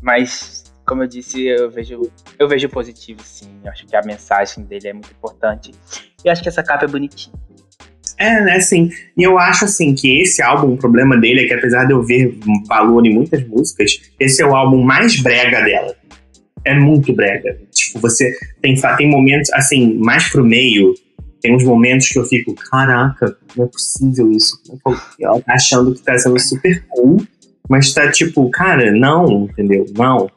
Mas, 0.03 0.65
como 0.87 1.03
eu 1.03 1.07
disse, 1.07 1.45
eu 1.45 1.71
vejo, 1.71 2.11
eu 2.39 2.49
vejo 2.49 2.69
positivo, 2.69 3.21
sim. 3.25 3.61
Eu 3.65 3.71
acho 3.71 3.87
que 3.87 3.97
a 3.97 4.03
mensagem 4.03 4.65
dele 4.65 4.89
é 4.89 4.93
muito 4.93 5.11
importante. 5.11 5.73
E 6.25 6.29
acho 6.29 6.43
que 6.43 6.49
essa 6.49 6.63
capa 6.63 6.85
é 6.85 6.89
bonitinha. 6.89 7.35
É, 8.17 8.41
né, 8.41 8.57
assim, 8.57 8.91
e 9.17 9.23
eu 9.23 9.39
acho, 9.39 9.65
assim, 9.65 9.95
que 9.95 10.21
esse 10.21 10.41
álbum, 10.43 10.75
o 10.75 10.77
problema 10.77 11.17
dele 11.17 11.45
é 11.45 11.47
que 11.47 11.55
apesar 11.55 11.85
de 11.85 11.93
eu 11.93 12.03
ver 12.03 12.39
valor 12.67 13.05
em 13.05 13.13
muitas 13.13 13.47
músicas, 13.47 14.01
esse 14.21 14.41
é 14.43 14.47
o 14.47 14.55
álbum 14.55 14.83
mais 14.83 15.21
brega 15.21 15.63
dela. 15.63 15.95
É 16.65 16.75
muito 16.75 17.13
brega. 17.13 17.59
Tipo, 17.73 18.01
você 18.01 18.33
tem, 18.63 18.75
tem 18.97 19.11
momentos, 19.11 19.53
assim, 19.53 19.99
mais 19.99 20.31
pro 20.31 20.45
meio, 20.45 20.95
tem 21.45 21.55
uns 21.55 21.65
momentos 21.65 22.09
que 22.09 22.19
eu 22.19 22.25
fico, 22.25 22.55
caraca, 22.55 23.37
não 23.55 23.67
é 23.67 23.69
possível 23.69 24.31
isso. 24.31 24.57
Ela 25.21 25.41
tá 25.43 25.55
achando 25.55 25.95
que 25.95 26.01
tá 26.01 26.17
sendo 26.17 26.41
super 26.41 26.83
cool, 26.89 27.19
mas 27.69 27.93
tá 27.93 28.11
tipo, 28.11 28.49
cara, 28.51 28.91
não, 28.93 29.45
entendeu? 29.45 29.85
Não. 29.95 30.31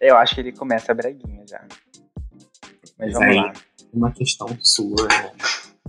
Eu 0.00 0.16
acho 0.16 0.34
que 0.34 0.40
ele 0.40 0.50
começa 0.50 0.92
breguinha 0.92 1.44
já. 1.48 1.60
Mas, 2.98 3.12
mas 3.12 3.12
vamos 3.12 3.28
aí, 3.28 3.36
lá. 3.36 3.52
Uma 3.94 4.10
questão 4.10 4.48
sua, 4.60 5.06
né? 5.06 5.30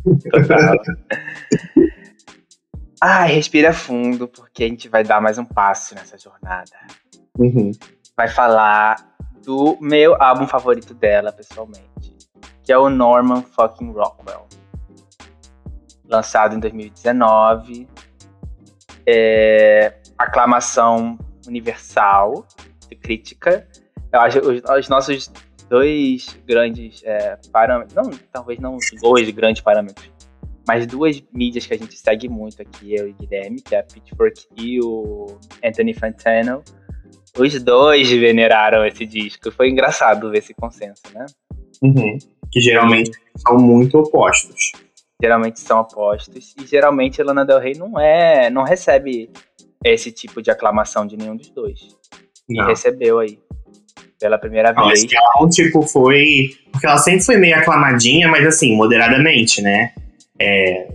Ai, 3.01 3.33
respira 3.33 3.73
fundo, 3.73 4.27
porque 4.27 4.63
a 4.63 4.67
gente 4.67 4.87
vai 4.87 5.03
dar 5.03 5.21
mais 5.21 5.37
um 5.37 5.45
passo 5.45 5.93
nessa 5.95 6.17
jornada. 6.17 6.71
Uhum. 7.37 7.71
Vai 8.15 8.27
falar 8.27 8.95
do 9.43 9.77
meu 9.81 10.15
álbum 10.21 10.47
favorito 10.47 10.93
dela, 10.93 11.31
pessoalmente, 11.31 12.15
que 12.63 12.71
é 12.71 12.77
o 12.77 12.89
Norman 12.89 13.41
fucking 13.41 13.91
Rockwell. 13.91 14.47
Lançado 16.05 16.55
em 16.55 16.59
2019. 16.59 17.89
É, 19.05 19.95
aclamação 20.17 21.17
universal 21.45 22.45
de 22.87 22.95
crítica. 22.95 23.67
Eu 24.11 24.21
acho 24.21 24.39
os, 24.39 24.61
os 24.63 24.87
nossos 24.87 25.29
dois 25.69 26.37
grandes 26.45 27.01
é, 27.03 27.37
parâmetros, 27.51 27.95
não, 27.95 28.11
talvez 28.31 28.59
não 28.59 28.77
dois 29.01 29.29
grandes 29.31 29.61
parâmetros, 29.61 30.11
mas 30.67 30.85
duas 30.87 31.21
mídias 31.33 31.65
que 31.65 31.73
a 31.73 31.77
gente 31.77 31.97
segue 31.97 32.29
muito 32.29 32.61
aqui, 32.61 32.95
eu 32.95 33.07
e 33.07 33.11
o 33.11 33.15
Guilherme, 33.15 33.61
que 33.61 33.75
é 33.75 33.79
a 33.79 33.83
Pitchfork 33.83 34.47
e 34.57 34.79
o 34.81 35.37
Anthony 35.63 35.93
Fantano, 35.93 36.63
os 37.37 37.61
dois 37.61 38.09
veneraram 38.11 38.85
esse 38.85 39.05
disco. 39.05 39.51
Foi 39.51 39.69
engraçado 39.69 40.29
ver 40.29 40.39
esse 40.39 40.53
consenso, 40.53 41.01
né? 41.13 41.25
Uhum. 41.81 42.17
Que 42.51 42.61
geralmente 42.61 43.11
são 43.37 43.57
muito 43.57 43.97
opostos. 43.97 44.71
Geralmente 45.21 45.59
são 45.59 45.79
opostos. 45.79 46.53
E 46.61 46.65
geralmente 46.65 47.21
a 47.21 47.25
Lana 47.25 47.45
Del 47.45 47.59
Rey 47.59 47.73
não 47.77 47.99
é. 47.99 48.49
não 48.49 48.63
recebe 48.63 49.29
esse 49.83 50.11
tipo 50.11 50.41
de 50.41 50.51
aclamação 50.51 51.05
de 51.05 51.17
nenhum 51.17 51.35
dos 51.35 51.49
dois. 51.49 51.97
Não. 52.47 52.65
E 52.65 52.67
recebeu 52.67 53.19
aí. 53.19 53.39
Pela 54.23 54.37
primeira 54.37 54.71
não, 54.71 54.87
vez. 54.87 54.99
Acho 54.99 55.09
que 55.09 55.17
ela, 55.17 55.49
tipo, 55.49 55.81
foi. 55.81 56.51
Porque 56.71 56.87
ela 56.87 56.97
sempre 56.97 57.25
foi 57.25 57.35
meio 57.35 57.57
aclamadinha, 57.57 58.29
mas 58.29 58.47
assim, 58.47 58.73
moderadamente, 58.73 59.61
né? 59.61 59.91
É, 60.39 60.87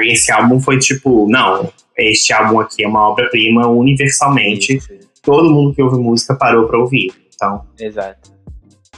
esse 0.00 0.32
álbum 0.32 0.58
foi 0.58 0.76
tipo, 0.80 1.28
não, 1.30 1.72
este 1.96 2.32
álbum 2.32 2.58
aqui 2.58 2.82
é 2.82 2.88
uma 2.88 3.08
obra-prima 3.08 3.68
universalmente. 3.68 4.76
Isso. 4.76 4.88
Todo 5.22 5.48
mundo 5.52 5.72
que 5.72 5.80
ouve 5.80 5.98
música 5.98 6.34
parou 6.34 6.66
pra 6.66 6.80
ouvir. 6.80 7.12
Então. 7.32 7.64
Exato. 7.78 8.32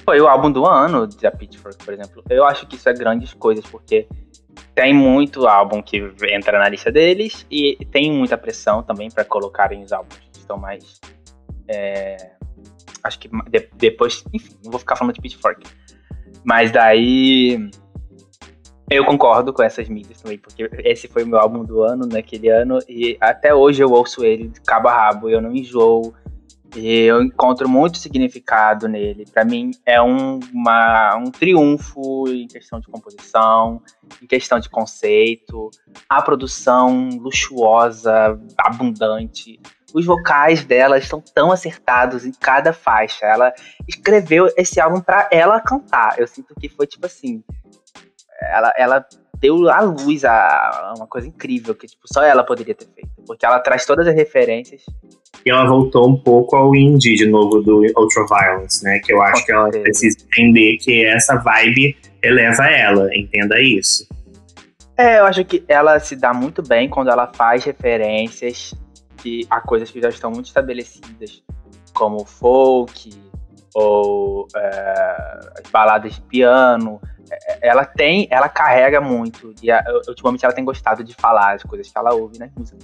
Foi 0.06 0.18
o 0.18 0.26
álbum 0.26 0.50
do 0.50 0.64
ano 0.64 1.06
da 1.06 1.30
Pitchfork, 1.30 1.84
por 1.84 1.92
exemplo. 1.92 2.24
Eu 2.30 2.46
acho 2.46 2.66
que 2.66 2.76
isso 2.76 2.88
é 2.88 2.94
grandes 2.94 3.34
coisas, 3.34 3.62
porque 3.66 4.08
tem 4.74 4.94
muito 4.94 5.46
álbum 5.46 5.82
que 5.82 6.10
entra 6.32 6.58
na 6.58 6.66
lista 6.70 6.90
deles 6.90 7.44
e 7.50 7.76
tem 7.92 8.10
muita 8.10 8.38
pressão 8.38 8.82
também 8.82 9.10
para 9.10 9.22
colocarem 9.22 9.82
os 9.82 9.92
álbuns 9.92 10.18
que 10.32 10.38
estão 10.38 10.56
mais. 10.56 10.98
É, 11.68 12.39
acho 13.02 13.18
que 13.18 13.28
de, 13.28 13.68
depois. 13.74 14.24
Enfim, 14.32 14.56
não 14.64 14.70
vou 14.70 14.80
ficar 14.80 14.96
falando 14.96 15.14
de 15.14 15.20
Pitchfork. 15.20 15.64
Mas 16.44 16.70
daí 16.70 17.70
eu 18.90 19.04
concordo 19.04 19.52
com 19.52 19.62
essas 19.62 19.88
mídias 19.88 20.20
também, 20.20 20.38
porque 20.38 20.68
esse 20.84 21.06
foi 21.06 21.22
o 21.22 21.26
meu 21.26 21.38
álbum 21.38 21.64
do 21.64 21.82
ano, 21.82 22.06
naquele 22.06 22.48
ano, 22.48 22.78
e 22.88 23.16
até 23.20 23.54
hoje 23.54 23.82
eu 23.82 23.90
ouço 23.92 24.24
ele 24.24 24.48
de 24.48 24.60
cabo 24.62 24.88
a 24.88 24.92
rabo, 24.92 25.28
eu 25.28 25.40
não 25.40 25.54
enjoo, 25.54 26.12
e 26.76 27.02
eu 27.02 27.22
encontro 27.22 27.68
muito 27.68 27.98
significado 27.98 28.88
nele. 28.88 29.24
Para 29.32 29.44
mim 29.44 29.70
é 29.86 30.00
um, 30.00 30.40
uma, 30.52 31.16
um 31.16 31.30
triunfo 31.30 32.28
em 32.28 32.46
questão 32.46 32.80
de 32.80 32.88
composição, 32.88 33.80
em 34.22 34.26
questão 34.26 34.58
de 34.58 34.68
conceito, 34.68 35.70
a 36.08 36.22
produção 36.22 37.10
luxuosa, 37.10 38.40
abundante. 38.58 39.60
Os 39.94 40.06
vocais 40.06 40.64
dela 40.64 40.98
estão 40.98 41.22
tão 41.34 41.50
acertados 41.50 42.24
em 42.24 42.32
cada 42.32 42.72
faixa. 42.72 43.26
Ela 43.26 43.52
escreveu 43.88 44.48
esse 44.56 44.80
álbum 44.80 45.00
para 45.00 45.28
ela 45.30 45.60
cantar. 45.60 46.18
Eu 46.18 46.26
sinto 46.26 46.54
que 46.58 46.68
foi 46.68 46.86
tipo 46.86 47.06
assim, 47.06 47.42
ela, 48.40 48.72
ela 48.76 49.06
deu 49.40 49.68
à 49.68 49.80
luz 49.80 50.24
a, 50.24 50.94
uma 50.96 51.06
coisa 51.06 51.26
incrível 51.26 51.74
que 51.74 51.86
tipo, 51.86 52.02
só 52.06 52.22
ela 52.22 52.44
poderia 52.44 52.74
ter 52.74 52.86
feito. 52.94 53.10
Porque 53.26 53.44
ela 53.44 53.58
traz 53.58 53.84
todas 53.84 54.06
as 54.06 54.14
referências. 54.14 54.82
E 55.44 55.50
ela 55.50 55.66
voltou 55.66 56.08
um 56.08 56.16
pouco 56.16 56.54
ao 56.54 56.74
indie 56.74 57.14
de 57.14 57.26
novo 57.26 57.60
do 57.62 57.82
Ultraviolence, 57.96 58.84
né? 58.84 59.00
Que 59.02 59.12
eu 59.12 59.22
acho 59.22 59.44
que 59.44 59.52
ela 59.52 59.70
precisa 59.70 60.18
entender 60.26 60.76
que 60.76 61.04
essa 61.06 61.36
vibe 61.36 61.96
eleva 62.22 62.66
ela, 62.66 63.08
entenda 63.16 63.60
isso. 63.60 64.06
É, 64.96 65.18
eu 65.18 65.24
acho 65.24 65.42
que 65.46 65.64
ela 65.66 65.98
se 65.98 66.14
dá 66.14 66.34
muito 66.34 66.62
bem 66.62 66.86
quando 66.88 67.10
ela 67.10 67.26
faz 67.26 67.64
referências 67.64 68.74
que, 69.20 69.46
a 69.50 69.60
coisas 69.60 69.90
que 69.90 70.00
já 70.00 70.08
estão 70.08 70.30
muito 70.30 70.46
estabelecidas, 70.46 71.42
como 71.94 72.24
folk, 72.24 73.10
ou 73.74 74.46
é, 74.54 75.40
as 75.62 75.70
baladas 75.70 76.14
de 76.14 76.22
piano, 76.22 77.00
ela 77.60 77.84
tem, 77.84 78.26
ela 78.30 78.48
carrega 78.48 79.00
muito. 79.00 79.54
E 79.62 79.70
a, 79.70 79.82
ultimamente 80.08 80.44
ela 80.44 80.54
tem 80.54 80.64
gostado 80.64 81.04
de 81.04 81.14
falar 81.14 81.54
as 81.54 81.62
coisas 81.62 81.90
que 81.90 81.98
ela 81.98 82.14
ouve 82.14 82.38
na 82.38 82.46
né, 82.46 82.52
música. 82.56 82.78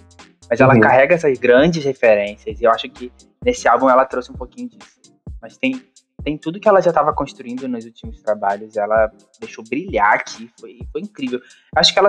Mas 0.49 0.61
ela 0.61 0.75
uhum. 0.75 0.81
carrega 0.81 1.15
essas 1.15 1.39
grandes 1.39 1.85
referências. 1.85 2.61
E 2.61 2.65
eu 2.65 2.71
acho 2.71 2.89
que 2.89 3.13
nesse 3.45 3.67
álbum 3.67 3.91
ela 3.91 4.05
trouxe 4.05 4.31
um 4.31 4.37
pouquinho 4.37 4.69
disso. 4.69 4.97
Mas 5.43 5.57
tem, 5.57 5.83
tem 6.27 6.37
tudo 6.37 6.59
que 6.59 6.69
ela 6.69 6.81
já 6.81 6.91
estava 6.91 7.13
construindo 7.13 7.69
nos 7.69 7.85
últimos 7.85 8.21
trabalhos. 8.21 8.77
Ela 8.77 9.13
deixou 9.39 9.63
brilhar 9.63 10.15
aqui. 10.15 10.51
Foi, 10.59 10.81
foi 10.91 11.01
incrível. 11.01 11.41
Acho 11.73 11.93
que 11.93 12.01
ela, 12.01 12.09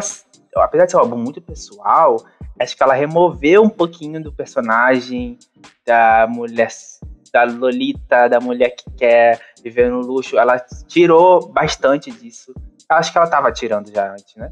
apesar 0.55 0.86
de 0.86 0.91
ser 0.91 0.97
um 0.97 1.01
álbum 1.01 1.18
muito 1.18 1.39
pessoal, 1.39 2.26
acho 2.59 2.76
que 2.76 2.82
ela 2.82 2.95
removeu 2.95 3.61
um 3.61 3.70
pouquinho 3.70 4.20
do 4.20 4.34
personagem 4.34 5.38
da 5.86 6.26
mulher 6.28 6.68
da 7.32 7.43
Lolita, 7.43 8.28
da 8.28 8.39
mulher 8.39 8.72
que 8.72 8.89
quer 8.97 9.39
viver 9.61 9.91
no 9.91 9.99
luxo, 9.99 10.36
ela 10.36 10.57
tirou 10.88 11.49
bastante 11.49 12.09
disso. 12.09 12.55
Acho 12.89 13.11
que 13.11 13.20
ela 13.20 13.28
estava 13.28 13.51
tirando 13.51 13.93
já 13.93 14.11
antes, 14.11 14.36
né? 14.36 14.51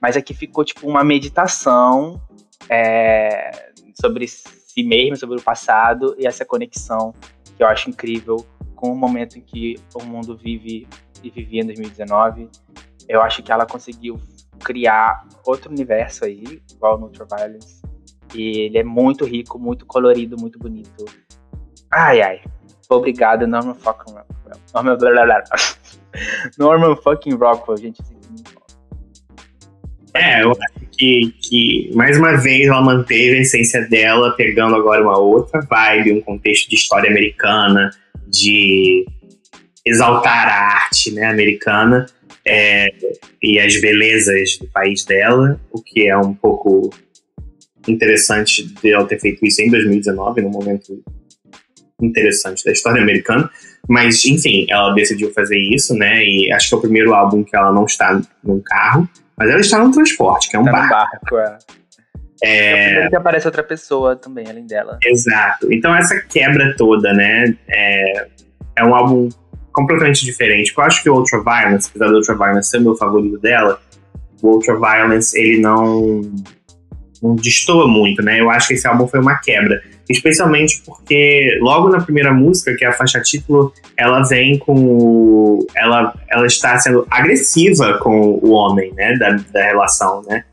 Mas 0.00 0.16
aqui 0.16 0.34
ficou 0.34 0.64
tipo 0.64 0.88
uma 0.88 1.04
meditação 1.04 2.20
é, 2.68 3.70
sobre 4.00 4.26
si 4.26 4.82
mesmo, 4.82 5.16
sobre 5.16 5.38
o 5.38 5.42
passado 5.42 6.16
e 6.18 6.26
essa 6.26 6.44
conexão 6.44 7.14
que 7.56 7.62
eu 7.62 7.68
acho 7.68 7.88
incrível 7.88 8.44
com 8.84 8.92
o 8.92 8.94
momento 8.94 9.38
em 9.38 9.40
que 9.40 9.76
o 9.94 10.04
mundo 10.04 10.36
vive 10.36 10.86
e 11.22 11.30
vivia 11.30 11.62
em 11.62 11.66
2019. 11.66 12.50
Eu 13.08 13.22
acho 13.22 13.42
que 13.42 13.50
ela 13.50 13.64
conseguiu 13.64 14.20
criar 14.62 15.26
outro 15.46 15.70
universo 15.70 16.26
aí, 16.26 16.60
igual 16.70 16.98
no 16.98 17.06
Ultraviolence. 17.06 17.80
E 18.34 18.66
ele 18.66 18.76
é 18.76 18.84
muito 18.84 19.24
rico, 19.24 19.58
muito 19.58 19.86
colorido, 19.86 20.36
muito 20.38 20.58
bonito. 20.58 21.06
Ai, 21.90 22.20
ai. 22.20 22.40
Obrigado, 22.90 23.46
Norman 23.46 23.72
fucking 23.72 24.12
Rockwell. 24.12 24.60
Norman, 24.74 24.98
blá, 24.98 25.10
blá, 25.12 25.24
blá. 25.24 25.42
Norman 26.58 26.96
fucking 26.96 27.36
Rockwell, 27.36 27.78
gente. 27.78 28.02
É, 30.12 30.42
eu 30.42 30.50
acho 30.50 30.86
que, 30.92 31.34
que, 31.40 31.90
mais 31.94 32.18
uma 32.18 32.36
vez, 32.36 32.66
ela 32.66 32.82
manteve 32.82 33.38
a 33.38 33.40
essência 33.40 33.88
dela, 33.88 34.36
pegando 34.36 34.76
agora 34.76 35.02
uma 35.02 35.18
outra 35.18 35.60
vibe, 35.62 36.12
um 36.12 36.20
contexto 36.20 36.68
de 36.68 36.76
história 36.76 37.08
americana, 37.08 37.90
de 38.26 39.06
exaltar 39.84 40.48
a 40.48 40.84
arte 40.84 41.12
né, 41.12 41.26
americana 41.26 42.06
é, 42.46 42.88
e 43.42 43.58
as 43.58 43.80
belezas 43.80 44.58
do 44.58 44.66
país 44.68 45.04
dela, 45.04 45.60
o 45.70 45.82
que 45.82 46.08
é 46.08 46.16
um 46.16 46.34
pouco 46.34 46.90
interessante 47.86 48.64
de 48.64 48.92
ela 48.92 49.06
ter 49.06 49.20
feito 49.20 49.44
isso 49.44 49.60
em 49.62 49.70
2019, 49.70 50.42
num 50.42 50.50
momento 50.50 51.02
interessante 52.00 52.64
da 52.64 52.72
história 52.72 53.02
americana. 53.02 53.50
Mas, 53.88 54.24
enfim, 54.24 54.66
ela 54.68 54.94
decidiu 54.94 55.32
fazer 55.32 55.58
isso, 55.58 55.94
né? 55.94 56.24
E 56.24 56.50
acho 56.52 56.68
que 56.68 56.74
é 56.74 56.78
o 56.78 56.80
primeiro 56.80 57.14
álbum 57.14 57.44
que 57.44 57.54
ela 57.54 57.72
não 57.72 57.84
está 57.84 58.20
num 58.42 58.60
carro, 58.64 59.08
mas 59.36 59.50
ela 59.50 59.60
está 59.60 59.78
num 59.78 59.90
transporte, 59.90 60.48
que 60.48 60.56
é 60.56 60.58
um 60.58 60.64
tá 60.64 60.72
barco. 60.72 60.90
barco 60.90 61.38
é. 61.38 61.58
É... 62.44 63.06
é 63.06 63.08
que 63.08 63.16
aparece 63.16 63.46
outra 63.46 63.62
pessoa 63.62 64.16
também, 64.16 64.46
além 64.48 64.66
dela. 64.66 64.98
Exato. 65.04 65.72
Então 65.72 65.94
essa 65.94 66.20
quebra 66.20 66.74
toda, 66.76 67.12
né? 67.12 67.54
É, 67.68 68.26
é 68.76 68.84
um 68.84 68.94
álbum 68.94 69.28
completamente 69.72 70.24
diferente. 70.24 70.72
Eu 70.76 70.84
acho 70.84 71.02
que 71.02 71.10
o 71.10 71.16
Ultraviolence, 71.16 71.88
apesar 71.90 72.06
do 72.06 72.16
Ultraviolence 72.16 72.70
ser 72.70 72.78
o 72.78 72.82
meu 72.82 72.96
favorito 72.96 73.38
dela, 73.38 73.80
o 74.42 74.54
Ultraviolence, 74.54 75.38
ele 75.38 75.60
não, 75.60 76.20
não 77.22 77.34
destoa 77.34 77.88
muito, 77.88 78.22
né? 78.22 78.40
Eu 78.40 78.50
acho 78.50 78.68
que 78.68 78.74
esse 78.74 78.86
álbum 78.86 79.08
foi 79.08 79.20
uma 79.20 79.36
quebra 79.36 79.82
especialmente 80.08 80.82
porque 80.84 81.58
logo 81.60 81.88
na 81.88 82.00
primeira 82.00 82.32
música, 82.32 82.74
que 82.74 82.84
é 82.84 82.88
a 82.88 82.92
faixa 82.92 83.20
título, 83.20 83.72
ela 83.96 84.22
vem 84.22 84.58
com 84.58 84.74
o, 84.74 85.66
ela 85.74 86.14
ela 86.28 86.46
está 86.46 86.76
sendo 86.78 87.06
agressiva 87.10 87.98
com 87.98 88.38
o 88.42 88.50
homem, 88.50 88.92
né, 88.94 89.16
da, 89.16 89.36
da 89.52 89.64
relação, 89.64 90.22
né? 90.28 90.44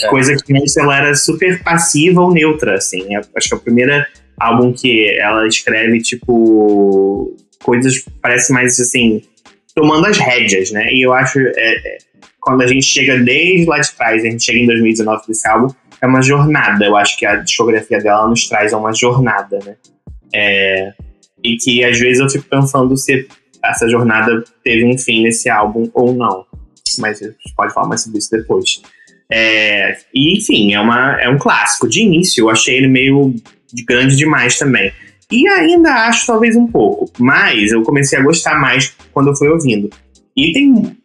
É. 0.00 0.08
Coisa 0.08 0.34
que 0.34 0.56
antes 0.56 0.76
ela 0.76 0.96
era 0.96 1.14
super 1.14 1.62
passiva 1.62 2.20
ou 2.20 2.32
neutra, 2.32 2.74
assim. 2.74 3.02
Acho 3.16 3.48
que 3.48 3.54
é 3.54 3.56
o 3.56 3.60
primeiro 3.60 4.04
álbum 4.38 4.72
que 4.72 5.08
ela 5.18 5.46
escreve 5.46 6.00
tipo 6.00 7.36
coisas 7.62 8.04
parece 8.20 8.52
mais 8.52 8.78
assim 8.80 9.22
tomando 9.74 10.06
as 10.06 10.18
rédeas, 10.18 10.70
né? 10.70 10.92
E 10.92 11.02
eu 11.02 11.12
acho 11.12 11.38
é, 11.38 11.50
é, 11.56 11.98
quando 12.40 12.62
a 12.62 12.66
gente 12.66 12.84
chega 12.84 13.18
desde 13.18 13.66
lá 13.66 13.80
de 13.80 13.92
trás, 13.92 14.24
a 14.24 14.28
gente 14.28 14.44
chega 14.44 14.58
em 14.58 14.66
2019 14.66 15.26
desse 15.26 15.48
álbum, 15.48 15.74
é 16.00 16.06
uma 16.06 16.22
jornada. 16.22 16.84
Eu 16.84 16.96
acho 16.96 17.18
que 17.18 17.26
a 17.26 17.36
discografia 17.36 17.98
dela 17.98 18.28
nos 18.28 18.46
traz 18.48 18.72
uma 18.72 18.92
jornada, 18.92 19.58
né? 19.64 19.76
É, 20.32 20.92
e 21.42 21.56
que 21.56 21.84
às 21.84 21.98
vezes 21.98 22.20
eu 22.20 22.28
fico 22.28 22.44
pensando 22.48 22.96
se 22.96 23.26
essa 23.62 23.88
jornada 23.88 24.44
teve 24.62 24.84
um 24.84 24.98
fim 24.98 25.22
nesse 25.22 25.48
álbum 25.48 25.90
ou 25.94 26.12
não. 26.12 26.44
Mas 26.98 27.22
a 27.22 27.26
gente 27.26 27.54
pode 27.56 27.72
falar 27.72 27.88
mais 27.88 28.02
sobre 28.02 28.18
isso 28.18 28.30
depois. 28.30 28.82
É, 29.30 29.96
e 30.14 30.38
enfim, 30.38 30.74
é, 30.74 30.80
uma, 30.80 31.20
é 31.20 31.28
um 31.28 31.38
clássico. 31.38 31.88
De 31.88 32.02
início, 32.02 32.42
eu 32.42 32.50
achei 32.50 32.76
ele 32.76 32.88
meio 32.88 33.34
grande 33.86 34.16
demais 34.16 34.58
também. 34.58 34.92
E 35.30 35.48
ainda 35.48 35.90
acho 36.06 36.26
talvez 36.26 36.54
um 36.54 36.66
pouco, 36.66 37.10
mas 37.18 37.72
eu 37.72 37.82
comecei 37.82 38.18
a 38.18 38.22
gostar 38.22 38.60
mais 38.60 38.94
quando 39.12 39.28
eu 39.28 39.36
fui 39.36 39.48
ouvindo. 39.48 39.90
E 40.36 40.52
tem 40.52 40.96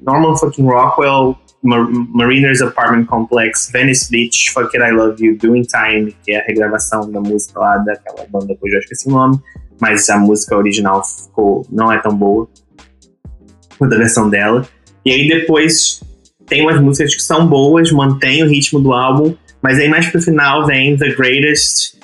Norman 0.00 0.36
fucking 0.36 0.64
Rockwell, 0.64 1.36
Mar 1.62 1.88
Mariners 1.90 2.62
Apartment 2.62 3.06
Complex, 3.06 3.70
Venice 3.72 4.10
Beach, 4.10 4.50
Fuck 4.52 4.76
It 4.76 4.78
I 4.78 4.94
Love 4.94 5.24
You, 5.24 5.36
Doing 5.36 5.62
Time, 5.62 6.14
que 6.24 6.32
é 6.32 6.40
a 6.40 6.44
regravação 6.44 7.10
da 7.10 7.20
música 7.20 7.58
lá 7.58 7.78
daquela 7.78 8.26
banda 8.28 8.54
que 8.54 8.66
eu 8.66 8.70
já 8.70 8.78
esqueci 8.78 9.08
o 9.08 9.12
nome, 9.12 9.38
mas 9.80 10.08
a 10.10 10.18
música 10.18 10.56
original 10.56 11.02
ficou, 11.04 11.66
não 11.70 11.90
é 11.90 11.98
tão 11.98 12.14
boa 12.14 12.48
quanto 13.78 13.94
a 13.94 13.98
versão 13.98 14.28
dela. 14.28 14.66
E 15.04 15.10
aí 15.10 15.28
depois 15.28 16.00
tem 16.46 16.62
umas 16.62 16.80
músicas 16.80 17.14
que 17.14 17.22
são 17.22 17.46
boas, 17.46 17.90
mantém 17.90 18.42
o 18.42 18.48
ritmo 18.48 18.80
do 18.80 18.92
álbum, 18.92 19.34
mas 19.62 19.78
aí 19.78 19.88
mais 19.88 20.06
pro 20.08 20.20
final 20.20 20.66
vem 20.66 20.96
The 20.96 21.10
Greatest 21.14 21.94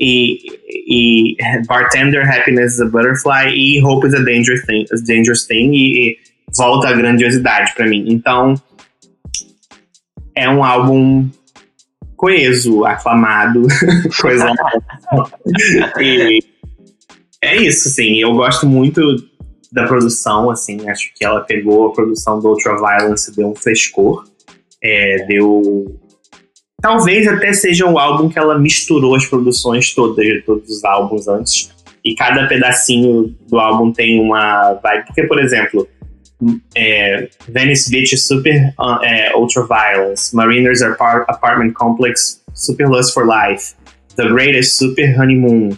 e, 0.00 0.38
e 0.68 1.36
Bartender, 1.66 2.28
Happiness 2.28 2.74
is 2.74 2.80
a 2.80 2.86
Butterfly 2.86 3.52
e 3.54 3.82
Hope 3.82 4.06
is 4.06 4.14
a 4.14 4.20
Dangerous 4.20 4.62
Thing, 4.62 4.84
a 4.92 4.96
dangerous 5.04 5.46
thing 5.46 5.72
e, 5.72 6.10
e 6.10 6.18
volta 6.56 6.88
a 6.88 6.92
grandiosidade 6.92 7.74
para 7.74 7.86
mim. 7.86 8.04
Então 8.08 8.54
é 10.34 10.48
um 10.48 10.62
álbum 10.62 11.28
coeso, 12.16 12.84
aclamado, 12.84 13.66
coisa. 14.20 14.52
e 16.00 16.40
é 17.42 17.56
isso, 17.56 17.88
sim. 17.88 18.18
Eu 18.18 18.34
gosto 18.34 18.66
muito 18.66 19.00
da 19.70 19.86
produção, 19.86 20.50
assim, 20.50 20.88
acho 20.88 21.12
que 21.14 21.24
ela 21.24 21.40
pegou 21.40 21.88
a 21.88 21.92
produção 21.92 22.40
do 22.40 22.48
Ultraviolence 22.48 23.30
e 23.30 23.36
deu 23.36 23.48
um 23.48 23.54
frescor. 23.54 24.24
É, 24.82 25.26
deu. 25.26 26.00
Talvez 26.80 27.26
até 27.26 27.52
seja 27.52 27.84
um 27.84 27.98
álbum 27.98 28.28
que 28.28 28.38
ela 28.38 28.58
misturou 28.58 29.14
as 29.14 29.26
produções 29.26 29.94
todas, 29.94 30.24
de 30.24 30.42
todos 30.42 30.68
os 30.68 30.84
álbuns 30.84 31.28
antes. 31.28 31.70
E 32.04 32.14
cada 32.14 32.46
pedacinho 32.46 33.34
do 33.48 33.58
álbum 33.58 33.92
tem 33.92 34.20
uma 34.20 34.74
vibe. 34.74 35.06
Porque, 35.06 35.24
por 35.24 35.40
exemplo, 35.40 35.86
é, 36.74 37.28
Venice 37.48 37.90
Beach 37.90 38.16
Super 38.16 38.72
uh, 38.78 39.02
é, 39.02 39.36
Ultraviolence, 39.36 40.34
Mariners 40.34 40.80
Apartment 40.82 41.72
Complex 41.72 42.42
Super 42.54 42.88
Lust 42.88 43.12
for 43.12 43.26
Life, 43.26 43.74
The 44.16 44.28
Greatest 44.28 44.78
Super 44.78 45.20
Honeymoon. 45.20 45.76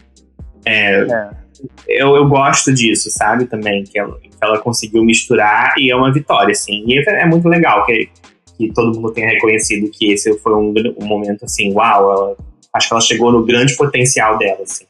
É, 0.67 1.01
é 1.01 1.40
eu, 1.87 2.17
eu 2.17 2.29
gosto 2.29 2.73
disso, 2.73 3.11
sabe? 3.11 3.47
Também, 3.47 3.85
que 3.85 3.99
ela, 3.99 4.19
que 4.19 4.31
ela 4.41 4.59
conseguiu 4.59 5.05
misturar 5.05 5.75
e 5.79 5.91
é 5.91 5.97
uma 5.97 6.13
vitória, 6.13 6.53
assim. 6.53 6.85
E 6.87 6.99
é, 6.99 7.23
é 7.23 7.27
muito 7.27 7.49
legal 7.49 7.85
que, 7.87 8.09
que 8.57 8.73
todo 8.73 8.95
mundo 8.95 9.13
tenha 9.13 9.29
reconhecido 9.29 9.91
que 9.91 10.13
esse 10.13 10.37
foi 10.39 10.55
um, 10.55 10.73
um 10.99 11.07
momento, 11.07 11.45
assim, 11.45 11.73
uau, 11.73 12.13
ela, 12.13 12.37
acho 12.75 12.89
que 12.89 12.95
ela 12.95 13.01
chegou 13.01 13.33
no 13.33 13.45
grande 13.45 13.77
potencial 13.77 14.39
dela, 14.39 14.63
assim. 14.63 14.85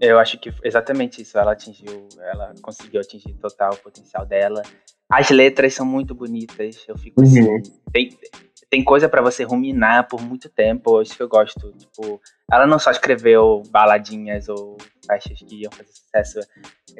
Eu 0.00 0.18
acho 0.18 0.38
que 0.38 0.52
exatamente 0.62 1.22
isso. 1.22 1.38
Ela 1.38 1.52
atingiu, 1.52 2.08
ela 2.20 2.54
conseguiu 2.62 3.00
atingir 3.00 3.34
total 3.34 3.72
o 3.74 3.78
potencial 3.78 4.24
dela. 4.24 4.62
As 5.10 5.30
letras 5.30 5.74
são 5.74 5.86
muito 5.86 6.14
bonitas. 6.14 6.84
Eu 6.86 6.96
fico 6.96 7.22
assim, 7.22 7.42
uhum. 7.42 7.56
assim. 7.56 7.72
Tem, 7.92 8.18
tem 8.70 8.84
coisa 8.84 9.08
para 9.08 9.22
você 9.22 9.42
ruminar 9.44 10.06
por 10.08 10.20
muito 10.20 10.48
tempo. 10.48 11.00
Isso 11.00 11.16
que 11.16 11.22
eu 11.22 11.28
gosto. 11.28 11.72
Tipo, 11.72 12.20
ela 12.50 12.66
não 12.66 12.78
só 12.78 12.90
escreveu 12.90 13.62
baladinhas 13.70 14.48
ou 14.48 14.76
faixas 15.06 15.38
que 15.38 15.62
iam 15.62 15.72
fazer 15.72 15.90
sucesso. 15.90 16.40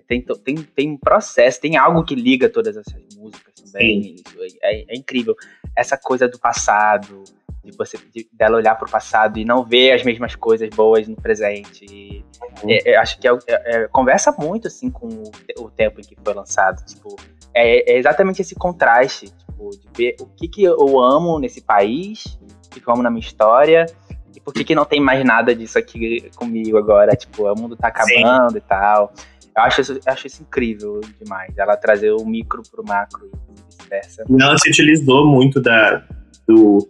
Tem, 0.07 0.22
tem, 0.22 0.55
tem 0.57 0.90
um 0.90 0.96
processo, 0.96 1.61
tem 1.61 1.76
algo 1.76 2.05
que 2.05 2.14
liga 2.14 2.49
todas 2.49 2.76
essas 2.76 3.03
músicas 3.16 3.55
também. 3.55 4.16
É, 4.62 4.94
é, 4.94 4.96
incrível. 4.96 5.36
Essa 5.76 5.96
coisa 5.96 6.26
do 6.26 6.38
passado, 6.38 7.22
de 7.70 7.76
você 7.76 7.98
de, 8.12 8.28
dela 8.32 8.56
olhar 8.56 8.74
para 8.74 8.88
o 8.88 8.90
passado 8.90 9.38
e 9.38 9.44
não 9.44 9.64
ver 9.64 9.92
as 9.92 10.02
mesmas 10.02 10.34
coisas 10.34 10.68
boas 10.70 11.06
no 11.06 11.16
presente. 11.16 12.24
Uhum. 12.62 12.70
É, 12.70 12.92
é, 12.92 12.96
acho 12.96 13.18
que 13.18 13.28
é, 13.28 13.38
é, 13.48 13.88
conversa 13.88 14.32
muito 14.32 14.68
assim 14.68 14.90
com 14.90 15.06
o, 15.06 15.30
o, 15.58 15.70
tempo 15.70 16.00
em 16.00 16.04
que 16.04 16.16
foi 16.22 16.34
lançado. 16.34 16.84
Tipo, 16.84 17.16
é, 17.54 17.92
é 17.92 17.98
exatamente 17.98 18.42
esse 18.42 18.54
contraste 18.54 19.30
tipo, 19.30 19.70
de 19.70 19.88
ver 19.96 20.16
o 20.20 20.26
que, 20.26 20.48
que 20.48 20.62
eu 20.62 21.00
amo 21.00 21.38
nesse 21.38 21.60
país, 21.60 22.38
o 22.66 22.70
que, 22.70 22.80
que 22.80 22.88
eu 22.88 22.92
amo 22.92 23.02
na 23.02 23.10
minha 23.10 23.20
história 23.20 23.86
e 24.34 24.40
por 24.40 24.54
que, 24.54 24.64
que 24.64 24.74
não 24.74 24.84
tem 24.84 25.00
mais 25.00 25.24
nada 25.24 25.54
disso 25.54 25.78
aqui 25.78 26.30
comigo 26.36 26.78
agora? 26.78 27.16
Tipo, 27.16 27.52
o 27.52 27.58
mundo 27.58 27.76
tá 27.76 27.88
acabando 27.88 28.52
Sim. 28.52 28.58
e 28.58 28.60
tal. 28.60 29.12
Eu 29.56 29.62
acho, 29.62 29.80
isso, 29.80 29.92
eu 29.94 30.00
acho 30.06 30.26
isso 30.26 30.42
incrível 30.42 31.00
demais. 31.20 31.56
Ela 31.58 31.76
trazer 31.76 32.12
o 32.12 32.24
micro 32.24 32.62
pro 32.70 32.84
macro 32.84 33.28
e 33.28 33.62
vice-versa. 33.66 34.24
Ela 34.28 34.56
se 34.58 34.70
utilizou 34.70 35.26
muito 35.26 35.60
da, 35.60 36.04
do, 36.46 36.88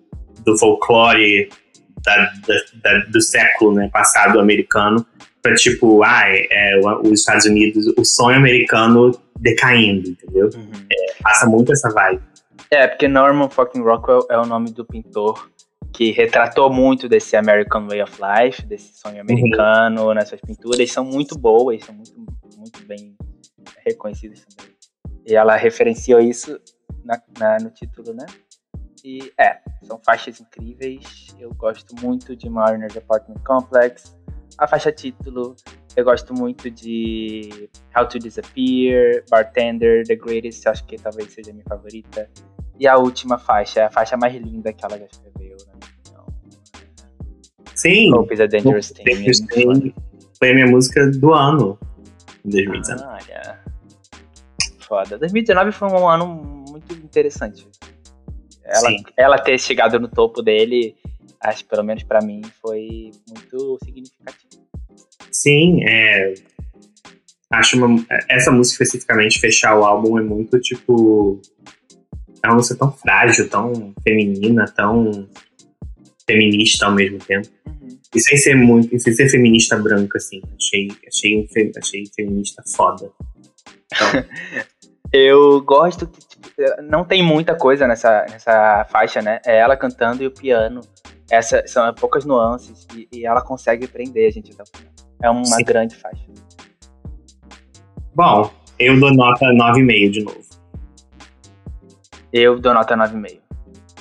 do 0.48 0.58
folclore 0.58 1.48
da, 2.04 2.32
da, 2.82 2.98
do 3.06 3.20
século 3.20 3.74
né, 3.74 3.88
passado 3.92 4.40
americano 4.40 5.04
para 5.42 5.54
tipo, 5.54 6.02
ah, 6.02 6.24
é, 6.26 6.80
os 7.02 7.20
Estados 7.20 7.46
Unidos, 7.46 7.86
o 7.96 8.04
sonho 8.04 8.36
americano 8.36 9.12
decaindo, 9.38 10.10
entendeu? 10.10 10.50
Uhum. 10.54 10.70
É, 10.90 11.22
passa 11.22 11.46
muito 11.46 11.72
essa 11.72 11.88
vibe. 11.90 12.22
É, 12.70 12.86
porque 12.86 13.08
Norman 13.08 13.48
fucking 13.48 13.80
Rockwell 13.80 14.26
é 14.30 14.36
o 14.36 14.44
nome 14.44 14.70
do 14.70 14.84
pintor 14.84 15.48
que 15.92 16.10
retratou 16.10 16.70
muito 16.70 17.08
desse 17.08 17.34
American 17.36 17.86
Way 17.86 18.02
of 18.02 18.12
Life, 18.20 18.66
desse 18.66 18.98
sonho 18.98 19.20
americano 19.20 20.08
uhum. 20.08 20.14
nessas 20.14 20.40
pinturas. 20.40 20.90
São 20.92 21.04
muito 21.04 21.38
boas, 21.38 21.84
são 21.84 21.94
muito, 21.94 22.12
muito 22.56 22.84
bem 22.86 23.16
reconhecidas 23.86 24.44
também. 24.44 24.72
E 25.26 25.34
ela 25.34 25.56
referenciou 25.56 26.20
isso 26.20 26.58
na, 27.04 27.20
na, 27.38 27.58
no 27.58 27.70
título, 27.70 28.12
né? 28.12 28.26
E 29.04 29.32
é, 29.38 29.58
são 29.82 29.98
faixas 30.04 30.40
incríveis. 30.40 31.34
Eu 31.38 31.52
gosto 31.54 31.94
muito 32.04 32.34
de 32.36 32.48
Mariner's 32.48 32.96
Apartment 32.96 33.40
Complex. 33.46 34.16
A 34.58 34.66
faixa 34.66 34.90
título, 34.90 35.54
eu 35.96 36.04
gosto 36.04 36.34
muito 36.34 36.70
de 36.70 37.70
How 37.96 38.08
to 38.08 38.18
Disappear, 38.18 39.24
Bartender, 39.30 40.04
The 40.06 40.16
Greatest, 40.16 40.66
acho 40.66 40.84
que 40.84 40.96
talvez 40.96 41.32
seja 41.32 41.50
a 41.50 41.54
minha 41.54 41.64
favorita. 41.68 42.28
E 42.78 42.86
a 42.86 42.96
última 42.96 43.38
faixa, 43.38 43.80
é 43.80 43.84
a 43.84 43.90
faixa 43.90 44.16
mais 44.16 44.34
linda 44.34 44.72
que 44.72 44.84
ela 44.84 44.98
já 44.98 45.06
escreveu, 45.06 45.56
né? 45.66 45.74
Então, 46.00 46.26
Sim. 47.74 48.12
Hope 48.14 48.34
is 48.34 48.40
a 48.40 48.46
Dangerous 48.46 48.90
Thing. 48.90 49.04
Dangerous 49.04 49.40
Thing 49.40 49.94
foi 50.38 50.50
a 50.50 50.54
minha 50.54 50.66
música 50.66 51.10
do 51.10 51.34
ano, 51.34 51.78
em 52.44 52.50
2019. 52.50 53.04
Ah, 53.04 53.18
yeah. 53.28 53.60
Foda. 54.80 55.18
2019 55.18 55.72
foi 55.72 55.88
um 55.88 56.08
ano 56.08 56.26
muito 56.68 56.94
interessante. 56.94 57.68
Ela, 58.68 58.90
ela 59.16 59.38
ter 59.38 59.58
chegado 59.58 59.98
no 59.98 60.08
topo 60.08 60.42
dele, 60.42 60.94
acho 61.40 61.64
pelo 61.64 61.82
menos 61.82 62.02
para 62.02 62.20
mim, 62.20 62.42
foi 62.60 63.10
muito 63.28 63.78
significativo. 63.84 64.62
Sim, 65.30 65.82
é. 65.88 66.34
Acho 67.50 67.82
uma, 67.82 68.04
essa 68.28 68.50
música 68.50 68.82
especificamente, 68.82 69.40
fechar 69.40 69.78
o 69.78 69.84
álbum, 69.84 70.18
é 70.18 70.22
muito 70.22 70.60
tipo. 70.60 71.40
É 72.42 72.48
uma 72.48 72.56
música 72.56 72.76
tão 72.76 72.92
frágil, 72.92 73.48
tão 73.48 73.94
feminina, 74.02 74.66
tão 74.66 75.28
feminista 76.26 76.86
ao 76.86 76.92
mesmo 76.92 77.18
tempo. 77.18 77.48
Uhum. 77.66 77.98
E 78.14 78.20
sem 78.20 78.36
ser 78.36 78.54
muito, 78.54 78.98
sem 79.00 79.14
ser 79.14 79.30
feminista 79.30 79.76
branca, 79.76 80.18
assim. 80.18 80.42
Achei, 80.56 80.88
achei, 81.06 81.72
achei 81.76 82.04
feminista 82.14 82.62
foda. 82.66 83.10
Então. 83.86 84.24
Eu 85.12 85.62
gosto 85.62 86.06
que 86.06 86.20
tipo, 86.20 86.50
não 86.82 87.04
tem 87.04 87.22
muita 87.22 87.54
coisa 87.54 87.86
nessa, 87.86 88.26
nessa 88.30 88.84
faixa, 88.90 89.22
né? 89.22 89.40
É 89.46 89.56
ela 89.58 89.76
cantando 89.76 90.22
e 90.22 90.26
o 90.26 90.30
piano. 90.30 90.82
Essa, 91.30 91.66
são 91.66 91.92
poucas 91.94 92.24
nuances 92.24 92.86
e, 92.94 93.08
e 93.12 93.26
ela 93.26 93.42
consegue 93.42 93.86
prender 93.86 94.28
a 94.28 94.30
gente 94.30 94.52
até 94.52 94.62
o 94.62 94.66
final. 94.66 94.92
É 95.22 95.30
uma 95.30 95.44
Sim. 95.44 95.64
grande 95.64 95.96
faixa. 95.96 96.24
Bom, 98.14 98.50
eu 98.78 98.98
dou 98.98 99.12
nota 99.14 99.46
9,5 99.46 100.10
de 100.10 100.24
novo. 100.24 100.40
Eu 102.32 102.58
dou 102.58 102.74
nota 102.74 102.96
9,5 102.96 103.40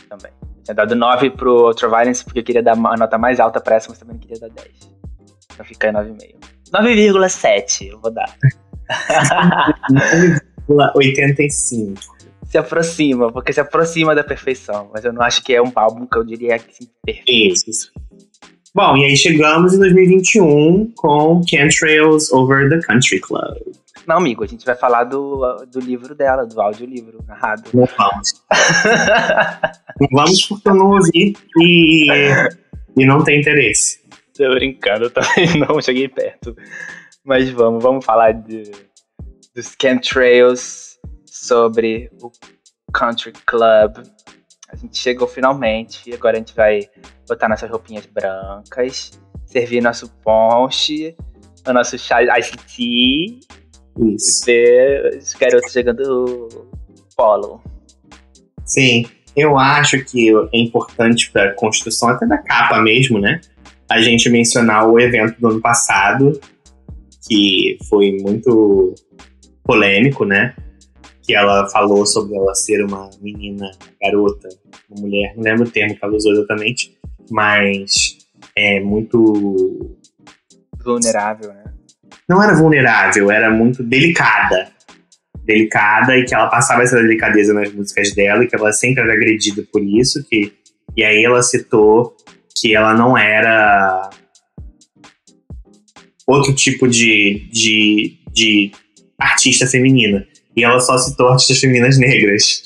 também. 0.10 0.32
Eu 0.42 0.64
tinha 0.64 0.76
dado 0.76 0.96
9 0.96 1.30
pro 1.32 1.68
Ultraviolence 1.68 2.24
porque 2.24 2.40
eu 2.40 2.44
queria 2.44 2.64
dar 2.64 2.74
a 2.74 2.98
nota 2.98 3.18
mais 3.18 3.40
alta 3.40 3.62
pra 3.62 3.76
essa, 3.76 3.90
mas 3.90 4.00
também 4.00 4.16
não 4.16 4.22
queria 4.22 4.40
dar 4.40 4.50
10. 4.50 4.98
Então 5.54 5.66
fica 5.66 5.90
em 5.90 5.94
9,5. 5.94 6.36
9,7 6.74 7.88
eu 7.92 8.00
vou 8.00 8.12
dar. 8.12 8.36
85. 10.68 12.18
Se 12.46 12.58
aproxima, 12.58 13.32
porque 13.32 13.52
se 13.52 13.60
aproxima 13.60 14.16
da 14.16 14.24
perfeição. 14.24 14.90
Mas 14.94 15.04
eu 15.04 15.12
não 15.12 15.22
acho 15.22 15.44
que 15.44 15.54
é 15.54 15.62
um 15.62 15.72
álbum 15.76 16.06
que 16.06 16.18
eu 16.18 16.24
diria 16.24 16.58
que 16.60 16.72
assim, 16.72 16.90
perfeito. 17.04 17.70
Isso. 17.70 17.92
Bom, 18.74 18.96
e 18.96 19.06
aí 19.06 19.18
chegamos 19.18 19.74
em 19.74 19.80
2021 19.80 20.92
com 20.96 21.42
Trails 21.42 22.32
Over 22.32 22.70
the 22.70 22.80
Country 22.86 23.20
Club. 23.20 23.58
Não, 24.08 24.18
amigo, 24.18 24.44
a 24.44 24.48
gente 24.48 24.66
vai 24.66 24.76
falar 24.76 25.04
do, 25.04 25.66
do 25.66 25.80
livro 25.82 26.16
dela, 26.16 26.46
do 26.46 26.62
audiolivro 26.62 27.22
narrado. 27.28 27.64
Não 27.74 27.86
vamos. 27.98 28.42
não 30.00 30.08
vamos 30.12 30.46
porque 30.46 30.70
eu 30.70 30.76
não 30.76 30.92
ouvi 30.92 31.36
e, 31.58 32.08
e 32.96 33.06
não 33.06 33.22
tem 33.22 33.42
interesse. 33.42 34.00
Tô 34.34 34.50
brincando, 34.52 35.06
eu 35.06 35.10
também 35.10 35.60
não 35.60 35.82
cheguei 35.82 36.08
perto. 36.08 36.56
Mas 37.26 37.50
vamos, 37.50 37.84
vamos 37.84 38.06
falar 38.06 38.32
de, 38.32 38.72
dos 39.58 39.76
Trails 40.08 41.00
sobre 41.26 42.12
o 42.22 42.32
Country 42.94 43.34
Club. 43.48 44.06
A 44.70 44.76
gente 44.76 44.96
chegou 44.96 45.28
finalmente, 45.28 46.08
e 46.08 46.14
agora 46.14 46.36
a 46.36 46.40
gente 46.40 46.54
vai 46.56 46.88
botar 47.28 47.50
nossas 47.50 47.68
roupinhas 47.68 48.06
brancas 48.06 49.20
servir 49.48 49.82
nosso 49.82 50.10
ponche, 50.24 51.16
o 51.66 51.74
nosso 51.74 51.98
chá 51.98 52.22
ICT, 52.22 53.40
Isso. 53.98 54.46
ver 54.46 55.18
os 55.18 55.34
garotos 55.34 55.72
jogando 55.72 56.70
polo. 57.16 57.62
Sim, 58.66 59.08
eu 59.36 59.58
acho 59.58 60.04
que 60.04 60.30
é 60.54 60.60
importante 60.60 61.32
para 61.32 61.52
a 61.52 61.54
construção 61.56 62.10
até 62.10 62.28
da 62.28 62.38
capa 62.38 62.80
mesmo, 62.82 63.20
né? 63.20 63.42
A 63.90 64.02
gente 64.02 64.30
mencionar 64.30 64.88
o 64.88 65.00
evento 65.00 65.40
do 65.40 65.48
ano 65.48 65.62
passado, 65.62 66.40
que 67.28 67.78
foi 67.90 68.18
muito 68.22 68.94
polêmico, 69.68 70.26
né? 70.26 70.56
Que 71.22 71.36
ela 71.36 71.70
falou 71.70 72.06
sobre 72.06 72.38
ela 72.38 72.56
ser 72.56 72.84
uma 72.84 73.10
menina, 73.22 73.70
garota, 74.02 74.48
uma 74.90 75.02
mulher, 75.02 75.34
não 75.36 75.44
lembro 75.44 75.68
o 75.68 75.70
termo 75.70 75.96
que 75.96 76.04
ela 76.04 76.16
usou 76.16 76.32
exatamente, 76.32 76.98
mas 77.30 78.18
é 78.56 78.80
muito. 78.80 79.96
Vulnerável, 80.84 81.54
né? 81.54 81.66
Não 82.28 82.42
era 82.42 82.56
vulnerável, 82.56 83.30
era 83.30 83.50
muito 83.50 83.84
delicada. 83.84 84.70
Delicada 85.44 86.18
e 86.18 86.26
que 86.26 86.34
ela 86.34 86.48
passava 86.48 86.84
essa 86.84 86.98
delicadeza 86.98 87.54
nas 87.54 87.72
músicas 87.72 88.14
dela 88.14 88.44
e 88.44 88.48
que 88.48 88.56
ela 88.56 88.72
sempre 88.74 89.04
era 89.04 89.14
agredida 89.14 89.64
por 89.72 89.82
isso. 89.82 90.24
Que, 90.28 90.54
e 90.96 91.04
aí 91.04 91.24
ela 91.24 91.42
citou 91.42 92.16
que 92.60 92.76
ela 92.76 92.94
não 92.94 93.18
era 93.18 94.10
outro 96.26 96.54
tipo 96.54 96.88
de, 96.88 97.48
de, 97.50 98.18
de 98.32 98.72
artista 99.20 99.66
feminina. 99.68 100.26
E 100.56 100.64
ela 100.64 100.80
só 100.80 100.98
citou 100.98 101.30
artistas 101.30 101.60
femininas 101.60 101.98
negras. 101.98 102.64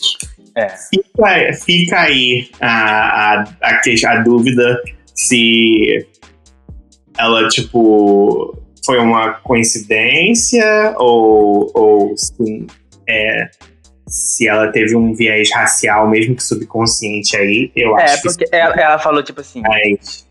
É. 0.55 0.67
Fica, 0.69 1.53
fica 1.65 1.99
aí 1.99 2.49
a, 2.59 3.41
a, 3.41 3.43
a, 3.61 3.81
a 4.07 4.15
dúvida 4.17 4.81
se 5.15 6.05
ela, 7.17 7.47
tipo, 7.49 8.57
foi 8.85 8.97
uma 8.99 9.33
coincidência 9.33 10.93
ou, 10.97 11.71
ou 11.73 12.17
se, 12.17 12.65
é, 13.07 13.49
se 14.07 14.47
ela 14.47 14.71
teve 14.71 14.95
um 14.95 15.13
viés 15.13 15.49
racial, 15.53 16.09
mesmo 16.09 16.35
que 16.35 16.43
subconsciente 16.43 17.35
aí. 17.37 17.71
Eu 17.75 17.97
É, 17.97 18.03
acho 18.05 18.21
que 18.21 18.27
porque 18.29 18.45
ela, 18.51 18.73
ela 18.75 18.99
falou, 18.99 19.23
tipo 19.23 19.41
assim, 19.41 19.61
mas, 19.61 20.27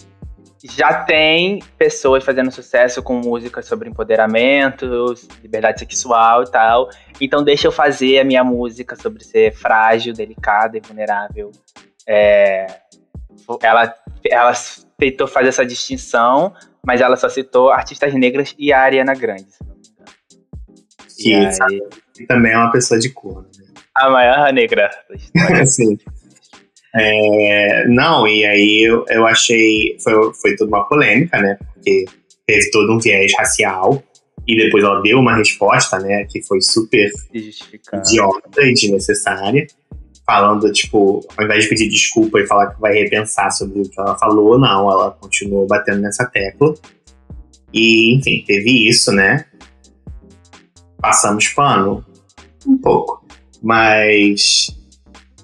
já 0.63 1.05
tem 1.05 1.61
pessoas 1.79 2.25
fazendo 2.25 2.51
sucesso 2.51 3.03
com 3.03 3.15
músicas 3.15 3.67
sobre 3.67 3.89
empoderamento, 3.89 5.15
liberdade 5.43 5.81
sexual 5.81 6.43
e 6.43 6.51
tal. 6.51 6.91
Então 7.21 7.43
deixa 7.43 7.67
eu 7.67 7.73
fazer 7.73 8.19
a 8.19 8.25
minha 8.25 8.45
música 8.45 8.95
sobre 8.97 9.25
ser 9.25 9.53
frágil, 9.55 10.13
delicada 10.13 10.77
e 10.77 10.81
vulnerável. 10.81 11.51
É, 12.07 12.67
ela, 13.63 13.95
ela 14.31 14.53
tentou 14.99 15.27
fazer 15.27 15.49
essa 15.49 15.65
distinção, 15.65 16.53
mas 16.85 17.01
ela 17.01 17.17
só 17.17 17.29
citou 17.29 17.71
artistas 17.71 18.13
negras 18.13 18.55
e 18.59 18.73
a 18.73 18.81
Ariana 18.81 19.15
Grande. 19.15 19.47
engano. 21.19 21.51
E 21.51 21.57
que 21.57 21.63
aí, 21.63 21.83
que 22.15 22.27
também 22.27 22.53
é 22.53 22.57
uma 22.57 22.71
pessoa 22.71 22.99
de 22.99 23.11
cor. 23.11 23.43
Né? 23.43 23.71
a 23.95 24.11
maior 24.11 24.53
negra 24.53 24.91
da 25.09 25.15
história. 25.17 25.67
Sim. 25.67 25.99
É, 26.95 27.86
não, 27.88 28.26
e 28.26 28.45
aí 28.45 28.82
eu, 28.82 29.05
eu 29.09 29.26
achei. 29.26 29.97
Foi, 30.03 30.34
foi 30.34 30.57
toda 30.57 30.70
uma 30.70 30.88
polêmica, 30.88 31.41
né? 31.41 31.57
Porque 31.74 32.05
teve 32.47 32.70
todo 32.70 32.93
um 32.93 32.99
viés 32.99 33.32
racial. 33.36 34.03
E 34.47 34.57
depois 34.57 34.82
ela 34.82 35.01
deu 35.01 35.18
uma 35.18 35.36
resposta, 35.36 35.99
né? 35.99 36.24
Que 36.24 36.43
foi 36.43 36.61
super 36.61 37.09
idiota 37.95 38.62
e 38.62 38.74
desnecessária. 38.74 39.66
Falando, 40.26 40.72
tipo, 40.72 41.26
ao 41.36 41.45
invés 41.45 41.64
de 41.64 41.70
pedir 41.70 41.88
desculpa 41.88 42.41
e 42.41 42.47
falar 42.47 42.74
que 42.74 42.80
vai 42.80 42.93
repensar 42.95 43.51
sobre 43.51 43.80
o 43.80 43.88
que 43.88 44.01
ela 44.01 44.16
falou, 44.16 44.59
não, 44.59 44.91
ela 44.91 45.11
continuou 45.12 45.66
batendo 45.66 46.01
nessa 46.01 46.24
tecla. 46.24 46.74
E, 47.72 48.16
enfim, 48.16 48.43
teve 48.47 48.88
isso, 48.88 49.12
né? 49.12 49.45
Passamos 51.01 51.49
pano? 51.49 52.05
Um 52.66 52.76
pouco. 52.78 53.24
Mas. 53.62 54.76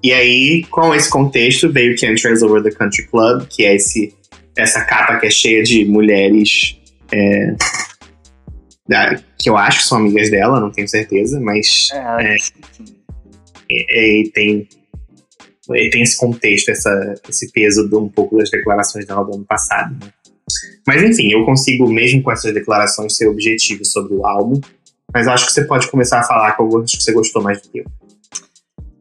E 0.02 0.12
aí, 0.12 0.64
com 0.70 0.94
esse 0.94 1.10
contexto, 1.10 1.72
veio 1.72 1.96
Chemtrails 1.98 2.42
Over 2.42 2.62
the 2.62 2.70
Country 2.70 3.06
Club, 3.08 3.46
que 3.48 3.64
é 3.64 3.74
esse, 3.74 4.14
essa 4.56 4.84
capa 4.84 5.16
que 5.18 5.26
é 5.26 5.30
cheia 5.30 5.62
de 5.62 5.84
mulheres. 5.84 6.76
é, 7.12 7.54
da- 8.88 9.20
que 9.38 9.48
eu 9.48 9.56
acho 9.56 9.78
que 9.82 9.88
são 9.88 9.98
amigas 9.98 10.30
dela, 10.30 10.58
não 10.60 10.70
tenho 10.70 10.88
certeza, 10.88 11.38
mas 11.40 11.88
É, 12.20 12.36
e, 13.70 14.22
e 14.24 14.30
tem 14.30 14.68
e 15.74 15.90
tem 15.90 16.02
esse 16.02 16.16
contexto, 16.16 16.68
essa, 16.70 17.14
esse 17.28 17.50
peso 17.50 17.88
de 17.88 17.96
um 17.96 18.08
pouco 18.08 18.36
das 18.38 18.48
declarações 18.50 19.04
dela 19.04 19.24
do 19.24 19.34
ano 19.34 19.44
passado. 19.44 19.92
né? 20.00 20.12
Mas 20.86 21.02
enfim, 21.02 21.30
eu 21.32 21.44
consigo, 21.44 21.88
mesmo 21.92 22.22
com 22.22 22.30
essas 22.30 22.54
declarações, 22.54 23.16
ser 23.16 23.26
objetivo 23.26 23.84
sobre 23.84 24.14
o 24.14 24.24
álbum. 24.24 24.60
Mas 25.12 25.26
acho 25.26 25.46
que 25.46 25.52
você 25.52 25.64
pode 25.64 25.88
começar 25.90 26.20
a 26.20 26.22
falar 26.22 26.52
que 26.52 26.62
eu 26.62 26.82
acho 26.82 26.96
que 26.96 27.02
você 27.02 27.12
gostou 27.12 27.42
mais 27.42 27.60
do 27.60 27.68
que 27.68 27.78
eu. 27.78 27.86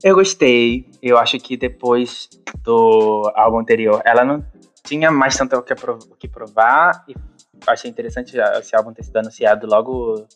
Eu 0.06 0.14
gostei. 0.14 0.86
Eu 1.02 1.18
acho 1.18 1.40
que 1.40 1.58
depois 1.58 2.30
do 2.60 3.24
álbum 3.34 3.58
anterior, 3.58 4.04
ela 4.06 4.24
não 4.24 4.46
tinha 4.84 5.10
mais 5.10 5.36
tanto 5.36 5.56
o 5.56 5.64
que, 6.16 6.28
provar. 6.28 7.04
E 7.10 7.16
achei 7.66 7.90
interessante 7.90 8.38
esse 8.38 8.76
álbum 8.76 8.94
ter 8.94 9.02
sido 9.02 9.18
anunciado 9.18 9.66
logo 9.66 10.28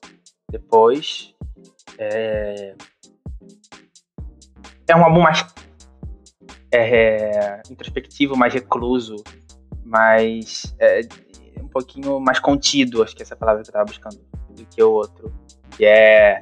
depois. 0.50 1.36
É, 2.00 2.74
é 4.88 4.96
um 4.96 5.04
álbum 5.04 5.22
mais 5.22 5.46
é, 6.74 7.62
introspectivo, 7.70 8.36
mais 8.36 8.52
recluso, 8.52 9.24
mais 9.86 10.76
é, 10.80 11.02
um 11.62 11.68
pouquinho 11.68 12.20
mais 12.20 12.40
contido, 12.40 13.04
acho 13.04 13.16
que 13.16 13.22
essa 13.22 13.36
é 13.36 13.38
palavra 13.38 13.62
que 13.62 13.70
eu 13.70 13.74
tava 13.74 13.86
buscando, 13.86 14.20
do 14.50 14.66
que 14.66 14.82
o 14.82 14.94
outro. 14.94 15.32
Que 15.78 15.86
é 15.86 16.40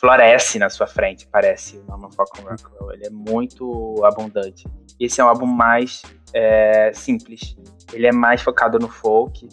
floresce 0.00 0.58
na 0.58 0.70
sua 0.70 0.86
frente, 0.86 1.26
parece 1.26 1.76
o 1.76 1.84
Norman 1.84 2.10
Falcon 2.10 2.42
Rockwell. 2.42 2.92
Ele 2.92 3.06
é 3.06 3.10
muito 3.10 4.02
abundante. 4.02 4.66
Esse 4.98 5.20
é 5.20 5.24
um 5.24 5.28
álbum 5.28 5.44
mais 5.44 6.02
é, 6.32 6.90
simples. 6.94 7.54
Ele 7.92 8.06
é 8.06 8.12
mais 8.12 8.40
focado 8.40 8.78
no 8.78 8.88
folk, 8.88 9.46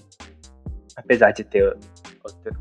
apesar 0.95 1.31
de 1.31 1.43
ter 1.43 1.77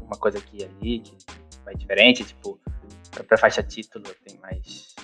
uma 0.01 0.17
coisa 0.19 0.39
aqui 0.39 0.59
e 0.59 0.65
ali 0.65 1.01
que 1.01 1.17
vai 1.65 1.77
diferente, 1.77 2.25
tipo, 2.25 2.59
pra 3.29 3.39
faixa 3.39 3.63
título 3.63 4.05
tem 4.25 4.37
mais 4.41 4.97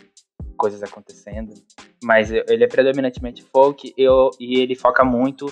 coisas 0.56 0.82
acontecendo. 0.82 1.54
Mas 2.02 2.32
ele 2.32 2.64
é 2.64 2.66
predominantemente 2.66 3.44
folk 3.44 3.94
eu, 3.96 4.30
e 4.40 4.58
ele 4.60 4.74
foca 4.74 5.04
muito 5.04 5.46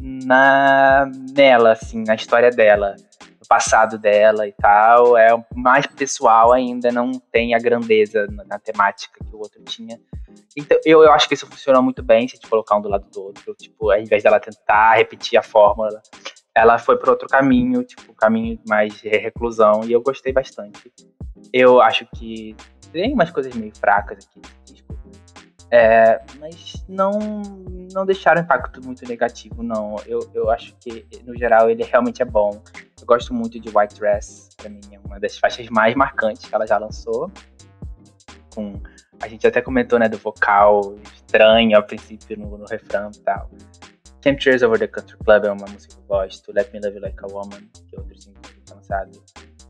na 0.00 1.10
nela, 1.34 1.72
assim, 1.72 2.04
na 2.06 2.14
história 2.14 2.50
dela 2.50 2.96
no 3.40 3.46
passado 3.48 3.98
dela 3.98 4.46
e 4.46 4.52
tal. 4.52 5.16
É 5.16 5.28
mais 5.54 5.86
pessoal 5.86 6.52
ainda, 6.52 6.90
não 6.90 7.12
tem 7.32 7.54
a 7.54 7.58
grandeza 7.58 8.26
na, 8.26 8.44
na 8.44 8.58
temática 8.58 9.24
que 9.24 9.34
o 9.34 9.38
outro 9.38 9.62
tinha. 9.64 9.98
Então, 10.56 10.78
eu, 10.84 11.02
eu 11.02 11.12
acho 11.12 11.28
que 11.28 11.34
isso 11.34 11.46
funciona 11.46 11.80
muito 11.80 12.02
bem 12.02 12.26
se 12.26 12.34
a 12.34 12.36
gente 12.36 12.48
colocar 12.48 12.76
um 12.76 12.82
do 12.82 12.88
lado 12.88 13.08
do 13.10 13.22
outro. 13.22 13.54
Tipo, 13.54 13.90
ao 13.90 14.00
invés 14.00 14.22
dela 14.22 14.40
tentar 14.40 14.94
repetir 14.94 15.38
a 15.38 15.42
fórmula, 15.42 16.02
ela 16.54 16.78
foi 16.78 16.96
para 16.96 17.10
outro 17.10 17.28
caminho, 17.28 17.84
tipo, 17.84 18.14
caminho 18.14 18.58
mais 18.66 18.94
de 18.94 19.08
reclusão, 19.08 19.84
e 19.84 19.92
eu 19.92 20.00
gostei 20.00 20.32
bastante. 20.32 20.92
Eu 21.52 21.80
acho 21.80 22.06
que 22.16 22.56
tem 22.92 23.12
umas 23.12 23.30
coisas 23.30 23.54
meio 23.54 23.72
fracas 23.76 24.26
aqui. 24.26 24.40
É, 25.70 26.22
mas 26.38 26.84
não, 26.88 27.18
não 27.92 28.06
deixaram 28.06 28.42
impacto 28.42 28.80
muito 28.84 29.06
negativo, 29.06 29.62
não. 29.62 29.96
Eu, 30.06 30.20
eu 30.32 30.50
acho 30.50 30.74
que, 30.76 31.06
no 31.24 31.36
geral, 31.36 31.68
ele 31.68 31.82
realmente 31.82 32.22
é 32.22 32.24
bom. 32.24 32.62
Eu 33.00 33.06
gosto 33.06 33.34
muito 33.34 33.58
de 33.58 33.68
White 33.76 33.98
Dress, 33.98 34.48
pra 34.56 34.70
mim 34.70 34.80
é 34.92 34.98
uma 35.04 35.18
das 35.18 35.36
faixas 35.38 35.68
mais 35.68 35.94
marcantes 35.94 36.48
que 36.48 36.54
ela 36.54 36.66
já 36.66 36.78
lançou. 36.78 37.30
Com, 38.54 38.80
a 39.20 39.28
gente 39.28 39.46
até 39.46 39.60
comentou, 39.60 39.98
né, 39.98 40.08
do 40.08 40.18
vocal 40.18 40.96
estranho 41.02 41.76
a 41.76 41.82
princípio 41.82 42.38
no, 42.38 42.56
no 42.56 42.64
refrão 42.66 43.10
e 43.14 43.20
tal. 43.20 43.50
Chemtrails 44.22 44.62
Over 44.62 44.78
the 44.78 44.88
Country 44.88 45.16
Club 45.18 45.44
é 45.44 45.52
uma 45.52 45.66
música 45.66 45.94
que 45.94 46.00
eu 46.00 46.04
gosto. 46.06 46.52
Let 46.52 46.72
Me 46.72 46.80
Love 46.80 46.96
You 46.96 47.02
Like 47.02 47.18
a 47.22 47.26
Woman, 47.28 47.60
que 47.88 47.96
é 47.96 47.98
outro 47.98 48.20
single 48.20 48.42
que 48.42 48.74
lançado. 48.74 49.22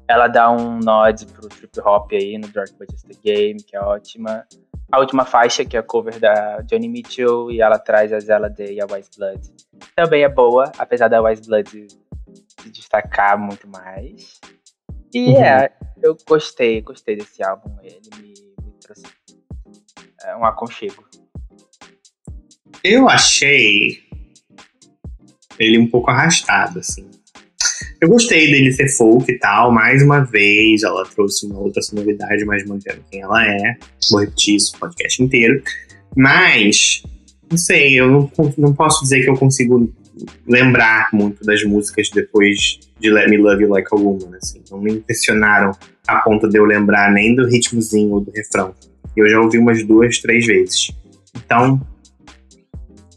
Ela 0.09 0.29
dá 0.29 0.51
um 0.51 0.79
nod 0.79 1.27
pro 1.27 1.49
trip 1.49 1.81
hop 1.81 2.13
aí 2.13 2.39
no 2.39 2.49
Dark 2.49 2.71
But 2.79 2.91
Just 2.91 3.07
a 3.07 3.21
Game, 3.23 3.63
que 3.63 3.77
é 3.77 3.81
ótima. 3.81 4.47
A 4.91 5.01
última 5.01 5.25
faixa, 5.25 5.65
que 5.65 5.77
é 5.77 5.81
a 5.81 5.83
cover 5.83 6.19
da 6.21 6.61
Johnny 6.63 6.89
Mitchell, 6.89 7.51
e 7.51 7.61
ela 7.61 7.79
traz 7.79 8.13
a 8.13 8.21
Zella 8.21 8.49
Day 8.49 8.75
e 8.77 8.81
a 8.81 8.87
Wise 8.87 9.11
Blood. 9.17 9.41
Também 9.95 10.23
é 10.23 10.29
boa, 10.29 10.71
apesar 10.79 11.09
da 11.09 11.21
Wise 11.21 11.43
Blood 11.43 11.89
se 12.61 12.71
destacar 12.71 13.39
muito 13.39 13.69
mais. 13.69 14.41
E 15.13 15.31
Uhum. 15.31 15.43
é, 15.45 15.73
eu 16.03 16.17
gostei, 16.29 16.81
gostei 16.83 17.17
desse 17.17 17.43
álbum. 17.43 17.77
Ele 17.83 18.01
me, 18.17 18.29
me 18.65 18.73
trouxe 18.81 19.03
é, 20.23 20.37
um 20.37 20.45
aconchego. 20.45 21.05
Eu 22.85 23.09
achei 23.09 24.05
ele 25.59 25.79
um 25.79 25.89
pouco 25.91 26.11
arrastado, 26.11 26.79
assim. 26.79 27.11
Eu 28.01 28.09
gostei 28.09 28.51
dele 28.51 28.73
ser 28.73 28.89
folk 28.89 29.31
e 29.31 29.39
tal, 29.39 29.73
mais 29.73 30.03
uma 30.03 30.21
vez 30.21 30.83
ela 30.83 31.05
trouxe 31.07 31.47
uma 31.47 31.59
outra 31.59 31.81
sonoridade, 31.83 32.45
mas 32.45 32.65
mantendo 32.65 33.01
quem 33.11 33.23
ela 33.23 33.45
é. 33.47 33.77
Vou 34.11 34.21
repetir 34.21 34.57
isso 34.57 34.77
o 34.77 34.81
podcast 34.81 35.23
inteiro. 35.23 35.63
Mas 36.15 37.03
não 37.51 37.57
sei, 37.57 37.99
eu 37.99 38.11
não, 38.11 38.31
não 38.59 38.75
posso 38.75 39.03
dizer 39.03 39.23
que 39.23 39.31
eu 39.31 39.37
consigo 39.37 39.93
lembrar 40.47 41.09
muito 41.13 41.45
das 41.45 41.63
músicas 41.65 42.09
depois 42.11 42.79
de 42.99 43.11
Let 43.11 43.29
Me 43.29 43.37
Love 43.37 43.63
You 43.63 43.71
Like 43.71 43.89
a 43.93 43.97
Woman, 43.97 44.37
assim. 44.37 44.63
Não 44.71 44.81
me 44.81 44.93
impressionaram 44.93 45.73
a 46.07 46.17
ponto 46.17 46.49
de 46.49 46.59
eu 46.59 46.65
lembrar 46.65 47.13
nem 47.13 47.35
do 47.35 47.47
ritmozinho 47.47 48.11
ou 48.13 48.21
do 48.21 48.31
refrão. 48.31 48.75
Eu 49.17 49.29
já 49.29 49.41
ouvi 49.41 49.59
umas 49.59 49.83
duas, 49.85 50.19
três 50.19 50.47
vezes. 50.47 50.91
Então, 51.35 51.81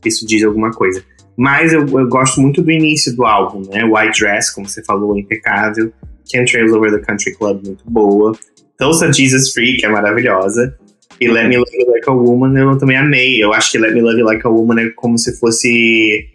isso 0.06 0.26
diz 0.26 0.44
alguma 0.44 0.72
coisa. 0.72 1.04
Mas 1.40 1.72
eu, 1.72 1.88
eu 1.88 2.10
gosto 2.10 2.42
muito 2.42 2.62
do 2.62 2.70
início 2.70 3.16
do 3.16 3.26
álbum, 3.26 3.62
né? 3.70 3.86
White 3.86 4.20
Dress, 4.20 4.54
como 4.54 4.68
você 4.68 4.84
falou, 4.84 5.18
impecável. 5.18 5.90
Can't 6.30 6.52
Trails 6.52 6.74
Over 6.74 6.92
the 6.92 7.00
Country 7.00 7.34
Club, 7.34 7.66
muito 7.66 7.90
boa. 7.90 8.34
Tulsa 8.78 9.10
Jesus 9.14 9.54
Free, 9.54 9.78
que 9.78 9.86
é 9.86 9.90
maravilhosa. 9.90 10.78
E 11.18 11.30
Let 11.30 11.48
Me 11.48 11.56
Love 11.56 11.72
You 11.74 11.92
Like 11.92 12.10
a 12.10 12.12
Woman 12.12 12.60
eu 12.60 12.78
também 12.78 12.98
amei. 12.98 13.42
Eu 13.42 13.54
acho 13.54 13.72
que 13.72 13.78
Let 13.78 13.94
Me 13.94 14.02
Love 14.02 14.20
You 14.20 14.26
Like 14.26 14.46
a 14.46 14.50
Woman 14.50 14.82
é 14.82 14.90
como 14.90 15.18
se 15.18 15.40
fosse. 15.40 16.28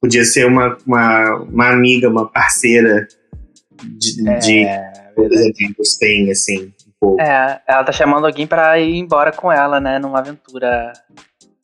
Podia 0.00 0.24
ser 0.24 0.46
uma, 0.46 0.78
uma, 0.86 1.42
uma 1.42 1.68
amiga, 1.68 2.08
uma 2.08 2.26
parceira 2.26 3.06
de, 3.84 4.26
é, 4.26 4.38
de 4.38 5.34
exemplos 5.34 5.96
tem, 5.98 6.30
assim. 6.30 6.72
Um 6.88 6.92
pouco. 6.98 7.20
É, 7.20 7.60
ela 7.68 7.84
tá 7.84 7.92
chamando 7.92 8.26
alguém 8.26 8.46
para 8.46 8.80
ir 8.80 8.96
embora 8.96 9.32
com 9.32 9.52
ela, 9.52 9.78
né? 9.78 9.98
Numa 9.98 10.20
aventura. 10.20 10.94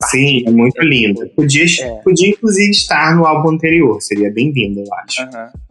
Sim, 0.05 0.43
é 0.47 0.51
muito 0.51 0.81
lindo. 0.81 1.27
Podia, 1.35 1.65
é. 1.65 1.95
podia, 2.01 2.29
inclusive, 2.29 2.71
estar 2.71 3.15
no 3.15 3.25
álbum 3.25 3.49
anterior. 3.49 4.01
Seria 4.01 4.31
bem-vindo, 4.31 4.79
eu 4.79 4.93
acho. 5.03 5.23
Uhum. 5.23 5.69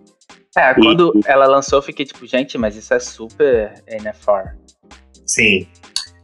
É, 0.57 0.75
quando 0.75 1.13
e, 1.15 1.21
ela 1.27 1.47
lançou, 1.47 1.79
eu 1.79 1.83
fiquei 1.83 2.05
tipo, 2.05 2.27
gente, 2.27 2.59
mas 2.59 2.77
isso 2.77 2.93
é 2.93 2.99
super 2.99 3.73
NFR. 3.87 4.55
Sim. 5.27 5.67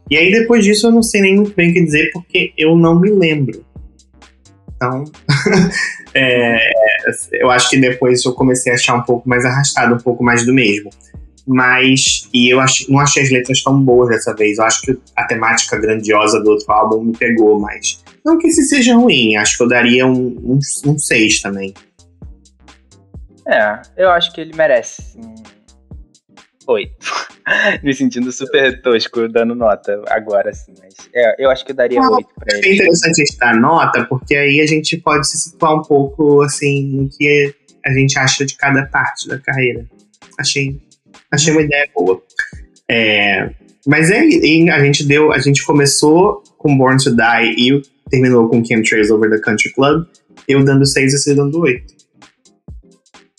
E 0.09 0.17
aí 0.17 0.31
depois 0.31 0.63
disso 0.63 0.87
eu 0.87 0.91
não 0.91 1.01
sei 1.01 1.21
nem 1.21 1.35
muito 1.35 1.55
bem 1.55 1.71
o 1.71 1.73
que 1.73 1.83
dizer, 1.83 2.11
porque 2.11 2.53
eu 2.57 2.77
não 2.77 2.99
me 2.99 3.09
lembro. 3.09 3.65
Então, 4.75 5.03
é, 6.13 6.57
eu 7.33 7.49
acho 7.49 7.69
que 7.69 7.77
depois 7.77 8.23
eu 8.25 8.33
comecei 8.33 8.71
a 8.71 8.75
achar 8.75 8.95
um 8.95 9.03
pouco 9.03 9.27
mais 9.27 9.45
arrastado, 9.45 9.95
um 9.95 9.99
pouco 9.99 10.23
mais 10.23 10.45
do 10.45 10.53
mesmo. 10.53 10.89
Mas, 11.47 12.27
e 12.33 12.49
eu 12.51 12.59
ach, 12.59 12.87
não 12.89 12.99
achei 12.99 13.21
as 13.21 13.31
letras 13.31 13.61
tão 13.61 13.79
boas 13.79 14.09
dessa 14.09 14.33
vez. 14.33 14.57
Eu 14.57 14.65
acho 14.65 14.81
que 14.81 14.97
a 15.15 15.25
temática 15.25 15.77
grandiosa 15.77 16.41
do 16.41 16.51
outro 16.51 16.71
álbum 16.71 17.03
me 17.03 17.17
pegou 17.17 17.59
mais. 17.59 18.03
Não 18.25 18.37
que 18.39 18.47
esse 18.47 18.63
seja 18.63 18.95
ruim, 18.95 19.35
acho 19.35 19.57
que 19.57 19.63
eu 19.63 19.67
daria 19.67 20.07
um 20.07 20.59
6 20.59 20.85
um, 20.85 20.91
um 20.91 20.97
seis 20.97 21.41
também. 21.41 21.73
É, 23.47 23.81
eu 23.95 24.09
acho 24.09 24.33
que 24.33 24.41
ele 24.41 24.55
merece 24.55 25.19
oito. 26.67 26.95
Me 27.83 27.93
sentindo 27.93 28.31
super 28.31 28.81
tosco 28.81 29.27
dando 29.27 29.53
nota 29.53 30.01
agora, 30.07 30.49
assim, 30.49 30.73
mas 30.81 30.95
é, 31.13 31.43
eu 31.43 31.51
acho 31.51 31.63
que 31.63 31.71
eu 31.71 31.75
daria 31.75 32.01
oito 32.01 32.29
pra 32.35 32.57
ele. 32.57 32.67
É 32.67 32.73
interessante 32.73 33.21
a 33.21 33.25
gente 33.25 33.37
dar 33.37 33.55
nota, 33.55 34.03
porque 34.05 34.35
aí 34.35 34.59
a 34.61 34.65
gente 34.65 34.97
pode 34.97 35.29
se 35.29 35.37
situar 35.37 35.75
um 35.75 35.83
pouco, 35.83 36.41
assim, 36.41 36.87
no 36.87 37.09
que 37.09 37.53
a 37.85 37.93
gente 37.93 38.17
acha 38.17 38.45
de 38.45 38.55
cada 38.57 38.87
parte 38.87 39.27
da 39.27 39.37
carreira. 39.37 39.85
Achei, 40.39 40.81
achei 41.31 41.53
uma 41.53 41.61
ideia 41.61 41.87
boa. 41.95 42.21
É, 42.89 43.49
mas 43.85 44.09
é, 44.09 44.19
a 44.19 44.83
gente 44.83 45.05
deu, 45.05 45.31
a 45.31 45.39
gente 45.39 45.63
começou 45.63 46.43
com 46.57 46.75
Born 46.77 46.97
to 46.97 47.15
Die 47.15 47.55
e 47.57 47.81
terminou 48.09 48.49
com 48.49 48.61
Trails 48.61 49.11
Over 49.11 49.29
the 49.29 49.39
Country 49.39 49.71
Club, 49.73 50.07
eu 50.47 50.63
dando 50.63 50.85
seis 50.85 51.13
e 51.13 51.17
você 51.17 51.35
dando 51.35 51.59
oito. 51.61 51.93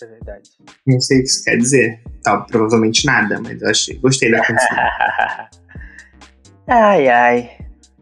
É 0.02 0.06
verdade. 0.06 0.50
Não 0.86 1.00
sei 1.00 1.18
o 1.18 1.22
que 1.22 1.28
isso 1.28 1.44
quer 1.44 1.56
dizer. 1.56 2.00
Tá, 2.22 2.38
provavelmente 2.38 3.06
nada, 3.06 3.40
mas 3.40 3.60
eu 3.60 3.70
achei, 3.70 3.96
gostei 3.98 4.30
da 4.30 4.42
canção. 4.44 4.76
ai, 6.66 7.08
ai. 7.08 7.50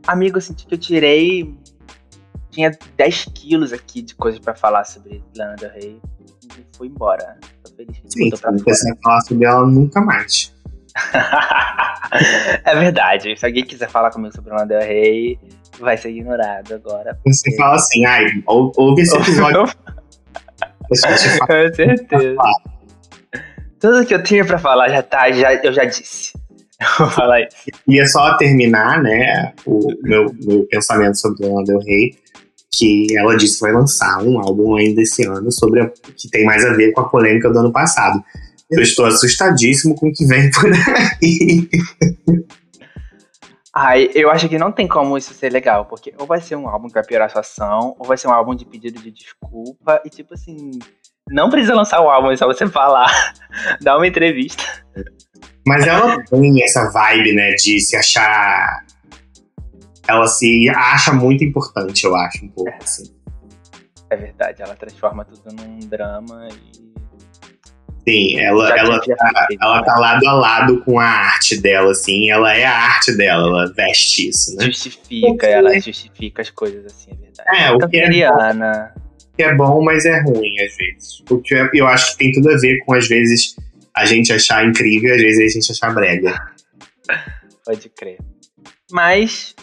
Amigo, 0.06 0.36
eu 0.36 0.40
senti 0.42 0.66
que 0.66 0.74
eu 0.74 0.78
tirei. 0.78 1.54
Tinha 2.50 2.70
10 2.96 3.24
quilos 3.34 3.72
aqui 3.72 4.02
de 4.02 4.14
coisas 4.14 4.38
pra 4.38 4.54
falar 4.54 4.84
sobre 4.84 5.22
Lana 5.36 5.56
Del 5.56 5.70
Rey. 5.70 6.00
E 6.58 6.76
fui 6.76 6.88
embora. 6.88 7.38
Feliz 7.76 7.98
que 7.98 8.10
Sim, 8.10 8.30
pra 8.30 8.52
precisa 8.52 8.96
falar 9.02 9.20
sobre 9.22 9.46
ela 9.46 9.66
nunca 9.66 10.00
mais. 10.00 10.54
é 12.64 12.74
verdade. 12.74 13.36
Se 13.36 13.44
alguém 13.44 13.64
quiser 13.64 13.88
falar 13.88 14.10
comigo 14.10 14.34
sobre 14.34 14.52
Lana 14.52 14.66
Del 14.66 14.80
Rey, 14.80 15.38
vai 15.80 15.96
ser 15.96 16.10
ignorado 16.10 16.74
agora. 16.74 17.14
Porque... 17.14 17.32
Você 17.32 17.56
fala 17.56 17.76
assim, 17.76 18.04
ai, 18.04 18.24
ouve 18.46 19.02
esse 19.02 19.16
episódio. 19.18 19.64
Com 20.88 20.94
certeza. 20.94 22.36
Tudo 23.80 24.06
que 24.06 24.14
eu 24.14 24.22
tinha 24.22 24.44
para 24.44 24.58
falar 24.58 24.88
já 24.88 25.02
tá, 25.02 25.30
já, 25.32 25.54
eu 25.54 25.72
já 25.72 25.84
disse. 25.84 26.32
Eu 26.80 27.06
vou 27.06 27.10
falar 27.10 27.40
isso. 27.40 27.56
E 27.88 28.00
é 28.00 28.06
só 28.06 28.36
terminar, 28.36 29.02
né, 29.02 29.52
o 29.66 29.78
meu, 30.02 30.26
meu 30.42 30.66
pensamento 30.66 31.18
sobre 31.18 31.46
Lana 31.46 31.64
Del 31.64 31.78
Rey, 31.80 32.14
que 32.76 33.06
ela 33.16 33.36
disse 33.36 33.56
que 33.56 33.60
vai 33.62 33.72
lançar 33.72 34.22
um 34.22 34.38
álbum 34.40 34.76
ainda 34.76 35.02
esse 35.02 35.24
ano 35.26 35.50
sobre 35.52 35.80
a, 35.80 35.90
que 36.16 36.28
tem 36.30 36.44
mais 36.44 36.64
a 36.64 36.72
ver 36.72 36.92
com 36.92 37.00
a 37.00 37.08
polêmica 37.08 37.50
do 37.50 37.58
ano 37.58 37.72
passado. 37.72 38.22
Eu 38.70 38.82
estou 38.82 39.06
assustadíssimo 39.06 39.94
com 39.94 40.08
o 40.08 40.12
que 40.12 40.26
vem 40.26 40.50
por 40.50 40.70
aí. 40.72 41.68
Ai, 43.76 44.08
eu 44.14 44.30
acho 44.30 44.48
que 44.48 44.58
não 44.58 44.70
tem 44.70 44.86
como 44.86 45.18
isso 45.18 45.34
ser 45.34 45.52
legal, 45.52 45.84
porque 45.86 46.14
ou 46.16 46.26
vai 46.26 46.40
ser 46.40 46.54
um 46.54 46.68
álbum 46.68 46.86
que 46.86 46.94
vai 46.94 47.04
piorar 47.04 47.26
a 47.26 47.28
situação, 47.28 47.96
ou 47.98 48.06
vai 48.06 48.16
ser 48.16 48.28
um 48.28 48.32
álbum 48.32 48.54
de 48.54 48.64
pedido 48.64 49.02
de 49.02 49.10
desculpa, 49.10 50.00
e 50.04 50.10
tipo 50.10 50.34
assim, 50.34 50.70
não 51.28 51.50
precisa 51.50 51.74
lançar 51.74 52.00
o 52.00 52.08
álbum, 52.08 52.30
é 52.30 52.36
só 52.36 52.46
você 52.46 52.68
falar, 52.68 53.10
dar 53.82 53.96
uma 53.96 54.06
entrevista. 54.06 54.62
Mas 55.66 55.86
ela 55.86 56.22
tem 56.22 56.62
essa 56.62 56.90
vibe, 56.92 57.32
né, 57.32 57.50
de 57.54 57.80
se 57.80 57.96
achar. 57.96 58.83
Ela 60.06 60.26
se 60.26 60.68
acha 60.70 61.12
muito 61.12 61.44
importante, 61.44 62.04
eu 62.04 62.14
acho, 62.14 62.44
um 62.44 62.48
pouco, 62.48 62.70
é. 62.70 62.78
assim. 62.82 63.14
É 64.10 64.16
verdade, 64.16 64.62
ela 64.62 64.74
transforma 64.76 65.24
tudo 65.24 65.54
num 65.54 65.78
drama 65.80 66.48
e. 66.50 66.84
Sim, 68.06 68.38
ela, 68.38 68.68
ela, 68.78 69.00
tá, 69.00 69.46
ela 69.62 69.82
tá 69.82 69.96
lado 69.96 70.28
a 70.28 70.32
lado 70.34 70.84
com 70.84 71.00
a 71.00 71.06
arte 71.06 71.58
dela, 71.58 71.90
assim, 71.90 72.30
ela 72.30 72.54
é 72.54 72.66
a 72.66 72.76
arte 72.76 73.16
dela, 73.16 73.48
ela 73.48 73.72
veste 73.72 74.28
isso, 74.28 74.54
né? 74.56 74.66
Justifica, 74.66 75.46
ela 75.46 75.72
justifica 75.80 76.42
as 76.42 76.50
coisas, 76.50 76.84
assim, 76.84 77.12
é 77.12 77.14
verdade. 77.14 77.62
É, 77.62 77.72
o 77.72 77.88
que 77.88 77.96
é 77.96 78.10
que 79.36 79.42
é 79.42 79.54
bom, 79.54 79.82
mas 79.82 80.04
é 80.04 80.20
ruim 80.20 80.54
às 80.60 80.76
vezes. 80.76 81.22
Porque 81.26 81.54
eu 81.74 81.86
acho 81.86 82.12
que 82.12 82.18
tem 82.18 82.32
tudo 82.32 82.50
a 82.50 82.56
ver 82.56 82.78
com, 82.84 82.94
às 82.94 83.08
vezes, 83.08 83.56
a 83.94 84.04
gente 84.04 84.32
achar 84.32 84.64
incrível 84.64 85.10
e 85.10 85.14
às 85.14 85.22
vezes 85.22 85.56
a 85.56 85.60
gente 85.60 85.72
achar 85.72 85.94
brega. 85.94 86.34
Pode 87.64 87.88
crer. 87.88 88.18
Mas, 88.92 89.54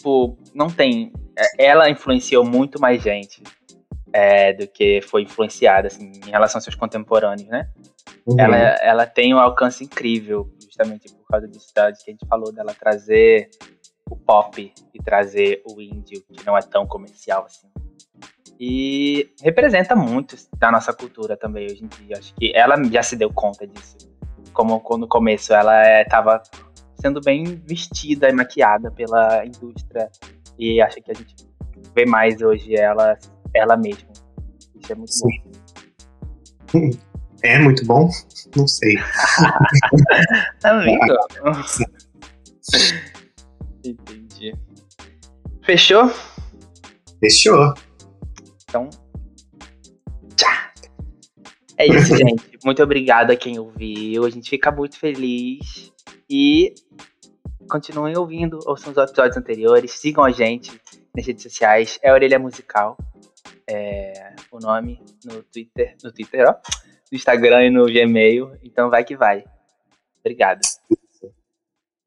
tipo, 0.00 0.38
não 0.54 0.68
tem. 0.68 1.12
É, 1.36 1.66
ela 1.66 1.90
influenciou 1.90 2.44
muito 2.44 2.80
mais 2.80 3.02
gente 3.02 3.42
é, 4.12 4.52
do 4.52 4.66
que 4.66 5.00
foi 5.02 5.22
influenciada, 5.22 5.88
assim, 5.88 6.10
em 6.26 6.30
relação 6.30 6.58
aos 6.58 6.64
seus 6.64 6.74
contemporâneos, 6.74 7.48
né? 7.48 7.68
Uhum. 8.26 8.40
Ela, 8.40 8.56
ela 8.56 9.06
tem 9.06 9.34
um 9.34 9.38
alcance 9.38 9.84
incrível, 9.84 10.50
justamente 10.64 11.12
por 11.12 11.26
causa 11.28 11.46
disso 11.46 11.72
que 11.72 11.80
a 11.80 11.92
gente 11.92 12.26
falou, 12.26 12.52
dela 12.52 12.74
trazer 12.74 13.50
o 14.10 14.16
pop 14.16 14.72
e 14.92 15.02
trazer 15.02 15.62
o 15.64 15.80
índio, 15.80 16.24
que 16.32 16.44
não 16.44 16.56
é 16.56 16.62
tão 16.62 16.86
comercial 16.86 17.44
assim. 17.44 17.68
E 18.58 19.30
representa 19.40 19.94
muito 19.94 20.36
da 20.58 20.70
nossa 20.70 20.92
cultura 20.92 21.36
também 21.36 21.66
hoje 21.66 21.84
em 21.84 21.86
dia. 21.86 22.18
Acho 22.18 22.34
que 22.34 22.52
ela 22.54 22.76
já 22.84 23.02
se 23.02 23.16
deu 23.16 23.32
conta 23.32 23.66
disso. 23.66 23.96
Como 24.52 24.82
no 24.98 25.08
começo 25.08 25.54
ela 25.54 26.02
estava 26.02 26.42
é, 26.44 26.69
sendo 27.00 27.20
bem 27.20 27.44
vestida 27.66 28.28
e 28.28 28.32
maquiada 28.32 28.90
pela 28.90 29.44
indústria. 29.44 30.10
E 30.58 30.80
acho 30.80 30.96
que 30.96 31.10
a 31.10 31.14
gente 31.14 31.34
vê 31.94 32.04
mais 32.04 32.40
hoje 32.42 32.76
ela, 32.76 33.18
ela 33.54 33.76
mesma. 33.76 34.10
Isso 34.80 34.92
é 34.92 34.94
muito 34.94 35.12
Sim. 35.12 35.42
bom. 36.72 36.90
É 37.42 37.58
muito 37.58 37.86
bom? 37.86 38.10
Não 38.54 38.68
sei. 38.68 38.96
Amigo. 40.62 41.00
Entendi. 43.84 44.54
Fechou? 45.64 46.12
Fechou. 47.18 47.72
Então, 48.64 48.90
tchau. 50.36 50.50
É 51.78 51.86
isso, 51.86 52.14
gente. 52.14 52.58
Muito 52.62 52.82
obrigado 52.82 53.30
a 53.30 53.36
quem 53.36 53.58
ouviu. 53.58 54.26
A 54.26 54.30
gente 54.30 54.50
fica 54.50 54.70
muito 54.70 54.98
feliz. 54.98 55.90
E 56.30 56.72
continuem 57.68 58.16
ouvindo, 58.16 58.60
ouçam 58.64 58.92
os 58.92 58.98
episódios 58.98 59.36
anteriores, 59.36 59.90
sigam 59.92 60.22
a 60.22 60.30
gente 60.30 60.80
nas 61.14 61.26
redes 61.26 61.42
sociais. 61.42 61.98
É 62.02 62.12
Orelha 62.12 62.38
Musical. 62.38 62.96
É 63.68 64.34
o 64.52 64.58
nome 64.58 65.00
no 65.24 65.42
Twitter, 65.42 65.96
no 66.04 66.12
Twitter, 66.12 66.48
ó, 66.48 66.52
no 67.10 67.16
Instagram 67.16 67.66
e 67.66 67.70
no 67.70 67.86
Gmail. 67.86 68.52
Então 68.62 68.88
vai 68.88 69.04
que 69.04 69.16
vai. 69.16 69.44
Obrigado. 70.20 70.60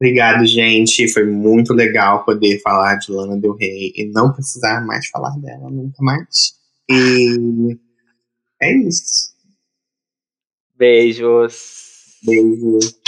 Obrigado, 0.00 0.46
gente. 0.46 1.12
Foi 1.12 1.24
muito 1.24 1.72
legal 1.72 2.24
poder 2.24 2.60
falar 2.60 2.96
de 2.96 3.12
Lana 3.12 3.38
Del 3.38 3.54
Rey 3.54 3.92
e 3.94 4.10
não 4.10 4.32
precisar 4.32 4.84
mais 4.84 5.06
falar 5.08 5.36
dela 5.38 5.70
nunca 5.70 6.02
mais. 6.02 6.54
E 6.90 7.78
é 8.60 8.72
isso. 8.72 9.34
Beijos. 10.76 12.18
Beijos. 12.22 12.98